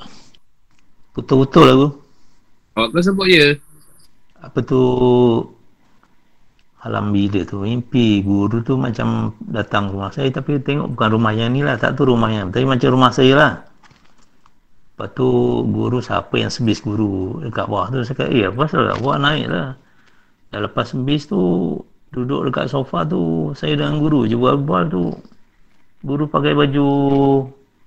[1.18, 1.92] Betul-betul lah guru.
[2.74, 3.54] Awak kau sebut je.
[4.44, 4.82] apa tu
[6.84, 7.64] alam bila tu.
[7.64, 11.96] Mimpi guru tu macam datang rumah saya tapi tengok bukan rumah yang ni lah tak
[11.98, 13.54] tu rumah yang tapi macam rumah saya lah.
[14.94, 15.28] Lepas tu
[15.74, 19.18] guru siapa yang sebis guru dekat bawah tu saya kata eh apa pasal tak buat
[19.18, 19.68] naik lah.
[20.54, 21.42] Dah lepas sebis tu
[22.14, 25.06] duduk dekat sofa tu saya dengan guru je bual-bual tu.
[26.04, 26.88] Guru pakai baju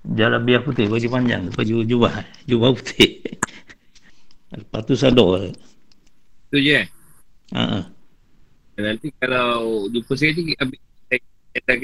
[0.06, 2.12] jalabiah putih baju panjang baju jubah
[2.50, 3.22] jubah putih.
[4.50, 5.52] Lepas tu sadar.
[6.50, 6.80] Tu je.
[7.54, 7.95] eh?
[8.76, 10.76] Ha, Nanti kalau jumpa saya ni ambil
[11.08, 11.20] saya
[11.64, 11.76] akan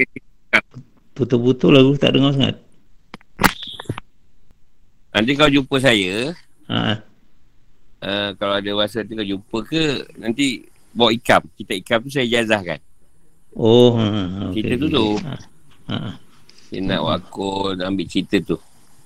[1.16, 2.56] betul-betul lah guru tak dengar sangat.
[5.12, 6.32] Nanti kau jumpa saya,
[6.73, 7.05] Ha,
[8.01, 9.85] uh, kalau ada masa nanti kau jumpa ke,
[10.16, 11.43] nanti bawa ikam.
[11.56, 12.81] Kita ikam tu saya jazahkan.
[13.56, 15.06] oh, ha, ha, okey, Cerita tu tu.
[15.20, 15.35] Ha,
[15.93, 16.10] ha,
[16.73, 18.56] Dia nak wakil ambil cerita tu.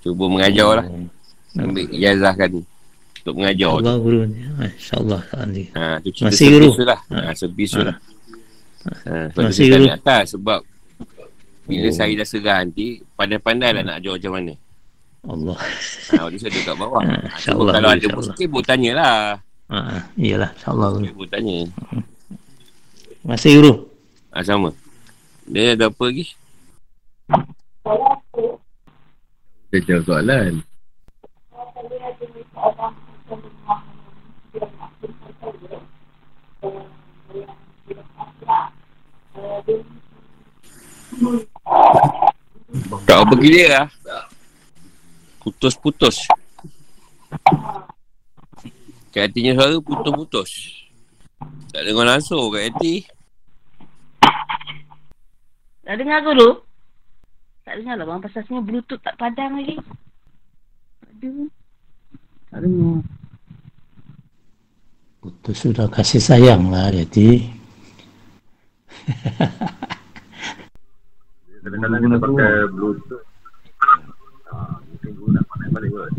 [0.02, 0.86] Cuba mengajar lah.
[1.58, 2.62] Ambil jazahkan
[3.26, 3.82] untuk mengajar tu.
[3.82, 4.38] Allah guru ni.
[4.38, 5.22] Ha, InsyaAllah.
[5.26, 6.68] Ha, tu cerita Masih guru.
[6.80, 7.00] lah.
[7.10, 7.16] Ha.
[7.18, 7.86] Ha, sebisu Ha.
[7.90, 7.96] lah.
[8.86, 9.84] Ha, sebab Masih guru.
[9.90, 10.60] atas sebab
[11.66, 11.92] bila Oh.
[11.92, 12.86] saya dah serah nanti,
[13.18, 14.54] pandai-pandai lah nak ajar macam mana.
[15.26, 15.58] Allah.
[15.58, 17.02] Ha, waktu saya dekat bawah.
[17.02, 19.18] Ha, Ha, cuma insyaAllah, kalau ada muskil, boleh tanyalah.
[19.66, 20.50] Ha, ha, iyalah.
[20.54, 21.04] InsyaAllah guru.
[21.18, 21.56] Boleh tanya.
[23.26, 23.72] Masih guru.
[24.30, 24.70] Ha, sama.
[25.42, 26.30] Dia ada apa lagi?
[29.66, 30.52] Dia jawab soalan.
[43.06, 43.86] Tak apa clear lah.
[45.40, 46.26] Putus-putus.
[49.14, 50.50] Kat hatinya suara putus-putus.
[51.72, 52.94] Tak dengar langsung kat hati.
[55.86, 56.60] Tak dengar guru?
[57.62, 58.20] Tak dengar lah bang.
[58.26, 59.76] Pasal sebenarnya bluetooth tak padam lagi.
[61.06, 61.48] Aduh.
[62.50, 62.98] Tak dengar.
[65.22, 67.55] Putus sudah kasih sayang lah Yati.
[71.66, 73.24] Kadang-kadang kita pakai bluetooth.
[74.46, 76.10] Ah, mungkin guru nak pandai balik kot.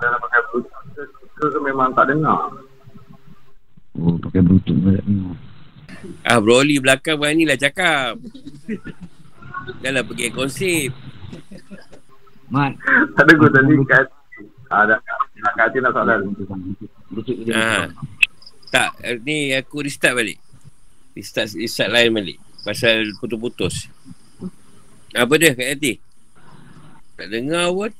[0.00, 2.52] Kalau pakai bluetooth, tu memang tak dengar.
[4.00, 5.36] Oh, pakai bluetooth pun tak dengar.
[6.24, 8.16] Ah, Broly belakang beranilah cakap.
[9.84, 10.90] Dah lah pergi konsep.
[12.52, 12.76] Mat,
[13.16, 14.04] Tak ada guru tadi kat
[14.72, 14.96] Ah, dah.
[15.36, 16.20] Nak kat hati nak soalan.
[17.12, 17.92] bluetooth Ha.
[18.72, 20.40] Tak, ni aku restart balik.
[21.12, 22.38] Restart, restart lain balik.
[22.62, 23.90] Pasal putus-putus.
[25.12, 25.92] Apa dia kat hati?
[27.14, 27.90] Tak dengar pun.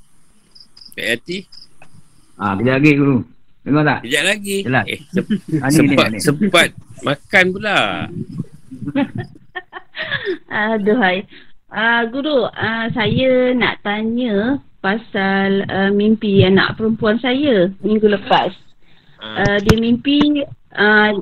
[0.95, 1.45] Kat hati.
[2.41, 3.19] Ah, kejap lagi guru.
[3.63, 3.99] Dengar tak?
[4.09, 4.57] Kejap lagi.
[4.65, 4.85] Jelas.
[4.89, 5.29] Eh, se-
[5.61, 6.19] Ah, sempat, ni.
[6.19, 6.69] sempat.
[7.03, 7.79] Makan pula.
[10.49, 11.27] Aduhai.
[11.73, 18.53] Uh, guru, uh, saya nak tanya pasal uh, mimpi anak perempuan saya minggu lepas.
[19.23, 19.29] Ha.
[19.41, 20.21] Uh, dia mimpi
[20.77, 21.13] uh,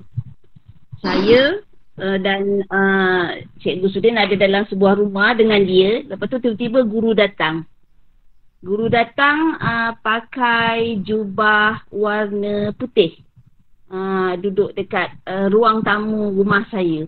[0.98, 1.62] saya
[2.00, 6.02] uh, dan uh, Cikgu Sudin ada dalam sebuah rumah dengan dia.
[6.08, 7.68] Lepas tu tiba-tiba guru datang.
[8.64, 13.20] Guru datang uh, pakai jubah warna putih.
[13.90, 17.04] Uh, duduk dekat uh, ruang tamu rumah saya.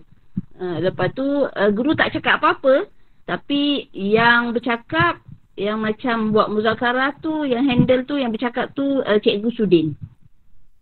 [0.57, 2.85] Uh, lepas tu uh, guru tak cakap apa-apa.
[3.23, 5.23] Tapi yang bercakap,
[5.55, 9.95] yang macam buat muzakarah tu, yang handle tu, yang bercakap tu uh, Cikgu Sudin.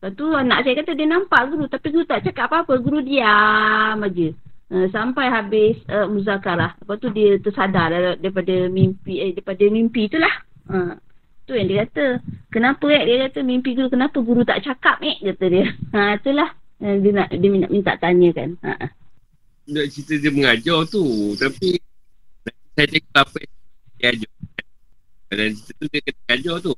[0.02, 2.74] Lepas tu anak saya kata dia nampak guru tapi guru tak cakap apa-apa.
[2.82, 4.28] Guru diam aja.
[4.74, 6.74] Uh, sampai habis uh, muzakarah.
[6.82, 10.34] Lepas tu dia tersadar dar- daripada mimpi eh, daripada mimpi tu lah.
[10.66, 10.98] Uh,
[11.46, 12.18] tu yang dia kata.
[12.50, 13.06] Kenapa eh?
[13.06, 15.22] Dia kata mimpi guru kenapa guru tak cakap eh?
[15.22, 15.70] Kata dia.
[15.94, 16.50] Ha, itulah.
[16.82, 18.50] Uh, dia nak dia minta, minta tanya kan.
[18.66, 18.90] Ha.
[19.70, 21.06] Nak cerita dia mengajar tu.
[21.38, 21.78] Tapi
[22.74, 23.54] saya cakap apa yang
[24.02, 24.32] dia ajar.
[25.30, 26.74] Dalam cerita tu dia kena ajar tu.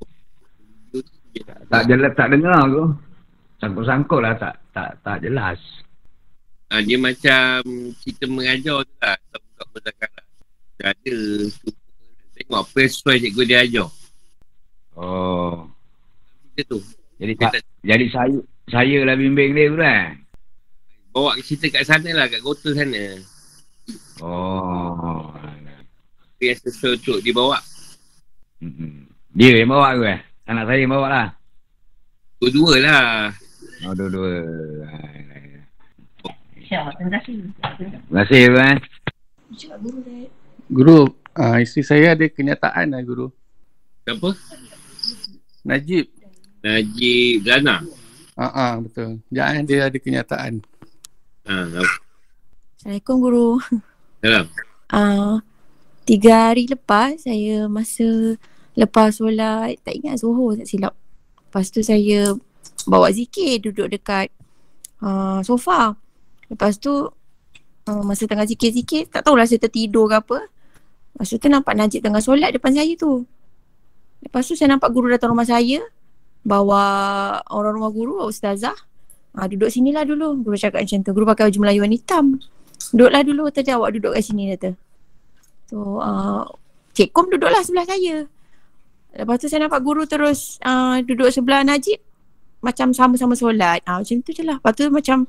[1.72, 2.84] Tak jelas, tak dengar tu.
[3.64, 5.56] Sangkut-sangkut lah, tak, tak, tak jelas.
[6.68, 7.64] Ha, dia macam
[8.04, 9.16] cerita mengajar tu lah.
[9.16, 10.26] Tak buka muzakarah.
[10.76, 11.18] Dia ada.
[12.36, 13.88] Tengok apa yang sesuai cikgu dia ajar.
[15.00, 15.64] Oh,
[16.52, 16.78] Cerita tu.
[17.16, 18.38] jadi Dia tak, tak jadi saya,
[18.68, 20.06] saya lah bimbing dia tu kan?
[21.14, 22.26] bawa cerita kat sana lah.
[22.28, 23.02] Kat kota sana.
[24.18, 27.62] Oh, Apa yang sesuai untuk dibawa.
[28.60, 29.08] Mm-mm.
[29.32, 30.14] dia yang bawa ke?
[30.50, 31.28] Anak saya yang bawa lah.
[32.42, 33.32] Dua-dua lah.
[33.84, 34.32] Oh, dua-dua.
[36.56, 36.92] InsyaAllah.
[36.96, 37.34] Terima kasih.
[37.52, 38.76] Terima kasih, kan?
[40.72, 43.28] Guru, uh, isteri saya ada kenyataan lah guru.
[44.08, 44.32] Siapa?
[45.68, 46.08] Najib.
[46.64, 47.84] Najib Zana.
[48.34, 49.20] Ah uh betul.
[49.28, 50.64] Jangan dia ada kenyataan.
[51.44, 51.84] Ha, apa?
[52.80, 53.50] Assalamualaikum guru.
[54.24, 54.46] Salam.
[54.88, 55.36] Uh,
[56.08, 58.36] tiga hari lepas saya masa
[58.74, 60.96] lepas solat tak ingat Zuhur tak silap.
[61.46, 62.34] Lepas tu saya
[62.84, 64.28] bawa zikir duduk dekat
[65.00, 65.96] uh, sofa.
[66.48, 67.08] Lepas tu
[67.88, 70.38] uh, masa tengah zikir-zikir tak tahulah saya tertidur ke apa.
[71.14, 73.22] Lepas tu nampak Najib tengah solat depan saya tu.
[74.24, 75.84] Lepas tu saya nampak guru datang rumah saya
[76.44, 76.82] bawa
[77.48, 78.76] orang rumah guru, ustazah.
[79.34, 80.42] Ah, duduk sinilah dulu.
[80.42, 81.10] Guru cakap macam tu.
[81.10, 82.26] Guru pakai baju Melayu warna hitam.
[82.94, 84.70] Duduklah dulu tadi awak duduk kat sini kata.
[85.66, 86.46] So uh,
[86.94, 88.30] Cik Kom duduklah sebelah saya.
[89.14, 91.98] Lepas tu saya nampak guru terus uh, duduk sebelah Najib.
[92.64, 93.84] Macam sama-sama solat.
[93.84, 94.56] Ah, macam tu je lah.
[94.56, 95.28] Lepas tu macam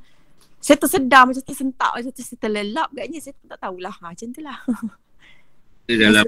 [0.64, 3.96] saya tersedar macam tersentak macam tu saya terlelap agaknya saya pun tak tahulah.
[4.00, 4.58] Ha, macam tu lah.
[5.86, 6.26] Dia dalam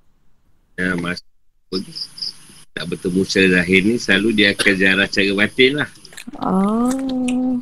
[0.80, 1.26] ya, masa
[1.68, 1.82] pun
[2.70, 5.88] tak bertemu secara zahir ni selalu dia akan ziarah secara batin lah.
[6.40, 7.60] Oh.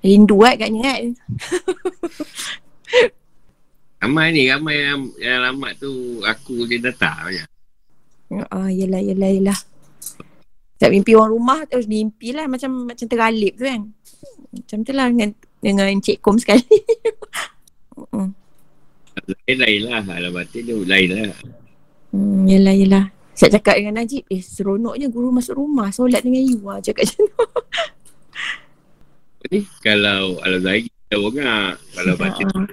[0.00, 1.04] Rindu kan agaknya kan.
[4.02, 7.46] Ramai ni, ramai yang, yang alamat tu aku dia datang banyak.
[8.50, 9.58] Ah, yelah, yelah, yelah.
[10.82, 13.86] Tak mimpi orang rumah terus mimpi lah macam macam tergalip tu kan.
[14.50, 15.30] Macam tu lah dengan,
[15.62, 16.66] dengan Cik Kom sekali.
[17.92, 18.32] Mm,
[19.44, 21.36] Lain lain lah, alamat batin tu lain lah.
[22.16, 23.04] hmm, yelah, yelah.
[23.36, 26.80] Saya cakap dengan Najib, eh seronoknya guru masuk rumah solat dengan you lah.
[26.80, 27.44] Cakap macam tu.
[29.52, 29.60] Ni?
[29.84, 32.64] Kalau alam zahir kita orang Kalau batin Ah,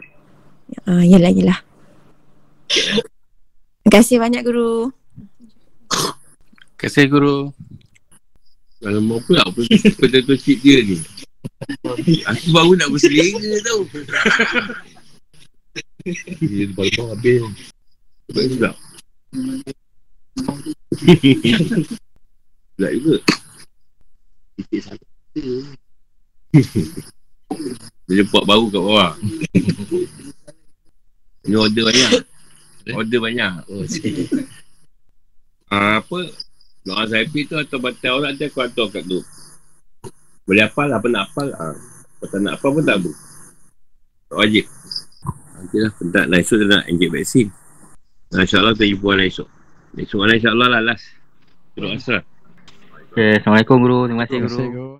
[0.87, 1.59] Ah, yalah, yalah.
[2.71, 4.95] Terima kasih banyak guru.
[5.91, 7.51] Terima kasih guru.
[8.79, 10.95] Kalau mau pula betul-betul cip dia ni.
[12.23, 13.83] Aku baru nak berselera tau.
[16.39, 17.43] Dia baru habis.
[18.29, 18.75] Sebab sedap.
[22.79, 23.17] Sedap juga.
[24.55, 25.05] Titik sana.
[28.09, 29.11] Dia pot baru kat bawah.
[31.43, 32.11] Ini order banyak.
[32.95, 33.53] Order banyak.
[33.69, 33.83] Oh.
[35.69, 36.19] Ah, apa?
[36.89, 39.21] Doa Saifi tu atau batal orang nanti aku hantar kat tu.
[40.49, 41.53] Boleh hafal apa nak hafal.
[41.53, 41.77] Ah.
[42.17, 43.11] Kalau tak nak hafal pun tak apa.
[44.33, 44.65] Tak wajib.
[45.53, 45.91] Nanti lah.
[46.01, 47.47] Bentar lah esok dia nak injek vaksin.
[48.33, 49.49] Nah, InsyaAllah kita jumpa lah esok.
[50.01, 51.05] Esok lah insyaAllah lah last.
[51.77, 52.19] Terus asal.
[53.13, 53.99] Okay, Assalamualaikum guru.
[54.09, 54.57] Terima kasih guru.
[54.57, 54.87] guru.